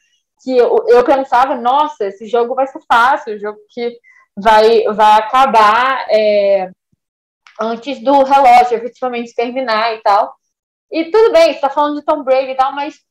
que 0.42 0.58
eu, 0.58 0.86
eu 0.88 1.04
pensava, 1.04 1.56
nossa, 1.56 2.06
esse 2.06 2.26
jogo 2.26 2.56
vai 2.56 2.66
ser 2.66 2.80
fácil, 2.88 3.36
o 3.36 3.40
jogo 3.40 3.60
que 3.68 3.98
vai, 4.38 4.84
vai 4.84 5.20
acabar 5.20 6.08
é, 6.10 6.72
antes 7.60 8.02
do 8.02 8.24
relógio 8.24 8.78
efetivamente 8.78 9.36
terminar 9.36 9.94
e 9.94 10.02
tal. 10.02 10.34
E 10.90 11.12
tudo 11.12 11.34
bem, 11.34 11.52
você 11.54 11.60
tá 11.60 11.70
falando 11.70 12.00
de 12.00 12.06
Tom 12.06 12.24
Brady 12.24 12.52
e 12.52 12.56
tal, 12.56 12.72
mas 12.72 13.02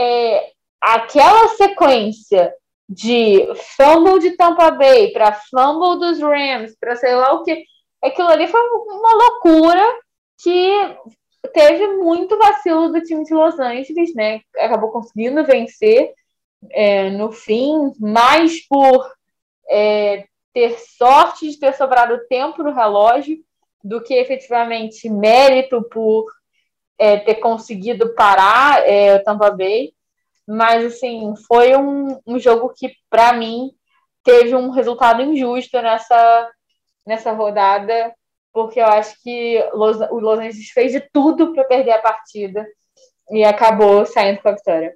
é, 0.00 0.52
aquela 0.80 1.48
sequência 1.48 2.50
de 2.88 3.46
fumble 3.76 4.20
de 4.20 4.38
Tampa 4.38 4.70
Bay 4.70 5.12
para 5.12 5.38
fumble 5.50 5.98
dos 5.98 6.18
Rams, 6.18 6.74
para 6.80 6.96
sei 6.96 7.14
lá 7.14 7.34
o 7.34 7.42
que 7.44 7.62
aquilo 8.02 8.28
ali 8.28 8.46
foi 8.46 8.60
uma 8.60 9.14
loucura 9.14 9.98
que 10.42 10.96
teve 11.52 11.86
muito 11.96 12.36
vacilo 12.38 12.92
do 12.92 13.00
time 13.02 13.24
de 13.24 13.34
Los 13.34 13.58
Angeles, 13.58 14.14
né? 14.14 14.40
Acabou 14.58 14.90
conseguindo 14.90 15.44
vencer 15.44 16.12
é, 16.70 17.10
no 17.10 17.30
fim, 17.32 17.92
mais 17.98 18.66
por 18.66 19.10
é, 19.68 20.26
ter 20.52 20.78
sorte 20.78 21.48
de 21.50 21.58
ter 21.58 21.74
sobrado 21.74 22.26
tempo 22.28 22.62
no 22.62 22.72
relógio 22.72 23.38
do 23.82 24.02
que 24.02 24.14
efetivamente 24.14 25.08
mérito 25.08 25.82
por 25.88 26.26
é, 26.98 27.18
ter 27.18 27.36
conseguido 27.36 28.14
parar 28.14 28.86
é, 28.88 29.16
o 29.16 29.22
Tampa 29.22 29.50
Bay. 29.50 29.92
mas 30.46 30.84
assim, 30.84 31.34
foi 31.46 31.76
um, 31.76 32.18
um 32.26 32.38
jogo 32.38 32.72
que, 32.76 32.92
para 33.08 33.32
mim, 33.32 33.70
teve 34.24 34.54
um 34.54 34.70
resultado 34.70 35.22
injusto 35.22 35.80
nessa, 35.80 36.50
nessa 37.08 37.32
rodada, 37.32 38.14
porque 38.52 38.78
eu 38.78 38.86
acho 38.86 39.16
que 39.22 39.58
o 39.72 39.76
Los 40.20 40.38
Angeles 40.38 40.70
fez 40.70 40.92
de 40.92 41.00
tudo 41.12 41.54
para 41.54 41.64
perder 41.64 41.92
a 41.92 42.02
partida 42.02 42.66
e 43.30 43.42
acabou 43.42 44.04
saindo 44.04 44.40
com 44.40 44.48
a 44.50 44.52
vitória. 44.52 44.94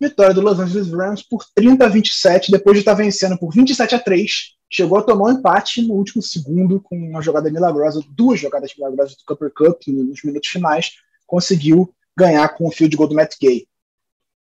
Vitória 0.00 0.32
do 0.32 0.40
Los 0.40 0.58
Angeles 0.58 0.90
Rams 0.90 1.22
por 1.22 1.44
30 1.54 1.84
a 1.84 1.88
27, 1.88 2.50
depois 2.50 2.74
de 2.74 2.80
estar 2.80 2.94
vencendo 2.94 3.38
por 3.38 3.52
27 3.52 3.94
a 3.94 3.98
3. 3.98 4.56
Chegou 4.72 4.96
a 4.96 5.02
tomar 5.02 5.26
um 5.26 5.32
empate 5.32 5.82
no 5.82 5.94
último 5.94 6.22
segundo 6.22 6.80
com 6.80 6.96
uma 6.96 7.20
jogada 7.20 7.50
milagrosa, 7.50 8.02
duas 8.08 8.40
jogadas 8.40 8.74
milagrosas 8.74 9.16
do 9.16 9.24
Cooper 9.26 9.52
Cup 9.52 9.82
nos 9.88 10.22
minutos 10.22 10.48
finais. 10.48 10.92
Conseguiu 11.26 11.92
ganhar 12.16 12.48
com 12.50 12.66
o 12.66 12.70
field 12.70 12.96
goal 12.96 13.08
do 13.08 13.14
Matt 13.14 13.34
Gay. 13.38 13.66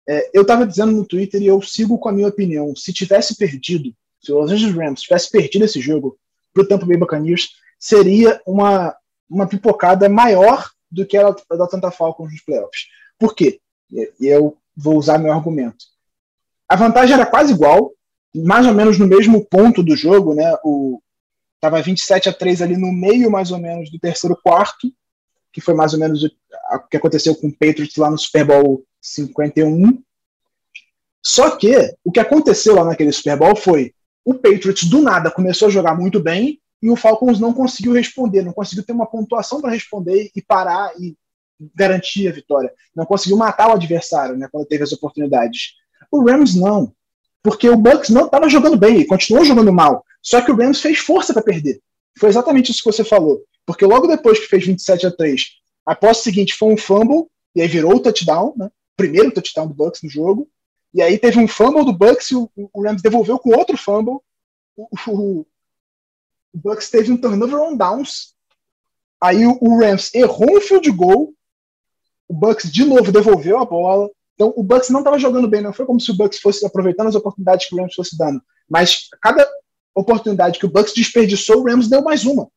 É, 0.09 0.31
eu 0.33 0.43
estava 0.43 0.66
dizendo 0.66 0.93
no 0.93 1.05
Twitter 1.05 1.43
e 1.43 1.47
eu 1.47 1.61
sigo 1.62 1.99
com 1.99 2.09
a 2.09 2.12
minha 2.12 2.28
opinião. 2.28 2.76
Se 2.76 2.93
tivesse 2.93 3.37
perdido, 3.37 3.93
se 4.21 4.33
o 4.33 4.41
Los 4.41 4.53
Angeles 4.53 4.75
Rams 4.75 5.03
tivesse 5.03 5.31
perdido 5.31 5.64
esse 5.64 5.81
jogo 5.81 6.18
para 6.53 6.62
o 6.62 6.68
Tampa 6.68 6.87
Bay 6.87 6.97
Buccaneers, 6.97 7.51
seria 7.79 8.41
uma, 8.47 8.95
uma 9.29 9.47
pipocada 9.47 10.09
maior 10.09 10.68
do 10.91 11.07
que 11.07 11.16
ela 11.16 11.35
da 11.51 11.64
Atlanta 11.64 11.91
Falcons 11.91 12.33
nos 12.33 12.43
playoffs. 12.43 12.89
Por 13.18 13.35
quê? 13.35 13.61
E 13.91 14.27
eu 14.27 14.57
vou 14.77 14.99
usar 14.99 15.18
meu 15.18 15.33
argumento. 15.33 15.85
A 16.68 16.77
vantagem 16.77 17.14
era 17.14 17.27
quase 17.27 17.53
igual, 17.53 17.93
mais 18.35 18.66
ou 18.66 18.75
menos 18.75 18.99
no 18.99 19.07
mesmo 19.07 19.45
ponto 19.45 19.83
do 19.83 19.97
jogo, 19.97 20.35
né? 20.35 20.57
O 20.64 21.03
tava 21.61 21.83
27 21.83 22.29
a 22.29 22.33
3 22.33 22.62
ali 22.62 22.77
no 22.77 22.91
meio 22.91 23.31
mais 23.31 23.51
ou 23.51 23.59
menos 23.59 23.91
do 23.91 23.99
terceiro 23.99 24.37
quarto, 24.43 24.91
que 25.53 25.61
foi 25.61 25.75
mais 25.75 25.93
ou 25.93 25.99
menos 25.99 26.25
o 26.25 26.31
que 26.89 26.97
aconteceu 26.97 27.35
com 27.35 27.49
o 27.49 27.53
Patriots 27.53 27.97
lá 27.97 28.11
no 28.11 28.16
Super 28.18 28.45
Bowl 28.45 28.85
51. 29.01 30.03
Só 31.23 31.57
que 31.57 31.95
o 32.03 32.11
que 32.11 32.21
aconteceu 32.21 32.75
lá 32.75 32.85
naquele 32.85 33.12
Super 33.12 33.37
Bowl 33.37 33.55
foi 33.55 33.95
o 34.25 34.35
Patriots 34.35 34.85
do 34.85 35.01
nada 35.01 35.31
começou 35.31 35.68
a 35.68 35.71
jogar 35.71 35.95
muito 35.97 36.21
bem 36.21 36.61
e 36.83 36.91
o 36.91 36.97
Falcons 36.97 37.39
não 37.39 37.53
conseguiu 37.53 37.93
responder, 37.93 38.43
não 38.43 38.53
conseguiu 38.53 38.85
ter 38.85 38.93
uma 38.93 39.07
pontuação 39.07 39.61
para 39.61 39.71
responder 39.71 40.31
e 40.35 40.41
parar 40.41 40.93
e 40.99 41.16
garantir 41.75 42.29
a 42.29 42.33
vitória. 42.33 42.73
Não 42.95 43.05
conseguiu 43.05 43.37
matar 43.37 43.68
o 43.68 43.73
adversário, 43.73 44.37
né, 44.37 44.49
quando 44.51 44.66
teve 44.66 44.83
as 44.83 44.93
oportunidades. 44.93 45.75
O 46.11 46.25
Rams 46.25 46.55
não, 46.55 46.93
porque 47.43 47.68
o 47.68 47.77
Bucks 47.77 48.11
não 48.11 48.27
estava 48.27 48.49
jogando 48.49 48.77
bem, 48.77 49.07
continuou 49.07 49.45
jogando 49.45 49.73
mal. 49.73 50.05
Só 50.23 50.41
que 50.41 50.51
o 50.51 50.57
Rams 50.57 50.81
fez 50.81 50.99
força 50.99 51.33
para 51.33 51.43
perder. 51.43 51.81
Foi 52.18 52.29
exatamente 52.29 52.71
isso 52.71 52.83
que 52.83 52.93
você 52.93 53.05
falou. 53.05 53.43
Porque 53.64 53.85
logo 53.85 54.07
depois 54.07 54.39
que 54.39 54.47
fez 54.47 54.66
27 54.66 55.07
a 55.07 55.11
3, 55.11 55.47
a 55.87 55.95
posse 55.95 56.23
seguinte 56.23 56.55
foi 56.55 56.73
um 56.73 56.77
fumble, 56.77 57.27
e 57.55 57.62
aí 57.62 57.68
virou 57.68 57.95
o 57.95 58.01
touchdown, 58.01 58.55
né? 58.57 58.71
Primeiro 58.97 59.33
touchdown 59.33 59.66
do 59.66 59.75
Bucks 59.75 60.03
no 60.03 60.11
jogo. 60.11 60.49
E 60.93 61.01
aí 61.01 61.18
teve 61.18 61.38
um 61.38 61.47
fumble 61.47 61.84
do 61.84 61.93
Bucks 61.93 62.30
e 62.30 62.36
o, 62.36 62.51
o 62.55 62.82
Rams 62.82 63.03
devolveu 63.03 63.38
com 63.38 63.57
outro 63.57 63.76
fumble. 63.76 64.18
O, 64.76 64.88
o, 65.09 65.47
o 66.53 66.59
Bucks 66.59 66.91
teve 66.91 67.12
um 67.12 67.16
turnover 67.16 67.61
on 67.61 67.76
downs. 67.76 68.34
Aí 69.20 69.47
o, 69.47 69.59
o 69.61 69.78
Rams 69.78 70.14
errou 70.14 70.57
um 70.57 70.61
field 70.61 70.91
goal 70.91 71.34
o 72.30 72.32
Bucks 72.32 72.70
de 72.70 72.84
novo 72.84 73.11
devolveu 73.11 73.59
a 73.59 73.64
bola. 73.64 74.09
Então 74.34 74.55
o 74.57 74.62
Bucks 74.62 74.88
não 74.88 75.01
estava 75.01 75.18
jogando 75.18 75.49
bem, 75.49 75.61
não 75.61 75.72
foi 75.72 75.84
como 75.84 75.99
se 75.99 76.12
o 76.12 76.16
Bucks 76.16 76.38
fosse 76.38 76.64
aproveitando 76.64 77.09
as 77.09 77.16
oportunidades 77.16 77.68
que 77.68 77.74
o 77.74 77.78
Rams 77.78 77.93
fosse 77.93 78.16
dando. 78.16 78.41
Mas 78.68 79.09
cada 79.20 79.47
oportunidade 79.93 80.61
que 80.61 80.64
o 80.64 80.70
Bucks 80.70 80.95
desperdiçou, 80.95 81.61
o 81.61 81.64
Rams 81.64 81.88
deu 81.88 82.03
mais 82.03 82.24
uma. 82.24 82.49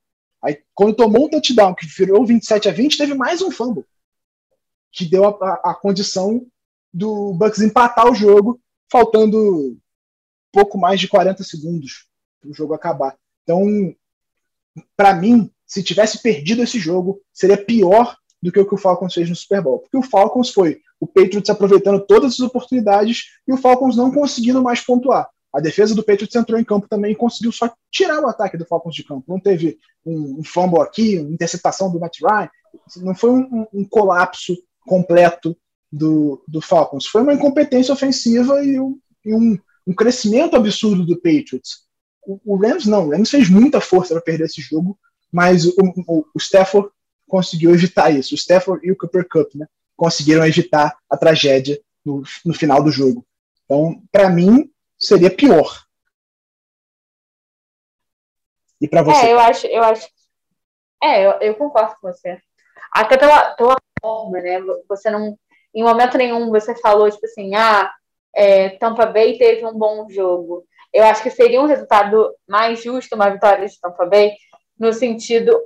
Aí 0.43 0.59
quando 0.75 0.95
tomou 0.95 1.25
um 1.25 1.29
touchdown 1.29 1.73
que 1.73 1.87
virou 1.87 2.23
27 2.23 2.69
a 2.69 2.71
20, 2.71 2.97
teve 2.99 3.15
mais 3.15 3.41
um 3.41 3.49
fumble 3.49 3.83
que 4.91 5.05
deu 5.05 5.25
a, 5.25 5.29
a, 5.29 5.71
a 5.71 5.73
condição 5.73 6.45
do 6.93 7.33
Bucks 7.33 7.61
empatar 7.61 8.09
o 8.09 8.15
jogo, 8.15 8.59
faltando 8.91 9.77
pouco 10.51 10.77
mais 10.77 10.99
de 10.99 11.07
40 11.07 11.43
segundos 11.43 12.07
para 12.39 12.51
o 12.51 12.53
jogo 12.53 12.73
acabar. 12.73 13.17
Então, 13.43 13.65
para 14.95 15.13
mim, 15.13 15.51
se 15.65 15.83
tivesse 15.83 16.21
perdido 16.21 16.61
esse 16.61 16.77
jogo, 16.77 17.19
seria 17.33 17.57
pior 17.57 18.15
do 18.41 18.51
que 18.51 18.59
o 18.59 18.67
que 18.67 18.75
o 18.75 18.77
Falcons 18.77 19.13
fez 19.13 19.29
no 19.29 19.35
Super 19.35 19.61
Bowl. 19.61 19.79
Porque 19.79 19.97
o 19.97 20.03
Falcons 20.03 20.49
foi 20.51 20.81
o 20.99 21.07
Patriots 21.07 21.49
aproveitando 21.49 22.05
todas 22.05 22.33
as 22.33 22.39
oportunidades 22.39 23.23
e 23.47 23.53
o 23.53 23.57
Falcons 23.57 23.95
não 23.95 24.11
conseguindo 24.11 24.61
mais 24.61 24.81
pontuar. 24.81 25.27
A 25.51 25.59
defesa 25.59 25.93
do 25.93 26.03
Patriots 26.03 26.35
entrou 26.35 26.59
em 26.59 26.63
campo 26.63 26.87
também 26.87 27.11
e 27.11 27.15
conseguiu 27.15 27.51
só 27.51 27.73
tirar 27.91 28.21
o 28.21 28.27
ataque 28.27 28.57
do 28.57 28.65
Falcons 28.65 28.95
de 28.95 29.03
campo. 29.03 29.23
Não 29.27 29.39
teve 29.39 29.77
um, 30.05 30.39
um 30.39 30.43
fumble 30.43 30.81
aqui, 30.81 31.19
uma 31.19 31.31
interceptação 31.31 31.91
do 31.91 31.99
Matt 31.99 32.19
Ryan. 32.21 32.49
Não 32.97 33.15
foi 33.15 33.29
um, 33.29 33.67
um 33.73 33.85
colapso 33.85 34.57
completo 34.85 35.55
do, 35.93 36.43
do, 36.47 36.59
Falcons. 36.59 37.05
Foi 37.05 37.21
uma 37.21 37.35
incompetência 37.35 37.93
ofensiva 37.93 38.63
e 38.65 38.79
um, 38.79 38.99
e 39.23 39.33
um, 39.33 39.57
um 39.85 39.93
crescimento 39.93 40.55
absurdo 40.55 41.05
do 41.05 41.15
Patriots. 41.15 41.83
O, 42.25 42.39
o, 42.43 42.55
Rams 42.57 42.87
não. 42.87 43.07
O 43.07 43.11
Rams 43.11 43.29
fez 43.29 43.47
muita 43.47 43.79
força 43.79 44.15
para 44.15 44.23
perder 44.23 44.45
esse 44.45 44.59
jogo, 44.59 44.97
mas 45.31 45.65
o, 45.65 45.73
o, 46.07 46.25
o 46.33 46.39
Stafford 46.39 46.89
conseguiu 47.27 47.71
evitar 47.73 48.09
isso. 48.09 48.33
O 48.33 48.37
Stafford 48.37 48.85
e 48.85 48.91
o 48.91 48.97
Cooper 48.97 49.27
Cup 49.29 49.53
né, 49.53 49.67
conseguiram 49.95 50.43
evitar 50.45 50.97
a 51.07 51.15
tragédia 51.15 51.79
no, 52.03 52.23
no 52.43 52.53
final 52.55 52.83
do 52.83 52.91
jogo. 52.91 53.23
Então, 53.65 54.01
para 54.11 54.29
mim, 54.29 54.71
seria 54.97 55.29
pior. 55.29 55.83
E 58.81 58.87
para 58.87 59.03
você? 59.03 59.27
É, 59.27 59.33
eu 59.33 59.39
acho, 59.39 59.67
eu 59.67 59.83
acho. 59.83 60.07
É, 61.03 61.25
eu, 61.25 61.31
eu 61.39 61.55
concordo 61.55 61.95
com 62.01 62.11
você. 62.11 62.41
Até 62.91 63.15
pela, 63.15 63.51
pela 63.55 63.75
forma, 64.01 64.41
né? 64.41 64.59
Você 64.89 65.09
não. 65.09 65.37
Em 65.73 65.83
momento 65.83 66.17
nenhum 66.17 66.49
você 66.49 66.75
falou, 66.75 67.09
tipo 67.09 67.25
assim, 67.25 67.55
ah, 67.55 67.91
é, 68.35 68.69
Tampa 68.69 69.05
Bay 69.05 69.37
teve 69.37 69.65
um 69.65 69.73
bom 69.73 70.09
jogo. 70.09 70.65
Eu 70.91 71.03
acho 71.05 71.23
que 71.23 71.29
seria 71.29 71.61
um 71.61 71.65
resultado 71.65 72.33
mais 72.47 72.83
justo 72.83 73.15
uma 73.15 73.29
vitória 73.29 73.67
de 73.67 73.79
Tampa 73.79 74.05
Bay, 74.05 74.33
no 74.77 74.93
sentido 74.93 75.59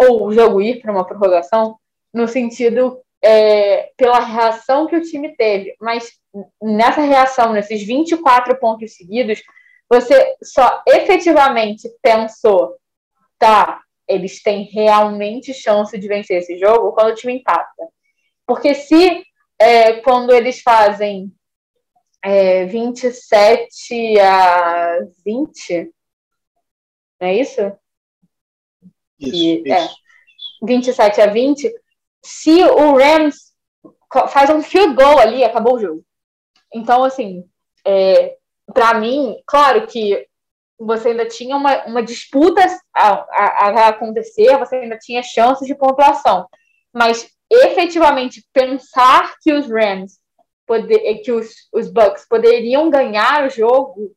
ou 0.00 0.26
o 0.26 0.32
jogo 0.32 0.60
ir 0.60 0.80
para 0.80 0.92
uma 0.92 1.04
prorrogação, 1.04 1.76
no 2.14 2.28
sentido 2.28 3.00
é, 3.22 3.90
pela 3.96 4.20
reação 4.20 4.86
que 4.86 4.96
o 4.96 5.02
time 5.02 5.34
teve. 5.36 5.74
Mas 5.80 6.12
nessa 6.62 7.00
reação, 7.00 7.52
nesses 7.52 7.82
24 7.84 8.56
pontos 8.58 8.94
seguidos, 8.94 9.42
você 9.90 10.36
só 10.42 10.82
efetivamente 10.86 11.88
pensou, 12.02 12.76
tá, 13.38 13.80
eles 14.06 14.42
têm 14.42 14.64
realmente 14.64 15.52
chance 15.52 15.96
de 15.98 16.08
vencer 16.08 16.38
esse 16.38 16.58
jogo 16.58 16.92
quando 16.92 17.08
o 17.08 17.14
time 17.14 17.38
empata. 17.38 17.88
Porque 18.46 18.74
se 18.74 19.22
é, 19.58 20.00
quando 20.00 20.32
eles 20.32 20.60
fazem 20.60 21.32
é, 22.22 22.64
27 22.66 24.18
a 24.20 24.98
20, 25.24 25.92
não 27.20 27.28
é 27.28 27.34
isso? 27.34 27.60
Isso, 29.18 29.34
e, 29.34 29.62
isso. 29.62 29.72
É, 29.72 29.88
27 30.62 31.20
a 31.20 31.26
20, 31.26 31.72
se 32.24 32.62
o 32.62 32.96
Rams 32.96 33.54
faz 34.28 34.50
um 34.50 34.62
field 34.62 34.94
goal 34.94 35.18
ali, 35.18 35.44
acabou 35.44 35.74
o 35.74 35.80
jogo. 35.80 36.04
Então, 36.72 37.04
assim, 37.04 37.44
é, 37.84 38.36
para 38.72 38.94
mim, 38.94 39.40
claro 39.46 39.86
que 39.86 40.26
você 40.78 41.08
ainda 41.08 41.26
tinha 41.26 41.56
uma, 41.56 41.84
uma 41.86 42.02
disputa 42.02 42.64
a, 42.94 43.10
a, 43.12 43.68
a, 43.68 43.88
acontecer, 43.88 44.56
você 44.58 44.76
ainda 44.76 44.98
tinha 44.98 45.22
chances 45.22 45.66
de 45.66 45.74
pontuação. 45.74 46.46
Mas 46.92 47.28
efetivamente 47.50 48.44
pensar 48.52 49.34
que 49.40 49.52
os 49.52 49.68
Rams, 49.70 50.18
poder, 50.66 51.18
que 51.22 51.32
os, 51.32 51.50
os 51.72 51.90
Bucks 51.90 52.26
poderiam 52.28 52.90
ganhar 52.90 53.46
o 53.46 53.50
jogo 53.50 54.14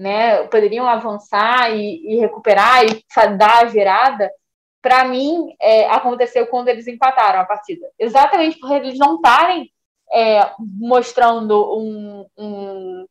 né, 0.00 0.44
poderiam 0.44 0.86
avançar 0.86 1.76
e, 1.76 2.14
e 2.14 2.18
recuperar 2.18 2.86
e 2.86 3.04
dar 3.36 3.64
a 3.64 3.68
virada, 3.68 4.32
para 4.80 5.04
mim, 5.04 5.54
é, 5.60 5.90
aconteceu 5.90 6.46
quando 6.46 6.68
eles 6.68 6.86
empataram 6.86 7.38
a 7.38 7.44
partida. 7.44 7.86
Exatamente 7.98 8.58
porque 8.58 8.76
eles 8.76 8.98
não 8.98 9.16
estarem 9.16 9.70
é, 10.10 10.50
mostrando 10.58 11.78
um, 11.78 12.26
um, 12.38 13.06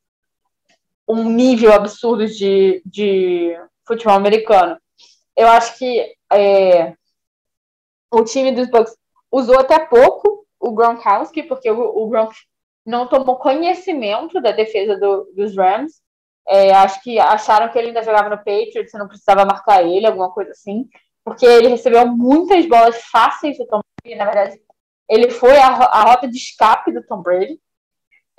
um, 1.07 1.30
nível 1.30 1.72
absurdo 1.72 2.26
de, 2.26 2.82
de 2.84 3.55
futebol 3.86 4.16
americano. 4.16 4.76
Eu 5.38 5.47
acho 5.47 5.78
que 5.78 6.12
é, 6.34 6.95
o 8.12 8.24
time 8.24 8.51
dos 8.51 8.68
Bucks 8.68 8.97
usou 9.32 9.59
até 9.59 9.80
pouco 9.80 10.45
o 10.59 10.71
Gronkowski, 10.71 11.43
porque 11.43 11.69
o, 11.69 11.80
o 11.80 12.07
Gronk 12.07 12.36
não 12.86 13.07
tomou 13.07 13.38
conhecimento 13.38 14.41
da 14.41 14.51
defesa 14.51 14.97
do, 14.97 15.32
dos 15.36 15.55
Rams. 15.55 16.01
É, 16.47 16.73
acho 16.73 17.01
que 17.03 17.19
acharam 17.19 17.71
que 17.71 17.77
ele 17.77 17.89
ainda 17.89 18.01
jogava 18.01 18.30
no 18.30 18.38
Patriots, 18.38 18.91
não 18.93 19.07
precisava 19.07 19.45
marcar 19.45 19.84
ele, 19.84 20.07
alguma 20.07 20.32
coisa 20.32 20.51
assim, 20.51 20.89
porque 21.23 21.45
ele 21.45 21.67
recebeu 21.67 22.07
muitas 22.07 22.65
bolas 22.65 23.03
fáceis 23.03 23.55
do 23.57 23.67
Tom 23.67 23.82
Brady, 24.01 24.17
na 24.17 24.25
verdade, 24.25 24.59
ele 25.07 25.30
foi 25.30 25.57
a, 25.57 25.67
a 25.67 26.01
rota 26.03 26.27
de 26.27 26.38
escape 26.38 26.91
do 26.91 27.03
Tom 27.03 27.21
Brady, 27.21 27.59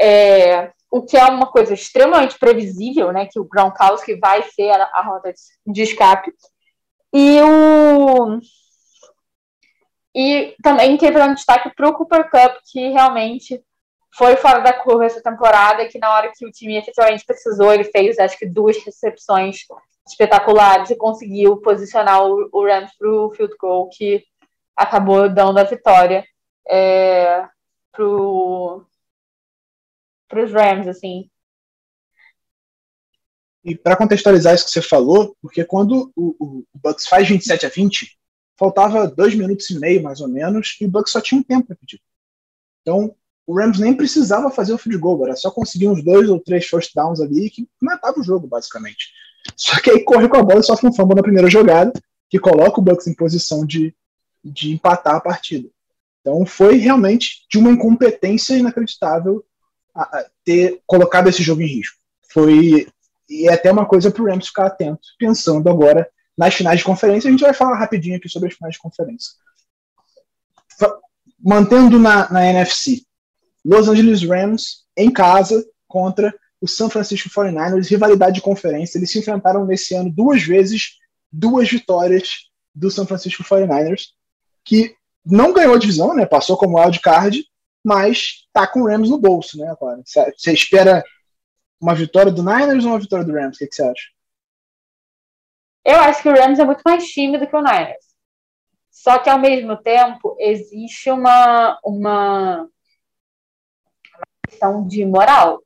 é, 0.01 0.73
o 0.91 1.03
que 1.03 1.17
é 1.17 1.25
uma 1.27 1.47
coisa 1.47 1.73
extremamente 1.73 2.37
previsível, 2.37 3.13
né, 3.13 3.27
que 3.31 3.39
o 3.39 3.45
Gronkowski 3.45 4.17
vai 4.17 4.43
ser 4.43 4.71
a, 4.71 4.91
a 4.93 5.03
rota 5.03 5.33
de, 5.33 5.73
de 5.73 5.83
escape, 5.83 6.33
e 7.13 7.41
o 7.43 8.41
e 10.15 10.55
também 10.63 10.97
teve 10.97 11.21
um 11.23 11.35
destaque 11.35 11.71
para 11.75 11.89
o 11.89 11.95
Cooper 11.95 12.31
Cup, 12.31 12.57
que 12.71 12.89
realmente 12.89 13.63
foi 14.15 14.37
fora 14.37 14.61
da 14.61 14.73
curva 14.73 15.07
essa 15.07 15.23
temporada, 15.23 15.87
que 15.87 15.99
na 15.99 16.13
hora 16.13 16.33
que 16.35 16.45
o 16.45 16.51
time 16.51 16.77
efetivamente 16.77 17.25
precisou, 17.25 17.73
ele 17.73 17.85
fez 17.85 18.19
acho 18.19 18.37
que 18.37 18.47
duas 18.47 18.77
recepções 18.85 19.59
espetaculares 20.07 20.91
e 20.91 20.97
conseguiu 20.97 21.59
posicionar 21.59 22.25
o, 22.25 22.65
Rams 22.65 22.91
para 22.99 23.09
o 23.09 23.31
field 23.33 23.55
goal, 23.59 23.89
que 23.89 24.25
acabou 24.77 25.29
dando 25.29 25.59
a 25.59 25.65
vitória 25.65 26.25
é, 26.69 27.47
para 27.93 28.05
os 28.05 28.83
Rams, 30.53 30.89
assim. 30.89 31.31
E 33.63 33.77
para 33.77 33.97
contextualizar 33.97 34.55
isso 34.55 34.65
que 34.65 34.71
você 34.71 34.83
falou, 34.83 35.37
porque 35.41 35.65
quando 35.65 36.11
o, 36.17 36.35
o, 36.41 36.65
Bucks 36.75 37.07
faz 37.07 37.29
27 37.29 37.67
a 37.67 37.69
20, 37.69 38.19
faltava 38.61 39.09
dois 39.09 39.35
minutos 39.35 39.71
e 39.71 39.79
meio, 39.79 40.03
mais 40.03 40.21
ou 40.21 40.29
menos, 40.29 40.77
e 40.79 40.85
o 40.85 40.91
Bucks 40.91 41.13
só 41.13 41.21
tinha 41.21 41.41
um 41.41 41.43
tempo 41.43 41.69
para 41.69 41.77
pedir. 41.77 41.99
Então, 42.83 43.17
o 43.47 43.59
Rams 43.59 43.81
nem 43.81 43.97
precisava 43.97 44.51
fazer 44.51 44.75
o 44.75 44.79
field 44.79 44.99
goal, 44.99 45.25
era 45.25 45.35
só 45.35 45.51
conseguir 45.51 45.89
uns 45.89 46.05
dois 46.05 46.29
ou 46.29 46.39
três 46.39 46.67
first 46.67 46.93
downs 46.95 47.23
ali 47.23 47.49
que 47.49 47.67
matava 47.81 48.21
o 48.21 48.23
jogo, 48.23 48.47
basicamente. 48.47 49.13
Só 49.57 49.81
que 49.81 49.91
aí 49.91 50.05
corre 50.05 50.29
com 50.29 50.37
a 50.37 50.43
bola 50.43 50.61
e 50.61 50.63
sofre 50.63 50.87
um 50.87 50.93
fumble 50.93 51.17
na 51.17 51.23
primeira 51.23 51.49
jogada, 51.49 51.91
que 52.29 52.39
coloca 52.39 52.79
o 52.79 52.83
Bucks 52.83 53.07
em 53.07 53.15
posição 53.15 53.65
de, 53.65 53.95
de 54.45 54.75
empatar 54.75 55.17
a 55.17 55.21
partida. 55.21 55.69
Então 56.21 56.45
foi 56.45 56.77
realmente 56.77 57.47
de 57.51 57.57
uma 57.57 57.71
incompetência 57.71 58.55
inacreditável 58.55 59.43
a, 59.95 60.03
a 60.03 60.27
ter 60.45 60.83
colocado 60.87 61.31
esse 61.31 61.43
jogo 61.43 61.63
em 61.63 61.67
risco. 61.67 61.97
Foi 62.31 62.87
e 63.29 63.49
é 63.49 63.55
até 63.55 63.73
uma 63.73 63.87
coisa 63.87 64.11
para 64.11 64.23
o 64.23 64.27
Rams 64.27 64.49
ficar 64.49 64.67
atento, 64.67 65.01
pensando 65.19 65.71
agora 65.71 66.07
nas 66.41 66.55
finais 66.55 66.79
de 66.79 66.87
conferência. 66.87 67.29
A 67.29 67.31
gente 67.31 67.43
vai 67.43 67.53
falar 67.53 67.77
rapidinho 67.77 68.17
aqui 68.17 68.27
sobre 68.27 68.49
as 68.49 68.55
finais 68.55 68.73
de 68.73 68.81
conferência. 68.81 69.35
Mantendo 71.39 71.99
na, 71.99 72.31
na 72.33 72.47
NFC, 72.47 73.03
Los 73.63 73.89
Angeles 73.89 74.23
Rams 74.23 74.87
em 74.97 75.13
casa 75.13 75.63
contra 75.87 76.35
o 76.59 76.67
San 76.67 76.89
Francisco 76.89 77.29
49ers, 77.29 77.91
rivalidade 77.91 78.37
de 78.37 78.41
conferência. 78.41 78.97
Eles 78.97 79.13
se 79.13 79.19
enfrentaram 79.19 79.67
nesse 79.67 79.95
ano 79.95 80.11
duas 80.11 80.43
vezes, 80.43 80.97
duas 81.31 81.69
vitórias 81.69 82.49
do 82.75 82.91
San 82.91 83.05
Francisco 83.05 83.45
49ers, 83.45 84.05
que 84.65 84.95
não 85.25 85.53
ganhou 85.53 85.75
a 85.75 85.79
divisão, 85.79 86.15
né? 86.15 86.25
Passou 86.25 86.57
como 86.57 86.81
wild 86.81 87.01
card, 87.01 87.45
mas 87.85 88.47
tá 88.51 88.67
com 88.67 88.81
o 88.81 88.87
Rams 88.87 89.11
no 89.11 89.19
bolso, 89.19 89.59
né, 89.59 89.69
agora. 89.69 90.01
Você 90.07 90.53
espera 90.55 91.05
uma 91.79 91.95
vitória 91.95 92.33
do 92.33 92.43
Niners 92.43 92.85
ou 92.87 92.93
uma 92.93 92.99
vitória 92.99 93.27
do 93.27 93.33
Rams? 93.35 93.57
O 93.57 93.59
que, 93.59 93.67
que 93.67 93.75
você 93.75 93.83
acha? 93.83 94.20
Eu 95.85 95.99
acho 96.01 96.23
que 96.23 96.29
o 96.29 96.35
Rams 96.35 96.59
é 96.59 96.65
muito 96.65 96.83
mais 96.85 97.07
time 97.09 97.39
do 97.39 97.47
que 97.47 97.57
o 97.57 97.63
Niners. 97.63 98.11
Só 98.91 99.19
que 99.19 99.31
ao 99.31 99.39
mesmo 99.39 99.77
tempo 99.77 100.37
existe 100.39 101.11
uma, 101.11 101.79
uma 101.83 102.69
questão 104.47 104.87
de 104.87 105.07
moral. 105.07 105.63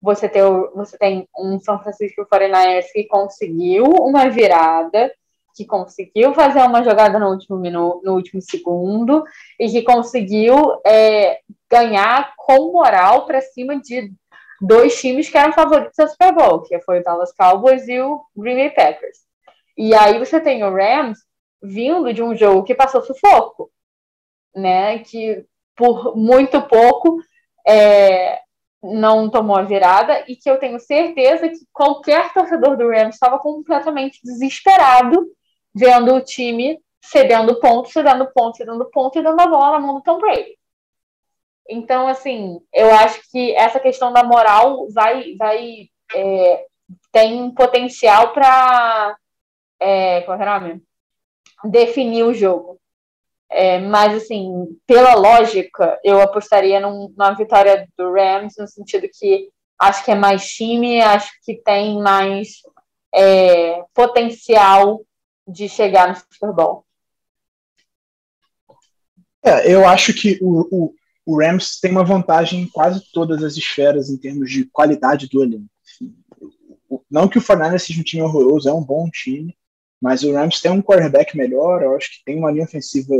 Você 0.00 0.28
tem, 0.28 0.42
você 0.74 0.98
tem 0.98 1.28
um 1.38 1.58
São 1.60 1.80
Francisco 1.80 2.26
49ers 2.26 2.86
que 2.92 3.04
conseguiu 3.04 3.84
uma 3.84 4.28
virada, 4.28 5.12
que 5.54 5.64
conseguiu 5.64 6.34
fazer 6.34 6.60
uma 6.62 6.82
jogada 6.82 7.18
no 7.18 7.30
último 7.30 7.58
minuto, 7.58 8.00
no 8.04 8.14
último 8.14 8.40
segundo, 8.40 9.24
e 9.58 9.68
que 9.68 9.82
conseguiu 9.82 10.80
é, 10.86 11.40
ganhar 11.70 12.32
com 12.36 12.72
moral 12.72 13.26
para 13.26 13.40
cima 13.40 13.78
de 13.80 14.12
dois 14.60 15.00
times 15.00 15.28
que 15.28 15.38
eram 15.38 15.52
favoritos 15.52 15.98
ao 15.98 16.08
Super 16.08 16.34
Bowl, 16.34 16.62
que 16.62 16.80
foi 16.80 17.00
o 17.00 17.04
Dallas 17.04 17.32
Cowboys 17.32 17.86
e 17.88 18.00
o 18.00 18.24
Green 18.36 18.56
Bay 18.56 18.70
Packers. 18.70 19.27
E 19.78 19.94
aí 19.94 20.18
você 20.18 20.40
tem 20.40 20.64
o 20.64 20.74
Rams 20.74 21.20
vindo 21.62 22.12
de 22.12 22.20
um 22.20 22.34
jogo 22.34 22.64
que 22.64 22.74
passou 22.74 23.00
sufoco, 23.00 23.70
né? 24.52 24.98
Que 24.98 25.46
por 25.76 26.16
muito 26.16 26.60
pouco 26.62 27.20
é, 27.64 28.40
não 28.82 29.30
tomou 29.30 29.56
a 29.56 29.62
virada 29.62 30.24
e 30.26 30.34
que 30.34 30.50
eu 30.50 30.58
tenho 30.58 30.80
certeza 30.80 31.48
que 31.48 31.58
qualquer 31.72 32.32
torcedor 32.32 32.76
do 32.76 32.88
Rams 32.88 33.14
estava 33.14 33.38
completamente 33.38 34.18
desesperado 34.24 35.30
vendo 35.72 36.12
o 36.12 36.20
time 36.20 36.80
cedendo 37.00 37.60
ponto, 37.60 37.88
cedendo 37.88 38.26
ponto, 38.34 38.56
cedendo 38.56 38.84
ponto 38.90 39.16
e 39.16 39.22
dando 39.22 39.40
a 39.40 39.46
bola 39.46 39.78
na 39.78 39.86
mão 39.86 39.94
do 39.94 40.02
Tom 40.02 40.18
Brady. 40.18 40.58
Então, 41.70 42.08
assim, 42.08 42.60
eu 42.72 42.92
acho 42.92 43.20
que 43.30 43.54
essa 43.54 43.78
questão 43.78 44.12
da 44.12 44.24
moral 44.24 44.88
vai, 44.90 45.36
vai 45.36 45.88
é, 46.12 46.66
tem 47.12 47.48
potencial 47.52 48.32
para 48.32 49.16
é, 49.80 50.22
qual 50.22 50.40
é 50.40 50.42
o 50.42 50.60
nome? 50.60 50.82
definir 51.64 52.24
o 52.24 52.34
jogo. 52.34 52.80
É, 53.50 53.78
mas, 53.80 54.22
assim, 54.22 54.66
pela 54.86 55.14
lógica, 55.14 55.98
eu 56.04 56.20
apostaria 56.20 56.78
num, 56.80 57.12
numa 57.16 57.32
vitória 57.32 57.88
do 57.96 58.12
Rams, 58.12 58.54
no 58.58 58.68
sentido 58.68 59.08
que 59.12 59.48
acho 59.78 60.04
que 60.04 60.10
é 60.10 60.14
mais 60.14 60.46
time, 60.46 61.00
acho 61.00 61.30
que 61.42 61.54
tem 61.56 62.00
mais 62.00 62.60
é, 63.14 63.82
potencial 63.94 65.00
de 65.46 65.68
chegar 65.68 66.08
no 66.08 66.14
Super 66.14 66.52
Bowl. 66.52 66.84
É, 69.42 69.72
eu 69.72 69.88
acho 69.88 70.12
que 70.12 70.38
o, 70.42 70.68
o, 70.70 70.94
o, 71.24 71.40
Rams 71.40 71.80
tem 71.80 71.90
uma 71.90 72.04
vantagem 72.04 72.60
em 72.60 72.68
quase 72.68 73.02
todas 73.12 73.42
as 73.42 73.56
esferas 73.56 74.10
em 74.10 74.18
termos 74.18 74.50
de 74.50 74.66
qualidade 74.66 75.26
do 75.28 75.42
elenco. 75.42 75.70
Não 77.10 77.28
que 77.28 77.38
o 77.38 77.40
Fernandes 77.40 77.84
seja 77.84 78.00
um 78.00 78.04
time 78.04 78.22
horroroso, 78.22 78.68
é 78.68 78.72
um 78.74 78.84
bom 78.84 79.08
time, 79.08 79.56
mas 80.00 80.22
o 80.22 80.32
Rams 80.32 80.60
tem 80.60 80.70
um 80.70 80.82
quarterback 80.82 81.36
melhor, 81.36 81.82
eu 81.82 81.96
acho 81.96 82.10
que 82.10 82.24
tem 82.24 82.38
uma 82.38 82.50
linha 82.50 82.64
ofensiva 82.64 83.14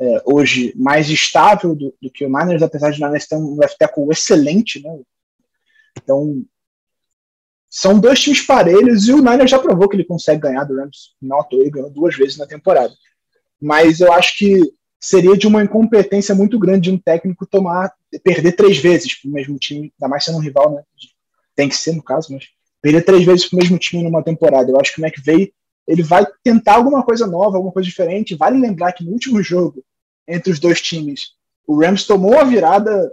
é, 0.00 0.22
hoje 0.24 0.72
mais 0.76 1.08
estável 1.08 1.74
do, 1.74 1.94
do, 2.00 2.10
que 2.10 2.24
o 2.24 2.28
Niners, 2.28 2.62
apesar 2.62 2.90
de 2.90 3.02
o 3.02 3.06
Niners 3.06 3.26
ter 3.26 3.36
um 3.36 3.56
left 3.56 3.78
tackle 3.78 4.08
excelente, 4.10 4.82
né? 4.82 4.98
Então, 5.96 6.42
são 7.70 7.98
dois 7.98 8.20
times 8.20 8.42
parelhos 8.42 9.08
e 9.08 9.12
o 9.12 9.22
Niners 9.22 9.50
já 9.50 9.58
provou 9.58 9.88
que 9.88 9.96
ele 9.96 10.04
consegue 10.04 10.42
ganhar 10.42 10.64
do 10.64 10.76
Rams. 10.76 11.14
Não 11.20 11.40
à 11.40 11.48
ele 11.52 11.70
ganhou 11.70 11.90
duas 11.90 12.16
vezes 12.16 12.36
na 12.36 12.46
temporada. 12.46 12.92
Mas 13.60 14.00
eu 14.00 14.12
acho 14.12 14.36
que 14.36 14.60
seria 15.00 15.36
de 15.36 15.46
uma 15.46 15.62
incompetência 15.62 16.34
muito 16.34 16.58
grande 16.58 16.90
de 16.90 16.96
um 16.96 16.98
técnico 16.98 17.46
tomar, 17.46 17.92
perder 18.22 18.52
três 18.52 18.78
vezes 18.78 19.20
para 19.20 19.28
o 19.28 19.32
mesmo 19.32 19.58
time, 19.58 19.92
ainda 20.00 20.10
mais 20.10 20.24
sendo 20.24 20.38
um 20.38 20.42
rival, 20.42 20.74
né? 20.74 20.82
Tem 21.54 21.68
que 21.68 21.76
ser 21.76 21.92
no 21.92 22.02
caso, 22.02 22.32
mas 22.32 22.44
perder 22.80 23.02
três 23.02 23.24
vezes 23.24 23.46
para 23.46 23.56
o 23.56 23.60
mesmo 23.60 23.78
time 23.78 24.02
numa 24.02 24.22
temporada. 24.22 24.70
Eu 24.70 24.80
acho 24.80 24.92
que 24.94 25.00
o 25.00 25.04
McVay 25.04 25.52
ele 25.86 26.02
vai 26.02 26.26
tentar 26.42 26.74
alguma 26.74 27.02
coisa 27.02 27.26
nova, 27.26 27.56
alguma 27.56 27.72
coisa 27.72 27.88
diferente. 27.88 28.34
Vale 28.34 28.58
lembrar 28.58 28.92
que 28.92 29.04
no 29.04 29.12
último 29.12 29.42
jogo 29.42 29.84
entre 30.26 30.52
os 30.52 30.58
dois 30.58 30.80
times, 30.80 31.32
o 31.66 31.80
Rams 31.80 32.06
tomou 32.06 32.32
uma 32.32 32.44
virada 32.44 33.12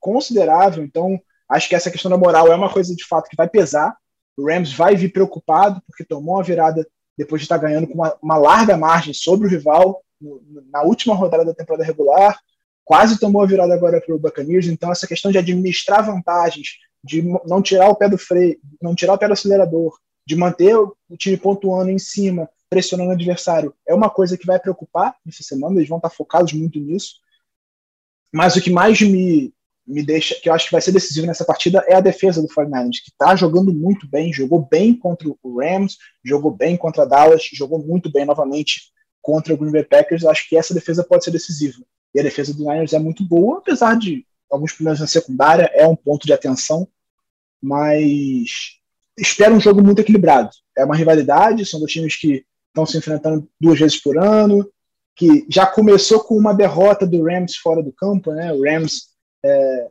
considerável, 0.00 0.84
então 0.84 1.20
acho 1.48 1.68
que 1.68 1.74
essa 1.74 1.90
questão 1.90 2.10
da 2.10 2.16
moral 2.16 2.50
é 2.50 2.56
uma 2.56 2.72
coisa 2.72 2.94
de 2.94 3.04
fato 3.04 3.28
que 3.28 3.36
vai 3.36 3.48
pesar. 3.48 3.96
O 4.36 4.46
Rams 4.46 4.72
vai 4.72 4.96
vir 4.96 5.12
preocupado 5.12 5.82
porque 5.86 6.04
tomou 6.04 6.36
uma 6.36 6.42
virada 6.42 6.86
depois 7.16 7.40
de 7.40 7.44
estar 7.44 7.58
ganhando 7.58 7.86
com 7.86 7.94
uma, 7.94 8.16
uma 8.22 8.36
larga 8.36 8.76
margem 8.76 9.14
sobre 9.14 9.46
o 9.46 9.50
rival 9.50 10.02
no, 10.20 10.42
na 10.70 10.82
última 10.82 11.14
rodada 11.14 11.44
da 11.44 11.54
temporada 11.54 11.84
regular. 11.84 12.38
Quase 12.84 13.18
tomou 13.18 13.42
a 13.42 13.46
virada 13.46 13.74
agora 13.74 14.00
para 14.00 14.14
o 14.14 14.18
Buccaneers, 14.18 14.66
então 14.66 14.92
essa 14.92 15.06
questão 15.06 15.32
de 15.32 15.38
administrar 15.38 16.06
vantagens, 16.06 16.76
de 17.02 17.22
não 17.44 17.60
tirar 17.60 17.88
o 17.88 17.96
pé 17.96 18.08
do 18.08 18.18
freio, 18.18 18.58
não 18.80 18.94
tirar 18.94 19.14
o 19.14 19.18
pé 19.18 19.26
do 19.26 19.32
acelerador, 19.32 19.98
de 20.26 20.34
manter 20.34 20.76
o 20.76 20.96
time 21.16 21.36
pontuando 21.36 21.90
em 21.90 21.98
cima, 21.98 22.48
pressionando 22.68 23.10
o 23.10 23.12
adversário, 23.12 23.74
é 23.86 23.94
uma 23.94 24.10
coisa 24.10 24.36
que 24.36 24.46
vai 24.46 24.58
preocupar 24.58 25.14
nessa 25.24 25.42
semana, 25.42 25.76
eles 25.76 25.88
vão 25.88 25.98
estar 25.98 26.10
focados 26.10 26.52
muito 26.52 26.80
nisso. 26.80 27.16
Mas 28.32 28.56
o 28.56 28.60
que 28.60 28.70
mais 28.70 29.00
me, 29.00 29.54
me 29.86 30.02
deixa, 30.02 30.34
que 30.34 30.48
eu 30.48 30.52
acho 30.52 30.66
que 30.66 30.72
vai 30.72 30.80
ser 30.80 30.90
decisivo 30.90 31.26
nessa 31.26 31.44
partida, 31.44 31.84
é 31.86 31.94
a 31.94 32.00
defesa 32.00 32.42
do 32.42 32.48
49ers, 32.48 33.02
que 33.04 33.10
está 33.10 33.36
jogando 33.36 33.72
muito 33.72 34.08
bem, 34.08 34.32
jogou 34.32 34.66
bem 34.66 34.94
contra 34.94 35.28
o 35.28 35.60
Rams, 35.60 35.96
jogou 36.24 36.50
bem 36.50 36.76
contra 36.76 37.06
Dallas, 37.06 37.48
jogou 37.52 37.78
muito 37.78 38.10
bem 38.10 38.24
novamente 38.24 38.92
contra 39.22 39.54
o 39.54 39.56
Green 39.56 39.72
Bay 39.72 39.84
Packers. 39.84 40.22
Eu 40.22 40.30
acho 40.30 40.48
que 40.48 40.56
essa 40.56 40.74
defesa 40.74 41.04
pode 41.04 41.24
ser 41.24 41.30
decisiva. 41.30 41.78
E 42.12 42.20
a 42.20 42.22
defesa 42.22 42.52
do 42.52 42.64
Niners 42.64 42.92
é 42.92 42.98
muito 42.98 43.24
boa, 43.24 43.58
apesar 43.58 43.96
de 43.96 44.26
alguns 44.50 44.72
problemas 44.72 45.00
na 45.00 45.06
secundária, 45.06 45.70
é 45.72 45.86
um 45.86 45.96
ponto 45.96 46.26
de 46.26 46.32
atenção, 46.32 46.88
mas 47.62 48.78
espero 49.16 49.54
um 49.54 49.60
jogo 49.60 49.82
muito 49.82 50.00
equilibrado. 50.00 50.50
É 50.76 50.84
uma 50.84 50.96
rivalidade, 50.96 51.64
são 51.64 51.80
dois 51.80 51.92
times 51.92 52.16
que 52.16 52.44
estão 52.68 52.84
se 52.84 52.98
enfrentando 52.98 53.48
duas 53.60 53.78
vezes 53.78 54.00
por 54.00 54.18
ano, 54.18 54.68
que 55.14 55.46
já 55.48 55.66
começou 55.66 56.20
com 56.20 56.36
uma 56.36 56.52
derrota 56.52 57.06
do 57.06 57.24
Rams 57.24 57.56
fora 57.56 57.82
do 57.82 57.92
campo, 57.92 58.32
né? 58.32 58.52
O 58.52 58.62
Rams 58.62 59.06
é, 59.44 59.88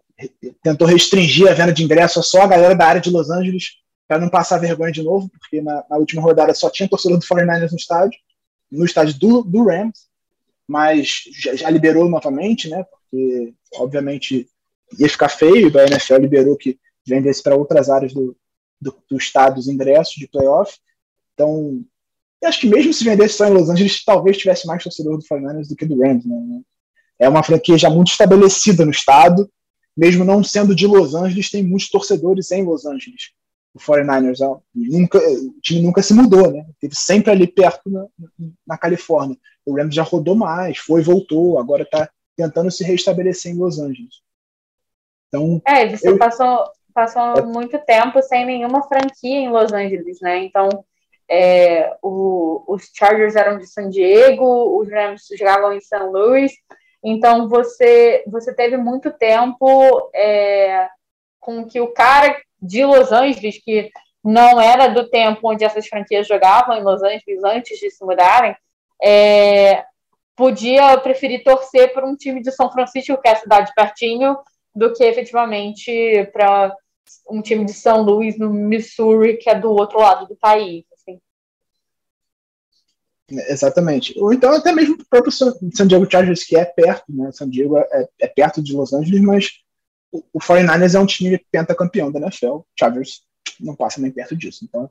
tentou 0.62 0.88
restringir 0.88 1.50
a 1.50 1.54
venda 1.54 1.74
de 1.74 1.84
ingresso 1.84 2.20
a 2.20 2.24
só 2.24 2.44
a 2.44 2.48
galera 2.48 2.76
da 2.76 2.86
área 2.86 3.02
de 3.02 3.10
Los 3.10 3.30
Angeles 3.32 3.78
para 4.08 4.20
não 4.20 4.30
passar 4.30 4.60
vergonha 4.60 4.92
de 4.92 5.02
novo, 5.02 5.30
porque 5.40 5.62
na, 5.62 5.84
na, 5.90 5.98
última 5.98 6.22
rodada 6.22 6.54
só 6.54 6.70
tinha 6.70 6.88
torcedor 6.88 7.18
do 7.18 7.26
49ers 7.26 7.72
no 7.72 7.78
estádio, 7.78 8.20
no 8.72 8.86
estádio 8.86 9.18
do, 9.18 9.44
do 9.44 9.66
Rams, 9.66 10.06
mas 10.68 11.24
já, 11.34 11.56
já, 11.56 11.70
liberou 11.72 12.08
novamente, 12.08 12.70
né? 12.70 12.84
Porque 12.84 13.54
obviamente 13.76 14.48
ia 15.00 15.10
ficar 15.10 15.30
feio, 15.30 15.72
a 15.76 15.86
NFL 15.86 16.18
liberou 16.18 16.56
que 16.56 16.78
vendesse 17.06 17.42
para 17.42 17.56
outras 17.56 17.90
áreas 17.90 18.14
do, 18.14 18.38
do, 18.80 18.96
do 19.10 19.18
estado 19.18 19.58
os 19.58 19.68
ingressos 19.68 20.16
de 20.16 20.28
playoff. 20.28 20.78
Então, 21.34 21.84
acho 22.44 22.60
que 22.60 22.68
mesmo 22.68 22.94
se 22.94 23.04
vendesse 23.04 23.36
só 23.36 23.48
em 23.48 23.54
Los 23.54 23.70
Angeles, 23.70 24.04
talvez 24.04 24.38
tivesse 24.38 24.68
mais 24.68 24.84
torcedor 24.84 25.18
do 25.18 25.26
49 25.26 25.68
do 25.68 25.76
que 25.76 25.86
do 25.86 26.00
Rams. 26.00 26.26
Né? 26.26 26.62
É 27.20 27.30
uma 27.30 27.44
franquia 27.44 27.78
já 27.78 27.90
muito 27.90 28.12
estabelecida 28.12 28.86
no 28.86 28.92
estado 28.92 29.50
mesmo 29.96 30.26
não 30.26 30.44
sendo 30.44 30.76
de 30.76 30.86
Los 30.86 31.16
Angeles, 31.16 31.50
tem 31.50 31.64
muitos 31.64 31.90
torcedores 31.90 32.52
em 32.52 32.64
Los 32.64 32.86
Angeles. 32.86 33.32
O 33.74 33.80
49ers, 33.80 34.40
nunca, 34.74 35.18
o 35.18 35.60
time 35.62 35.82
nunca 35.82 36.02
se 36.02 36.14
mudou, 36.14 36.52
né? 36.52 36.66
Teve 36.80 36.96
sempre 36.96 37.32
ali 37.32 37.48
perto 37.48 37.90
na, 37.90 38.06
na 38.66 38.78
Califórnia. 38.78 39.38
O 39.66 39.76
Rams 39.76 39.96
já 39.96 40.04
rodou 40.04 40.36
mais, 40.36 40.78
foi, 40.78 41.02
voltou, 41.02 41.60
agora 41.60 41.84
está 41.84 42.10
tentando 42.36 42.72
se 42.72 42.84
restabelecer 42.84 43.52
em 43.52 43.58
Los 43.58 43.80
Angeles. 43.80 44.22
Então, 45.28 45.62
é, 45.66 45.90
você 45.90 46.10
eu, 46.10 46.18
passou, 46.18 46.66
passou 46.96 47.34
é, 47.38 47.42
muito 47.42 47.78
tempo 47.80 48.22
sem 48.22 48.46
nenhuma 48.46 48.82
franquia 48.84 49.38
em 49.38 49.50
Los 49.50 49.74
Angeles, 49.74 50.22
né? 50.22 50.38
Então, 50.38 50.70
é, 51.30 51.94
o, 52.02 52.64
os 52.68 52.90
Chargers 52.96 53.36
eram 53.36 53.58
de 53.58 53.68
San 53.68 53.90
Diego, 53.90 54.80
os 54.80 54.90
Rams 54.90 55.28
jogavam 55.38 55.74
em 55.74 55.82
São 55.82 56.12
Luís, 56.12 56.54
então 57.04 57.50
você, 57.50 58.24
você 58.28 58.56
teve 58.56 58.78
muito 58.78 59.12
tempo 59.12 60.10
é, 60.16 60.88
com 61.40 61.66
que 61.66 61.82
o 61.82 61.94
cara 61.94 62.42
de 62.62 62.86
Los 62.86 63.12
Angeles, 63.12 63.62
que 63.64 63.92
não 64.24 64.60
era 64.60 64.88
do 64.88 65.10
tempo 65.10 65.52
onde 65.52 65.64
essas 65.64 65.88
franquias 65.88 66.26
jogavam 66.26 66.78
em 66.78 66.84
Los 66.84 67.04
Angeles 67.04 67.44
antes 67.44 67.78
de 67.78 67.92
se 67.92 68.04
mudarem, 68.04 68.56
é, 69.04 69.84
podia 70.36 70.98
preferir 70.98 71.44
torcer 71.44 71.94
por 71.94 72.04
um 72.04 72.16
time 72.16 72.42
de 72.42 72.52
São 72.52 72.72
Francisco, 72.72 73.22
que 73.22 73.28
é 73.28 73.34
a 73.34 73.36
cidade 73.36 73.72
pertinho, 73.76 74.38
do 74.74 74.94
que 74.94 75.04
efetivamente 75.04 76.30
para 76.34 76.76
um 77.30 77.42
time 77.42 77.66
de 77.66 77.74
São 77.74 78.02
Luís, 78.02 78.38
no 78.38 78.50
Missouri, 78.50 79.38
que 79.38 79.50
é 79.50 79.60
do 79.60 79.72
outro 79.72 80.00
lado 80.00 80.28
do 80.28 80.36
país. 80.36 80.86
Assim. 80.94 81.20
Exatamente. 83.50 84.14
Ou 84.20 84.34
então 84.34 84.52
até 84.54 84.72
mesmo 84.72 84.96
o 84.96 85.06
próprio 85.06 85.32
San 85.32 85.88
Diego 85.88 86.10
Chargers, 86.10 86.44
que 86.44 86.56
é 86.56 86.66
perto, 86.66 87.06
né? 87.10 87.32
San 87.32 87.50
Diego 87.50 87.78
é, 87.78 88.08
é 88.22 88.28
perto 88.28 88.62
de 88.62 88.74
Los 88.74 88.94
Angeles, 88.94 89.22
mas 89.22 89.52
o, 90.12 90.24
o 90.34 90.40
49ers 90.40 90.96
é 90.96 91.00
um 91.00 91.06
time 91.06 91.38
pentacampeão 91.52 92.12
da 92.12 92.20
NFL. 92.20 92.60
Chargers 92.78 93.24
não 93.60 93.76
passa 93.76 94.02
nem 94.02 94.12
perto 94.12 94.36
disso. 94.36 94.64
Então, 94.64 94.90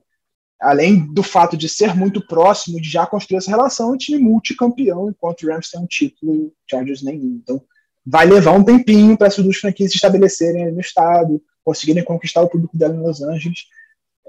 além 0.61 1.13
do 1.13 1.23
fato 1.23 1.57
de 1.57 1.69
ser 1.69 1.95
muito 1.95 2.27
próximo, 2.27 2.81
de 2.81 2.89
já 2.89 3.07
construir 3.07 3.39
essa 3.39 3.51
relação, 3.51 3.91
é 3.91 3.93
um 3.93 3.99
time 3.99 4.19
multicampeão, 4.19 5.11
enquanto 5.11 5.43
o 5.43 5.49
Rams 5.49 5.71
tem 5.71 5.81
um 5.81 5.87
título 5.87 6.35
e 6.35 6.39
o 6.39 6.53
Chargers 6.69 7.03
nenhum. 7.03 7.41
Então, 7.43 7.63
vai 8.05 8.27
levar 8.27 8.53
um 8.53 8.65
tempinho 8.65 9.17
para 9.17 9.29
essas 9.29 9.45
duas 9.45 9.57
franquias 9.57 9.91
se 9.91 9.97
estabelecerem 9.97 10.73
no 10.73 10.81
estado, 10.81 11.43
conseguirem 11.65 12.05
conquistar 12.05 12.43
o 12.43 12.49
público 12.49 12.77
dela 12.77 12.95
em 12.95 13.03
Los 13.03 13.23
Angeles. 13.23 13.67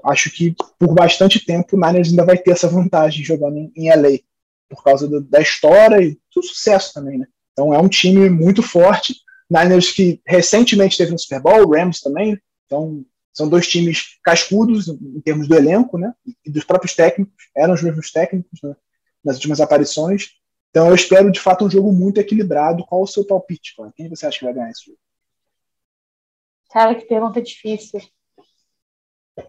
Acho 0.04 0.30
que 0.30 0.54
por 0.78 0.94
bastante 0.94 1.44
tempo 1.44 1.76
o 1.76 1.80
Niners 1.80 2.08
ainda 2.08 2.24
vai 2.24 2.38
ter 2.38 2.52
essa 2.52 2.68
vantagem 2.68 3.24
jogando 3.24 3.58
em, 3.58 3.72
em 3.76 3.88
LA, 3.90 4.18
por 4.68 4.82
causa 4.82 5.06
do, 5.06 5.20
da 5.20 5.40
história 5.40 6.02
e 6.02 6.18
do 6.34 6.42
sucesso 6.42 6.92
também, 6.92 7.18
né? 7.18 7.26
Então 7.52 7.72
é 7.72 7.78
um 7.78 7.88
time 7.88 8.28
muito 8.28 8.62
forte. 8.62 9.14
Niners 9.50 9.92
que 9.92 10.20
recentemente 10.26 10.96
teve 10.96 11.12
no 11.12 11.18
Super 11.18 11.40
Bowl, 11.40 11.70
Rams 11.70 12.00
também. 12.00 12.38
Então 12.66 13.04
são 13.32 13.48
dois 13.48 13.66
times 13.68 14.18
cascudos 14.24 14.88
em 14.88 15.20
termos 15.20 15.48
do 15.48 15.54
elenco, 15.54 15.98
né? 15.98 16.12
E 16.44 16.50
dos 16.50 16.64
próprios 16.64 16.94
técnicos. 16.94 17.44
Eram 17.56 17.74
os 17.74 17.82
mesmos 17.82 18.10
técnicos 18.10 18.60
né? 18.62 18.74
nas 19.24 19.36
últimas 19.36 19.60
aparições. 19.60 20.30
Então 20.70 20.88
eu 20.88 20.94
espero 20.94 21.30
de 21.30 21.40
fato 21.40 21.64
um 21.64 21.70
jogo 21.70 21.92
muito 21.92 22.18
equilibrado. 22.18 22.84
Qual 22.84 23.02
o 23.02 23.06
seu 23.06 23.24
palpite, 23.24 23.74
cara? 23.76 23.92
Quem 23.96 24.08
você 24.08 24.26
acha 24.26 24.38
que 24.38 24.44
vai 24.44 24.54
ganhar 24.54 24.70
esse 24.70 24.86
jogo? 24.86 24.98
Cara, 26.76 26.94
que 26.94 27.06
pergunta 27.06 27.40
difícil. 27.40 27.98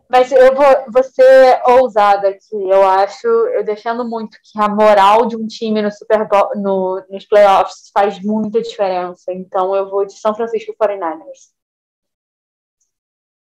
Mas 0.09 0.31
eu 0.31 0.55
vou, 0.55 0.65
vou 0.93 1.03
ser 1.03 1.61
ousada 1.65 2.29
aqui. 2.29 2.55
Eu 2.55 2.87
acho, 2.87 3.27
eu 3.27 3.65
deixando 3.65 4.07
muito 4.07 4.37
que 4.41 4.57
a 4.57 4.69
moral 4.69 5.25
de 5.25 5.35
um 5.35 5.45
time 5.45 5.81
no 5.81 5.91
Super 5.91 6.25
Bowl, 6.25 6.51
no, 6.55 7.05
nos 7.09 7.25
playoffs 7.25 7.91
faz 7.93 8.17
muita 8.23 8.61
diferença. 8.61 9.33
Então 9.33 9.75
eu 9.75 9.89
vou 9.89 10.05
de 10.05 10.13
São 10.13 10.33
Francisco 10.33 10.73
49ers. 10.81 11.51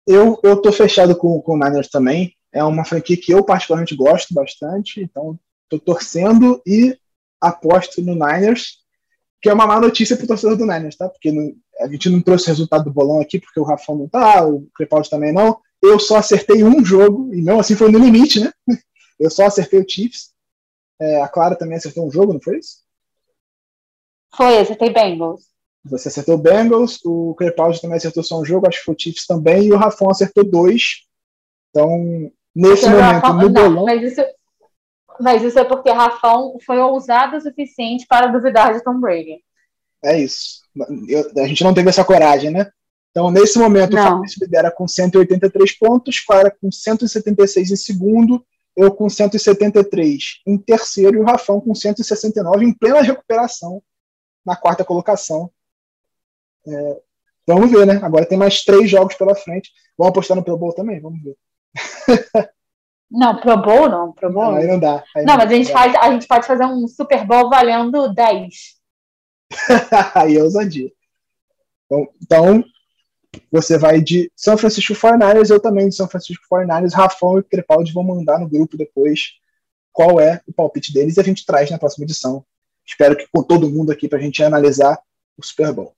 Eu, 0.07 0.39
eu 0.45 0.63
tô 0.63 0.71
fechado 0.71 1.17
com, 1.17 1.43
com 1.43 1.55
o 1.55 1.59
Niners 1.59 1.89
também. 1.89 2.33
É 2.53 2.63
uma 2.63 2.85
franquia 2.85 3.21
que 3.21 3.35
eu 3.35 3.45
particularmente 3.45 3.97
gosto 3.97 4.33
bastante. 4.33 5.01
Então 5.01 5.37
tô 5.69 5.81
torcendo 5.81 6.63
e 6.65 6.97
aposto 7.41 8.01
no 8.01 8.15
Niners, 8.15 8.85
que 9.43 9.49
é 9.49 9.53
uma 9.53 9.67
má 9.67 9.81
notícia 9.81 10.17
para 10.17 10.27
o 10.27 10.29
torcedor 10.29 10.57
do 10.57 10.65
Niners, 10.65 10.95
tá? 10.95 11.09
Porque 11.09 11.33
não, 11.33 11.53
a 11.85 11.89
gente 11.89 12.09
não 12.09 12.21
trouxe 12.21 12.47
o 12.47 12.49
resultado 12.49 12.85
do 12.85 12.93
bolão 12.93 13.21
aqui, 13.21 13.39
porque 13.39 13.61
o 13.61 13.65
Rafão 13.65 13.97
não 13.97 14.09
tá, 14.09 14.47
o 14.47 14.67
Crepaldi 14.75 15.11
também 15.11 15.33
não. 15.33 15.61
Eu 15.83 15.99
só 15.99 16.17
acertei 16.17 16.65
um 16.65 16.83
jogo, 16.83 17.33
e 17.35 17.43
não 17.43 17.61
assim 17.61 17.77
foi 17.77 17.91
no 17.91 17.99
limite, 17.99 18.41
né? 18.41 18.51
Eu 19.21 19.31
só 19.31 19.45
acertei 19.45 19.81
o 19.81 19.89
Chiefs. 19.89 20.33
É, 21.01 21.21
a 21.21 21.29
Clara 21.29 21.55
também 21.55 21.77
acertou 21.77 22.07
um 22.07 22.11
jogo, 22.11 22.33
não 22.33 22.41
foi 22.41 22.59
isso? 22.59 22.79
Foi, 24.35 24.59
acertei 24.59 24.93
Bengals. 24.93 25.43
Você 25.85 26.09
acertou 26.09 26.39
Bengals, 26.39 26.99
o 27.05 27.35
Crepaldi 27.35 27.81
também 27.81 27.99
acertou 27.99 28.23
só 28.23 28.41
um 28.41 28.45
jogo, 28.45 28.67
acho 28.67 28.79
que 28.79 28.85
foi 28.87 28.95
o 28.95 28.99
Chiefs 28.99 29.27
também, 29.27 29.67
e 29.67 29.73
o 29.73 29.77
Rafão 29.77 30.11
acertou 30.11 30.43
dois. 30.43 31.03
Então, 31.71 32.33
nesse 32.55 32.89
momento, 32.89 33.03
Rafão, 33.03 33.39
no 33.39 33.51
bolão... 33.51 33.71
Não, 33.71 33.85
mas 33.85 34.03
isso, 34.03 34.23
mas 35.21 35.43
isso 35.43 35.59
é 35.59 35.65
porque 35.65 35.91
Rafão 35.91 36.57
foi 36.65 36.79
ousado 36.79 37.37
o 37.37 37.41
suficiente 37.41 38.07
para 38.09 38.29
duvidar 38.29 38.73
de 38.73 38.83
Tom 38.83 38.99
Brady. 38.99 39.45
É 40.03 40.19
isso. 40.19 40.64
Eu, 41.09 41.31
a 41.43 41.47
gente 41.47 41.63
não 41.63 41.75
teve 41.75 41.89
essa 41.89 42.05
coragem, 42.05 42.51
né? 42.51 42.71
Então, 43.11 43.31
nesse 43.31 43.59
momento, 43.59 43.95
não. 43.95 44.03
o 44.03 44.09
Fabrício 44.11 44.39
lidera 44.43 44.71
com 44.71 44.89
183 44.89 45.79
pontos, 45.79 46.21
Clara 46.21 46.51
com 46.61 46.71
176 46.71 47.71
em 47.71 47.77
segundo, 47.77 48.45
eu 48.77 48.93
com 48.93 49.09
173 49.09 50.41
em 50.47 50.59
terceiro 50.59 51.17
e 51.17 51.21
o 51.21 51.25
Rafão 51.25 51.61
com 51.61 51.75
169 51.75 52.65
em 52.65 52.73
plena 52.75 53.03
recuperação 53.03 53.81
na 54.45 54.57
quarta 54.57 54.85
colocação. 54.85 55.49
É, 56.67 57.01
vamos 57.47 57.71
ver, 57.71 57.87
né? 57.87 58.01
Agora 58.03 58.27
tem 58.27 58.37
mais 58.37 58.65
três 58.65 58.91
jogos 58.91 59.15
pela 59.15 59.35
frente. 59.35 59.71
Vamos 59.97 60.11
apostar 60.11 60.37
no 60.37 60.43
Pro 60.43 60.59
Bowl 60.59 60.73
também? 60.73 61.01
Vamos 61.01 61.23
ver. 61.23 61.37
Não, 63.11 63.37
Pro 63.37 63.57
Bowl 63.59 63.89
não, 63.89 64.13
Pro 64.13 64.33
Bowl. 64.33 64.53
Não, 64.53 64.57
aí 64.57 64.67
não 64.67 64.81
dá. 64.81 65.05
Aí 65.15 65.25
não, 65.25 65.35
não, 65.35 65.37
mas 65.37 65.53
a 65.53 65.55
gente, 65.55 65.71
faz, 65.71 65.95
a 65.95 66.11
gente 66.11 66.27
pode 66.27 66.47
fazer 66.49 66.65
um 66.65 66.89
Super 66.89 67.25
Bowl 67.25 67.49
valendo 67.49 68.13
10. 68.13 68.75
aí 70.15 70.37
é 70.37 70.43
ousadia. 70.43 70.91
Bom, 71.89 72.07
então, 72.23 72.65
você 73.51 73.79
vai 73.79 74.01
de 74.01 74.31
São 74.35 74.57
Francisco 74.57 74.95
49ers, 74.95 75.51
eu 75.51 75.61
também 75.61 75.89
de 75.89 75.95
São 75.95 76.09
Francisco 76.09 76.45
49ers, 76.51 76.93
Rafão 76.93 77.39
e 77.39 77.43
Crepaldi 77.43 77.93
vão 77.93 78.05
mandar 78.05 78.39
no 78.39 78.49
grupo 78.49 78.77
depois 78.77 79.35
qual 79.93 80.21
é 80.21 80.41
o 80.47 80.53
palpite 80.53 80.93
deles 80.93 81.17
e 81.17 81.21
a 81.21 81.25
gente 81.25 81.47
traz 81.47 81.71
na 81.71 81.79
próxima 81.79 82.05
edição. 82.05 82.45
Espero 82.85 83.17
que 83.17 83.27
com 83.33 83.43
todo 83.43 83.71
mundo 83.71 83.93
aqui 83.93 84.09
para 84.09 84.19
a 84.19 84.23
gente 84.23 84.43
analisar 84.43 84.99
o 85.37 85.45
Super 85.45 85.73
Bowl. 85.73 85.95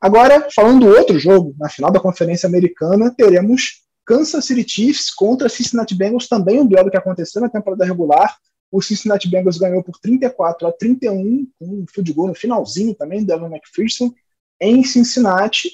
Agora, 0.00 0.48
falando 0.54 0.86
do 0.86 0.96
outro 0.96 1.18
jogo, 1.18 1.54
na 1.58 1.68
final 1.68 1.90
da 1.90 1.98
Conferência 1.98 2.46
Americana, 2.46 3.12
teremos 3.16 3.82
Kansas 4.06 4.44
City 4.44 4.64
Chiefs 4.66 5.10
contra 5.10 5.48
Cincinnati 5.48 5.94
Bengals, 5.94 6.28
também 6.28 6.60
um 6.60 6.66
duelo 6.66 6.90
que 6.90 6.96
aconteceu 6.96 7.42
na 7.42 7.48
temporada 7.48 7.84
regular. 7.84 8.36
O 8.70 8.82
Cincinnati 8.82 9.28
Bengals 9.28 9.58
ganhou 9.58 9.82
por 9.82 9.98
34 9.98 10.68
a 10.68 10.72
31, 10.72 11.46
com 11.58 11.66
um 11.66 11.86
field 11.86 12.12
goal 12.12 12.28
no 12.28 12.34
finalzinho 12.34 12.94
também, 12.94 13.24
do 13.24 13.32
Evan 13.32 13.48
McPherson, 13.48 14.12
em 14.60 14.84
Cincinnati, 14.84 15.70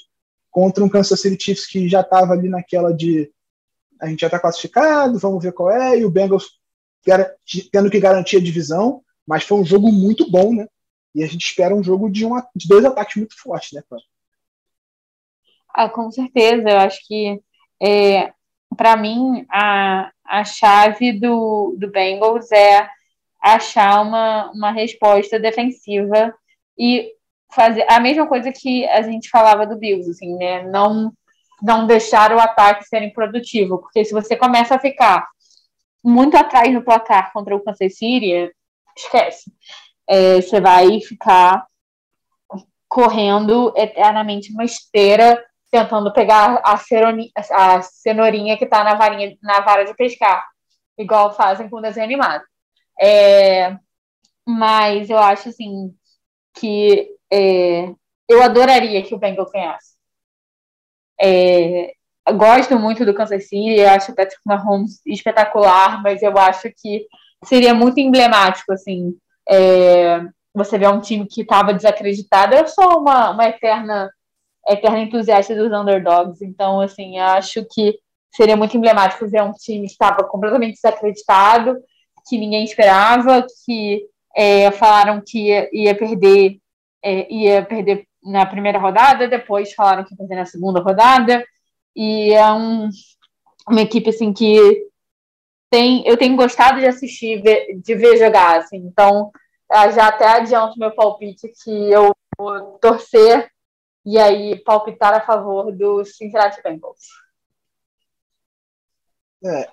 contra 0.51 0.85
um 0.85 0.89
Kansas 0.89 1.21
City 1.21 1.43
Chiefs 1.43 1.67
que 1.67 1.89
já 1.89 2.01
estava 2.01 2.33
ali 2.33 2.49
naquela 2.49 2.93
de 2.93 3.31
a 4.01 4.07
gente 4.07 4.21
já 4.21 4.27
está 4.27 4.39
classificado, 4.39 5.19
vamos 5.19 5.43
ver 5.43 5.53
qual 5.53 5.71
é, 5.71 5.99
e 5.99 6.05
o 6.05 6.11
Bengals 6.11 6.59
tendo 7.73 7.91
que 7.91 8.01
garantir 8.01 8.37
a 8.37 8.43
divisão, 8.43 9.03
mas 9.27 9.45
foi 9.45 9.59
um 9.59 9.65
jogo 9.65 9.91
muito 9.91 10.31
bom, 10.31 10.55
né? 10.55 10.67
E 11.15 11.23
a 11.23 11.27
gente 11.27 11.45
espera 11.45 11.75
um 11.75 11.83
jogo 11.83 12.11
de, 12.11 12.25
uma, 12.25 12.47
de 12.55 12.67
dois 12.67 12.85
ataques 12.85 13.17
muito 13.17 13.41
fortes, 13.41 13.73
né, 13.73 13.83
Clara? 13.89 14.05
Ah, 15.75 15.89
com 15.89 16.11
certeza, 16.11 16.69
eu 16.69 16.79
acho 16.79 17.01
que 17.07 17.41
é, 17.83 18.33
para 18.77 18.97
mim, 18.97 19.47
a, 19.51 20.11
a 20.25 20.45
chave 20.45 21.13
do, 21.13 21.77
do 21.79 21.91
Bengals 21.91 22.51
é 22.53 22.89
achar 23.43 24.01
uma, 24.03 24.51
uma 24.53 24.71
resposta 24.71 25.39
defensiva 25.39 26.35
e 26.79 27.13
fazer 27.53 27.85
a 27.89 28.01
mesma 28.01 28.27
coisa 28.27 28.51
que 28.51 28.87
a 28.89 29.03
gente 29.03 29.29
falava 29.29 29.67
do 29.67 29.77
Bills, 29.77 30.11
assim, 30.11 30.35
né? 30.37 30.63
Não, 30.65 31.13
não 31.63 31.87
deixar 31.87 32.33
o 32.33 32.41
ataque 32.41 32.85
ser 32.85 33.03
improdutivo, 33.03 33.79
porque 33.79 34.05
se 34.05 34.13
você 34.13 34.35
começa 34.35 34.75
a 34.75 34.79
ficar 34.79 35.29
muito 36.03 36.37
atrás 36.37 36.73
no 36.73 36.83
placar 36.83 37.33
contra 37.33 37.55
o 37.55 37.63
Kansas 37.63 37.97
City, 37.97 38.51
esquece. 38.97 39.53
É, 40.09 40.41
você 40.41 40.61
vai 40.61 41.01
ficar 41.01 41.67
correndo 42.89 43.73
eternamente 43.77 44.53
uma 44.53 44.65
esteira 44.65 45.43
tentando 45.75 46.13
pegar 46.13 46.63
a, 46.63 46.75
a 46.75 47.83
cenourinha 47.83 48.57
que 48.57 48.63
está 48.63 48.85
na, 48.85 48.95
varinha, 48.95 49.37
na 49.43 49.59
vara 49.59 49.85
de 49.85 49.93
pescar, 49.97 50.47
igual 50.97 51.35
fazem 51.35 51.69
com 51.69 51.81
desenho 51.81 52.07
animado. 52.07 52.45
É, 53.01 53.77
mas 54.47 55.11
eu 55.11 55.19
acho 55.19 55.49
assim 55.49 55.93
que 56.55 57.09
é, 57.29 57.93
eu 58.29 58.41
adoraria 58.41 59.03
que 59.03 59.17
o 59.17 59.19
Bengals 59.19 59.51
ganhasse. 59.51 59.97
É, 61.21 61.93
gosto 62.37 62.79
muito 62.79 63.05
do 63.05 63.13
Kansas 63.13 63.49
City, 63.49 63.81
acho 63.81 64.13
o 64.13 64.15
Patrick 64.15 64.43
Mahomes 64.47 65.01
espetacular, 65.05 66.01
mas 66.05 66.23
eu 66.23 66.39
acho 66.39 66.71
que 66.77 67.09
seria 67.45 67.75
muito 67.75 67.99
emblemático 67.99 68.73
assim. 68.73 69.19
É, 69.49 70.21
você 70.55 70.79
vê 70.79 70.87
um 70.87 71.01
time 71.01 71.27
que 71.27 71.41
estava 71.41 71.75
desacreditado. 71.75 72.55
Eu 72.55 72.69
sou 72.69 73.01
uma, 73.01 73.31
uma 73.31 73.49
eterna 73.49 74.09
eterna 74.69 75.01
entusiasta 75.01 75.55
dos 75.55 75.73
underdogs. 75.73 76.43
Então, 76.43 76.81
assim, 76.81 77.19
acho 77.19 77.65
que 77.71 77.99
seria 78.35 78.57
muito 78.57 78.77
emblemático 78.77 79.29
ver 79.29 79.43
um 79.43 79.53
time 79.53 79.87
que 79.87 79.93
estava 79.93 80.25
completamente 80.25 80.75
desacreditado, 80.75 81.77
que 82.29 82.39
ninguém 82.39 82.65
esperava, 82.65 83.47
que 83.65 84.07
é, 84.37 84.71
falaram 84.73 85.23
que 85.25 85.49
ia, 85.49 85.69
ia 85.73 85.95
perder, 85.95 86.59
é, 87.03 87.33
ia 87.33 87.65
perder 87.65 88.07
na 88.23 88.45
primeira 88.47 88.79
rodada, 88.79 89.29
depois 89.29 89.73
falaram 89.75 90.05
que 90.05 90.15
ia 90.15 90.19
perder 90.19 90.37
na 90.37 90.47
segunda 90.47 90.81
rodada, 90.81 91.45
e 91.95 92.33
é 92.33 92.53
um, 92.53 92.89
uma 93.69 93.83
equipe 93.83 94.11
assim 94.11 94.33
que 94.33 94.89
tem, 95.71 96.07
eu 96.07 96.17
tenho 96.17 96.37
gostado 96.37 96.81
de 96.81 96.87
assistir, 96.87 97.43
de 97.43 97.95
ver 97.95 98.17
jogar, 98.17 98.59
assim, 98.59 98.79
então 98.79 99.31
já 99.95 100.09
até 100.09 100.27
adianto 100.27 100.79
meu 100.79 100.93
palpite 100.93 101.53
que 101.63 101.71
eu 101.91 102.13
vou 102.37 102.79
torcer 102.81 103.51
e 104.05 104.19
aí 104.19 104.57
palpitar 104.63 105.15
a 105.15 105.21
favor 105.21 105.73
dos 105.73 106.17
Cincinnati 106.17 106.63
Bengals. 106.63 107.09
É, 109.45 109.69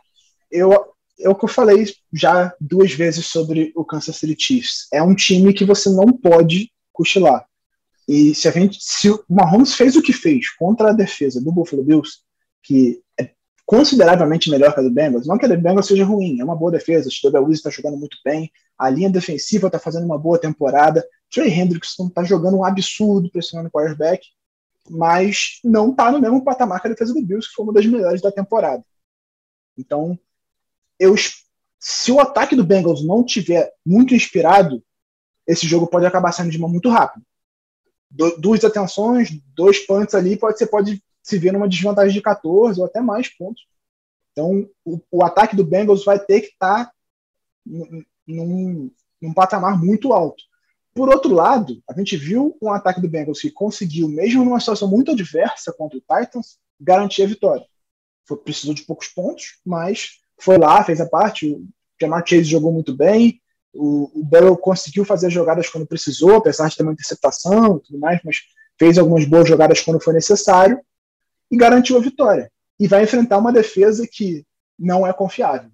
eu, 0.52 0.94
eu 1.18 1.36
que 1.36 1.46
eu 1.46 1.50
falei 1.50 1.86
já 2.14 2.54
duas 2.60 2.92
vezes 2.94 3.26
sobre 3.26 3.72
o 3.76 3.86
Kansas 3.86 4.18
City 4.18 4.36
Chiefs. 4.38 4.88
É 4.92 5.02
um 5.02 5.16
time 5.16 5.54
que 5.54 5.66
você 5.66 5.90
não 5.90 6.12
pode 6.12 6.72
cochilar. 6.92 7.46
E 8.08 8.36
se 8.36 8.48
a 8.48 8.52
gente, 8.52 8.78
se 8.82 9.10
o 9.10 9.24
Mahomes 9.30 9.74
fez 9.74 9.96
o 9.96 10.02
que 10.02 10.12
fez 10.12 10.50
contra 10.56 10.90
a 10.90 10.94
defesa 10.94 11.42
do 11.42 11.52
Buffalo 11.52 11.84
Bills, 11.84 12.20
que 12.64 13.02
é 13.20 13.32
consideravelmente 13.66 14.50
melhor 14.50 14.74
que 14.74 14.80
a 14.80 14.84
do 14.84 14.92
Bengals, 14.92 15.26
não 15.26 15.38
que 15.38 15.46
a 15.46 15.48
do 15.48 15.58
Bengals 15.58 15.88
seja 15.88 16.04
ruim, 16.04 16.40
é 16.40 16.44
uma 16.44 16.56
boa 16.56 16.72
defesa, 16.72 17.08
o 17.08 17.12
Steve 17.12 17.38
está 17.52 17.70
jogando 17.70 17.98
muito 17.98 18.18
bem, 18.26 18.52
a 18.78 18.90
linha 18.90 19.10
defensiva 19.10 19.68
está 19.68 19.80
fazendo 19.80 20.06
uma 20.06 20.18
boa 20.18 20.38
temporada, 20.38 21.06
Trey 21.32 21.50
Hendrickson 21.50 22.08
está 22.08 22.24
jogando 22.24 22.58
um 22.58 22.66
absurdo 22.66 23.32
pressionando 23.32 23.70
o 23.70 23.72
quarterback, 23.72 24.28
mas 24.90 25.60
não 25.64 25.92
está 25.92 26.12
no 26.12 26.20
mesmo 26.20 26.44
patamar 26.44 26.82
que 26.82 26.88
a 26.88 26.92
defesa 26.92 27.14
do 27.14 27.26
Bills, 27.26 27.48
que 27.48 27.56
foi 27.56 27.64
uma 27.64 27.74
das 27.74 27.86
melhores 27.86 28.22
da 28.22 28.32
temporada. 28.32 28.84
Então, 29.78 30.20
eu, 31.00 31.16
se 31.80 32.12
o 32.12 32.20
ataque 32.20 32.56
do 32.56 32.66
Bengals 32.66 33.06
não 33.06 33.24
tiver 33.24 33.72
muito 33.86 34.14
inspirado, 34.14 34.84
esse 35.48 35.66
jogo 35.66 35.88
pode 35.88 36.06
acabar 36.06 36.32
saindo 36.32 36.52
de 36.52 36.60
mão 36.60 36.70
muito 36.70 36.90
rápido. 36.90 37.26
Du 38.10 38.38
duas 38.38 38.64
atenções, 38.66 39.32
dois 39.56 39.80
punts 39.86 40.14
ali, 40.14 40.38
pode, 40.38 40.58
você 40.58 40.68
pode 40.68 41.02
se 41.24 41.38
ver 41.38 41.54
numa 41.54 41.70
desvantagem 41.70 42.14
de 42.14 42.22
14 42.22 42.80
ou 42.80 42.86
até 42.86 43.00
mais 43.00 43.30
pontos. 43.30 43.66
Então, 44.32 44.70
o, 44.84 45.00
o 45.10 45.24
ataque 45.24 45.56
do 45.56 45.66
Bengals 45.66 46.04
vai 46.04 46.20
ter 46.20 46.42
que 46.42 46.48
estar 46.48 46.86
tá 46.86 46.94
num, 48.28 48.92
num 49.22 49.34
patamar 49.34 49.80
muito 49.80 50.12
alto. 50.12 50.44
Por 50.94 51.10
outro 51.10 51.34
lado, 51.34 51.82
a 51.90 51.98
gente 51.98 52.18
viu 52.18 52.58
um 52.62 52.72
ataque 52.72 53.00
do 53.00 53.08
Bengals 53.08 53.40
que 53.40 53.50
conseguiu, 53.50 54.10
mesmo 54.10 54.44
numa 54.44 54.60
situação 54.60 54.90
muito 54.90 55.12
adversa 55.12 55.72
contra 55.72 55.98
o 55.98 56.02
Titans, 56.02 56.58
garantir 56.80 57.24
a 57.24 57.28
vitória. 57.28 57.66
Foi, 58.26 58.38
precisou 58.38 58.74
de 58.74 58.84
poucos 58.84 59.08
pontos, 59.08 59.60
mas 59.66 60.20
foi 60.38 60.58
lá, 60.58 60.84
fez 60.84 61.00
a 61.00 61.06
parte. 61.08 61.54
O 61.54 61.66
Jamar 62.00 62.24
Chase 62.26 62.44
jogou 62.44 62.74
muito 62.74 62.96
bem. 62.96 63.40
O, 63.74 64.12
o 64.14 64.58
conseguiu 64.58 65.06
fazer 65.06 65.30
jogadas 65.30 65.70
quando 65.70 65.88
precisou, 65.88 66.36
apesar 66.36 66.68
de 66.68 66.76
ter 66.76 66.84
uma 66.84 66.92
interceptação 66.92 67.78
e 67.78 67.88
tudo 67.88 68.00
mais, 68.00 68.20
mas 68.26 68.40
fez 68.78 68.98
algumas 68.98 69.24
boas 69.24 69.48
jogadas 69.48 69.80
quando 69.80 70.04
foi 70.04 70.14
necessário 70.14 70.80
e 71.50 71.56
garantiu 71.56 71.96
a 71.98 72.02
vitória. 72.02 72.52
E 72.78 72.88
vai 72.88 73.04
enfrentar 73.04 73.38
uma 73.38 73.54
defesa 73.54 74.06
que 74.12 74.46
não 74.78 75.08
é 75.08 75.14
confiável. 75.14 75.70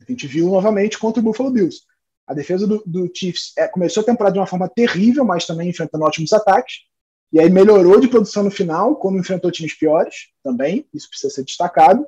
A 0.00 0.04
gente 0.10 0.26
viu 0.26 0.50
novamente 0.50 0.98
contra 0.98 1.20
o 1.20 1.24
Buffalo 1.24 1.50
Bills. 1.50 1.80
A 2.26 2.34
defesa 2.34 2.66
do, 2.66 2.82
do 2.84 3.10
Chiefs 3.14 3.52
é, 3.56 3.68
começou 3.68 4.02
a 4.02 4.06
temporada 4.06 4.34
de 4.34 4.40
uma 4.40 4.46
forma 4.46 4.68
terrível, 4.68 5.24
mas 5.24 5.46
também 5.46 5.68
enfrentando 5.68 6.04
ótimos 6.04 6.32
ataques. 6.32 6.80
E 7.32 7.40
aí 7.40 7.48
melhorou 7.50 8.00
de 8.00 8.08
produção 8.08 8.42
no 8.42 8.50
final, 8.50 8.96
quando 8.96 9.18
enfrentou 9.18 9.50
times 9.50 9.74
piores, 9.74 10.28
também, 10.42 10.86
isso 10.92 11.08
precisa 11.08 11.32
ser 11.32 11.44
destacado. 11.44 12.06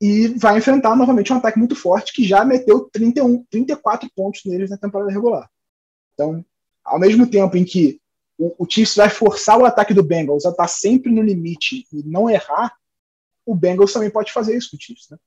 E 0.00 0.28
vai 0.28 0.58
enfrentar 0.58 0.96
novamente 0.96 1.32
um 1.32 1.36
ataque 1.36 1.58
muito 1.58 1.74
forte 1.74 2.12
que 2.12 2.24
já 2.24 2.44
meteu 2.44 2.90
31, 2.92 3.44
34 3.44 4.10
pontos 4.14 4.42
neles 4.44 4.70
na 4.70 4.76
temporada 4.76 5.10
regular. 5.10 5.48
Então, 6.12 6.44
ao 6.84 6.98
mesmo 6.98 7.26
tempo 7.26 7.56
em 7.56 7.64
que 7.64 8.00
o, 8.36 8.54
o 8.58 8.66
Chiefs 8.68 8.96
vai 8.96 9.08
forçar 9.08 9.58
o 9.58 9.64
ataque 9.64 9.94
do 9.94 10.02
Bengals 10.02 10.44
a 10.44 10.50
estar 10.50 10.68
sempre 10.68 11.10
no 11.10 11.22
limite 11.22 11.86
e 11.92 12.02
não 12.02 12.28
errar, 12.28 12.76
o 13.46 13.54
Bengals 13.54 13.92
também 13.92 14.10
pode 14.10 14.32
fazer 14.32 14.56
isso 14.56 14.70
com 14.70 14.76
o 14.76 14.80
Chiefs, 14.80 15.08
né? 15.10 15.18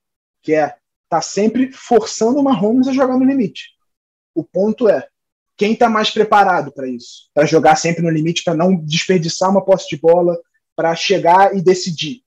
Que 0.42 0.54
é 0.54 0.76
tá 1.10 1.22
sempre 1.22 1.72
forçando 1.72 2.40
o 2.40 2.44
Mahomes 2.44 2.88
a 2.88 2.94
jogar 2.94 3.18
no 3.18 3.26
limite. 3.26 3.72
O 4.36 4.44
ponto 4.44 4.88
é 4.88 5.08
quem 5.56 5.74
está 5.74 5.90
mais 5.90 6.12
preparado 6.12 6.72
para 6.72 6.88
isso, 6.88 7.30
para 7.34 7.46
jogar 7.46 7.76
sempre 7.76 8.04
no 8.04 8.10
limite, 8.10 8.44
para 8.44 8.54
não 8.54 8.76
desperdiçar 8.76 9.50
uma 9.50 9.64
posse 9.66 9.88
de 9.90 9.98
bola, 9.98 10.40
para 10.76 10.96
chegar 10.96 11.56
e 11.56 11.62
decidir. 11.62 12.22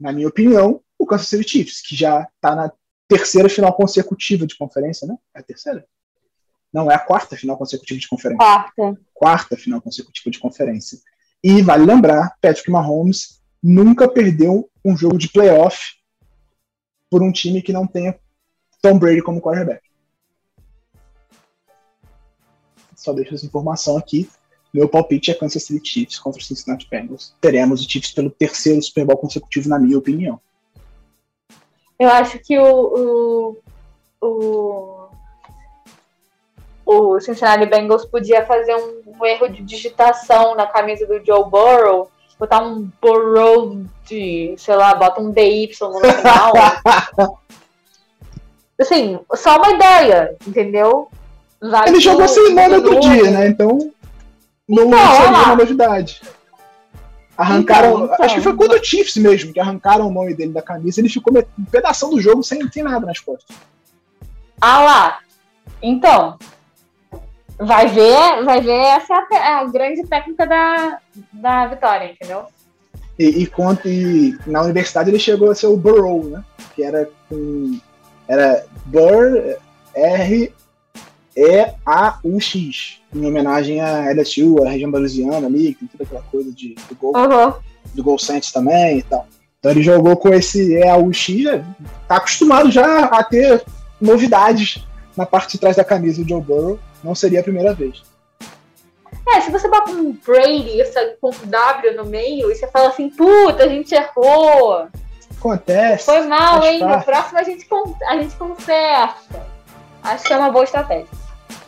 Na 0.00 0.12
minha 0.12 0.28
opinião, 0.28 0.80
o 0.98 1.06
Kansas 1.06 1.28
City 1.28 1.48
Chiefs, 1.48 1.82
que 1.82 1.94
já 1.94 2.26
está 2.34 2.54
na 2.54 2.72
terceira 3.06 3.48
final 3.48 3.72
consecutiva 3.74 4.46
de 4.46 4.56
conferência, 4.56 5.06
né? 5.06 5.16
É 5.34 5.40
a 5.40 5.42
terceira? 5.42 5.86
Não, 6.72 6.90
é 6.90 6.94
a 6.94 6.98
quarta 6.98 7.36
final 7.36 7.56
consecutiva 7.56 8.00
de 8.00 8.08
conferência. 8.08 8.38
Quarta. 8.38 9.00
Quarta 9.14 9.56
final 9.56 9.80
consecutiva 9.80 10.30
de 10.30 10.38
conferência. 10.38 10.98
E 11.42 11.62
vale 11.62 11.84
lembrar, 11.84 12.36
Patrick 12.40 12.70
Mahomes 12.70 13.40
nunca 13.62 14.08
perdeu 14.08 14.70
um 14.84 14.96
jogo 14.96 15.18
de 15.18 15.28
playoff 15.28 15.95
por 17.10 17.22
um 17.22 17.32
time 17.32 17.62
que 17.62 17.72
não 17.72 17.86
tenha 17.86 18.18
Tom 18.82 18.98
Brady 18.98 19.22
como 19.22 19.40
quarterback. 19.40 19.82
Só 22.94 23.12
deixo 23.12 23.34
essa 23.34 23.46
informação 23.46 23.96
aqui. 23.96 24.28
Meu 24.72 24.88
palpite 24.88 25.30
é 25.30 25.34
Kansas 25.34 25.62
City 25.62 25.88
Chiefs 25.88 26.18
contra 26.18 26.40
o 26.40 26.44
Cincinnati 26.44 26.88
Bengals. 26.90 27.34
Teremos 27.40 27.80
o 27.80 27.90
Chiefs 27.90 28.12
pelo 28.12 28.30
terceiro 28.30 28.82
Super 28.82 29.04
Bowl 29.04 29.16
consecutivo, 29.16 29.68
na 29.68 29.78
minha 29.78 29.96
opinião. 29.96 30.40
Eu 31.98 32.10
acho 32.10 32.38
que 32.40 32.58
o, 32.58 33.56
o, 34.20 34.26
o, 34.26 35.08
o 36.84 37.20
Cincinnati 37.20 37.64
Bengals 37.66 38.04
podia 38.04 38.44
fazer 38.44 38.74
um, 38.74 39.02
um 39.06 39.24
erro 39.24 39.48
de 39.48 39.62
digitação 39.62 40.54
na 40.54 40.66
camisa 40.66 41.06
do 41.06 41.24
Joe 41.24 41.48
Burrow 41.48 42.10
botar 42.38 42.62
um 42.62 42.90
Burrow 43.00 43.82
de, 44.04 44.54
sei 44.58 44.76
lá, 44.76 44.94
bota 44.94 45.20
um 45.20 45.30
DY 45.30 45.70
no 45.80 46.00
final. 46.00 46.52
assim, 48.80 49.18
só 49.34 49.56
uma 49.56 49.70
ideia, 49.70 50.36
entendeu? 50.46 51.08
Vai 51.60 51.88
Ele 51.88 52.00
jogou 52.00 52.28
sem 52.28 52.54
nome 52.54 52.76
outro 52.76 53.00
dia, 53.00 53.30
né? 53.30 53.48
Então, 53.48 53.78
não 54.68 54.86
então, 54.88 55.12
seria 55.14 55.30
uma 55.30 55.56
novidade. 55.56 56.20
Arrancaram. 57.36 57.90
Então, 57.90 58.04
então, 58.06 58.24
acho 58.24 58.34
que 58.36 58.40
foi 58.40 58.56
contra 58.56 58.80
o 58.80 58.84
Chiefs 58.84 59.16
mesmo, 59.16 59.52
que 59.52 59.60
arrancaram 59.60 60.08
o 60.08 60.12
nome 60.12 60.34
dele 60.34 60.52
da 60.52 60.62
camisa. 60.62 61.00
Ele 61.00 61.08
ficou 61.08 61.32
um 61.58 61.64
pedaço 61.64 62.08
do 62.08 62.20
jogo 62.20 62.42
sem, 62.42 62.60
sem 62.70 62.82
nada 62.82 63.04
nas 63.04 63.20
costas. 63.20 63.56
Ah 64.60 64.82
lá. 64.82 65.18
Então, 65.82 66.38
vai 67.58 67.88
ver, 67.88 68.44
vai 68.44 68.60
ver 68.60 68.72
essa 68.72 69.14
é 69.32 69.36
a, 69.36 69.60
a 69.60 69.64
grande 69.64 70.06
técnica 70.06 70.46
da, 70.46 70.98
da 71.32 71.66
vitória, 71.66 72.12
entendeu? 72.12 72.44
E, 73.18 73.44
e, 73.44 73.50
e, 73.86 74.38
na 74.46 74.62
universidade 74.62 75.10
ele 75.10 75.18
chegou 75.18 75.50
a 75.50 75.54
ser 75.54 75.66
o 75.66 75.76
Burrow, 75.76 76.24
né? 76.24 76.44
Que 76.74 76.82
era 76.82 77.08
com. 77.28 77.78
Era 78.28 78.64
Burr 78.86 79.56
R 79.94 80.52
E 81.36 81.66
A 81.84 82.18
U 82.22 82.40
X, 82.40 83.00
em 83.14 83.24
homenagem 83.24 83.80
a 83.80 84.12
LSU, 84.12 84.62
a 84.62 84.70
região 84.70 84.90
da 84.90 84.98
Louisiana 84.98 85.46
ali, 85.46 85.74
que 85.74 85.86
tem 85.86 85.88
toda 85.88 86.04
aquela 86.04 86.22
coisa 86.22 86.52
de, 86.52 86.74
do 86.88 86.94
Gol, 86.96 87.12
uhum. 87.16 87.54
do 87.94 88.02
Gol 88.02 88.18
Saints 88.18 88.52
também 88.52 88.98
e 88.98 89.02
tal. 89.02 89.26
Então 89.58 89.70
ele 89.70 89.82
jogou 89.82 90.16
com 90.16 90.28
esse 90.34 90.74
E 90.74 90.86
A 90.86 90.96
U 90.96 91.12
X, 91.12 91.44
tá 92.06 92.16
acostumado 92.16 92.70
já 92.70 93.06
a 93.06 93.24
ter 93.24 93.64
novidades 94.00 94.84
na 95.16 95.24
parte 95.24 95.52
de 95.52 95.58
trás 95.58 95.76
da 95.76 95.84
camisa 95.84 96.22
do 96.22 96.28
Joe 96.28 96.42
Burrow. 96.42 96.78
Não 97.02 97.14
seria 97.14 97.40
a 97.40 97.42
primeira 97.42 97.74
vez. 97.74 98.02
É, 99.28 99.40
se 99.40 99.50
você 99.50 99.68
bota 99.68 99.90
um 99.90 100.12
Brady 100.12 100.78
com 101.20 101.30
um 101.30 101.48
W 101.48 101.96
no 101.96 102.04
meio 102.04 102.50
e 102.50 102.54
você 102.54 102.66
fala 102.68 102.88
assim, 102.88 103.10
puta, 103.10 103.64
a 103.64 103.68
gente 103.68 103.94
errou. 103.94 104.88
Acontece. 105.36 106.04
Foi 106.04 106.26
mal, 106.26 106.64
hein? 106.64 106.80
Parte. 106.80 106.98
No 106.98 107.04
próximo 107.04 107.38
a 107.38 107.42
gente, 107.42 107.66
a 108.08 108.16
gente 108.16 108.36
conserta. 108.36 109.46
Acho 110.02 110.24
que 110.24 110.32
é 110.32 110.38
uma 110.38 110.50
boa 110.50 110.64
estratégia. 110.64 111.08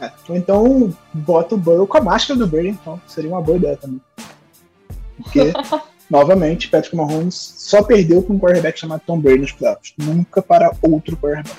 É, 0.01 0.11
ou 0.29 0.37
então 0.37 0.95
bota 1.12 1.57
o 1.57 1.59
Burrow 1.59 1.87
com 1.87 1.99
a 1.99 2.03
máscara 2.03 2.39
do 2.39 2.47
Brady, 2.47 2.68
então 2.68 3.01
seria 3.07 3.31
uma 3.31 3.43
boa 3.43 3.59
ideia 3.59 3.76
também. 3.76 4.01
Porque, 5.16 5.53
novamente, 6.09 6.68
Patrick 6.68 6.95
Mahomes 6.95 7.35
só 7.35 7.83
perdeu 7.83 8.22
com 8.22 8.35
um 8.35 8.39
quarterback 8.39 8.79
chamado 8.79 9.03
Tom 9.05 9.18
Brady 9.18 9.41
nos 9.41 9.53
playoffs. 9.53 9.93
Nunca 9.99 10.41
para 10.41 10.70
outro 10.81 11.16
quarterback. 11.16 11.59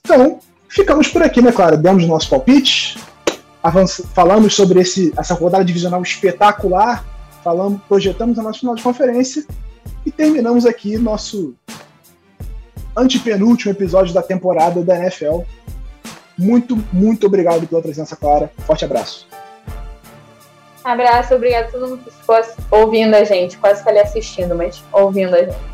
Então, 0.00 0.40
ficamos 0.72 1.08
por 1.08 1.22
aqui, 1.22 1.42
né, 1.42 1.52
claro? 1.52 1.76
Demos 1.76 2.06
nosso 2.06 2.30
palpite, 2.30 2.98
falamos 4.14 4.54
sobre 4.54 4.80
esse, 4.80 5.12
essa 5.16 5.34
rodada 5.34 5.64
divisional 5.64 6.02
espetacular, 6.02 7.04
falamos, 7.44 7.80
projetamos 7.86 8.38
a 8.38 8.42
nossa 8.42 8.58
final 8.58 8.74
de 8.74 8.82
conferência 8.82 9.44
e 10.04 10.10
terminamos 10.10 10.64
aqui 10.64 10.96
nosso 10.96 11.54
antepenúltimo 12.96 13.70
episódio 13.70 14.14
da 14.14 14.22
temporada 14.22 14.82
da 14.82 14.96
NFL. 14.96 15.42
Muito, 16.38 16.82
muito 16.90 17.26
obrigado 17.26 17.66
pela 17.66 17.82
presença, 17.82 18.16
Clara. 18.16 18.50
Forte 18.66 18.84
abraço. 18.86 19.28
Abraço, 20.82 21.34
obrigado 21.34 21.66
a 21.66 21.70
todo 21.70 21.88
mundo 21.88 22.02
que 22.02 22.10
ficou 22.10 22.36
ouvindo 22.70 23.14
a 23.14 23.24
gente. 23.24 23.58
Quase 23.58 23.84
falei 23.84 24.02
assistindo, 24.02 24.54
mas 24.54 24.82
ouvindo 24.90 25.34
a 25.34 25.44
gente. 25.44 25.71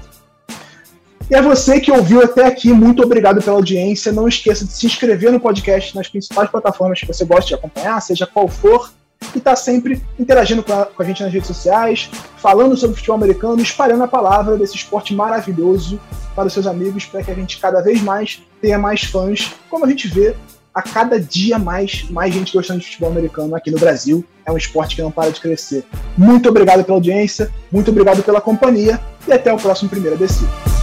E 1.31 1.35
a 1.35 1.43
você 1.43 1.79
que 1.79 1.93
ouviu 1.93 2.23
até 2.23 2.47
aqui, 2.47 2.73
muito 2.73 3.03
obrigado 3.03 3.43
pela 3.43 3.57
audiência. 3.57 4.11
Não 4.11 4.27
esqueça 4.27 4.65
de 4.65 4.73
se 4.73 4.87
inscrever 4.87 5.31
no 5.31 5.39
podcast 5.39 5.95
nas 5.95 6.09
principais 6.09 6.49
plataformas 6.49 7.01
que 7.01 7.07
você 7.07 7.23
gosta 7.25 7.49
de 7.49 7.55
acompanhar, 7.55 8.01
seja 8.01 8.27
qual 8.27 8.49
for, 8.49 8.91
e 9.35 9.41
tá 9.41 9.55
sempre 9.55 10.03
interagindo 10.19 10.63
com 10.63 10.73
a, 10.73 10.87
com 10.87 11.03
a 11.03 11.05
gente 11.05 11.23
nas 11.23 11.31
redes 11.31 11.47
sociais, 11.47 12.09
falando 12.39 12.75
sobre 12.79 12.97
futebol 12.97 13.17
americano, 13.17 13.61
espalhando 13.61 14.05
a 14.05 14.09
palavra 14.09 14.57
desse 14.57 14.77
esporte 14.77 15.15
maravilhoso 15.15 16.01
para 16.35 16.47
os 16.47 16.53
seus 16.55 16.67
amigos, 16.67 17.05
para 17.05 17.23
que 17.23 17.31
a 17.31 17.35
gente 17.35 17.61
cada 17.61 17.83
vez 17.83 18.01
mais 18.01 18.43
tenha 18.63 18.79
mais 18.79 19.05
fãs, 19.05 19.53
como 19.69 19.85
a 19.85 19.89
gente 19.89 20.09
vê 20.09 20.35
a 20.75 20.81
cada 20.81 21.21
dia 21.21 21.59
mais, 21.59 22.09
mais 22.09 22.33
gente 22.33 22.55
gostando 22.55 22.81
de 22.81 22.87
futebol 22.87 23.11
americano 23.11 23.55
aqui 23.55 23.71
no 23.71 23.79
Brasil. 23.79 24.25
É 24.47 24.53
um 24.53 24.57
esporte 24.57 24.97
que 24.97 25.03
não 25.03 25.11
para 25.11 25.31
de 25.31 25.41
crescer. 25.41 25.85
Muito 26.17 26.49
obrigado 26.49 26.85
pela 26.85 26.97
audiência, 26.97 27.53
muito 27.71 27.91
obrigado 27.91 28.23
pela 28.23 28.41
companhia 28.41 28.99
e 29.27 29.33
até 29.33 29.53
o 29.53 29.59
próximo 29.59 29.91
Primeira 29.91 30.17
Descida. 30.17 30.78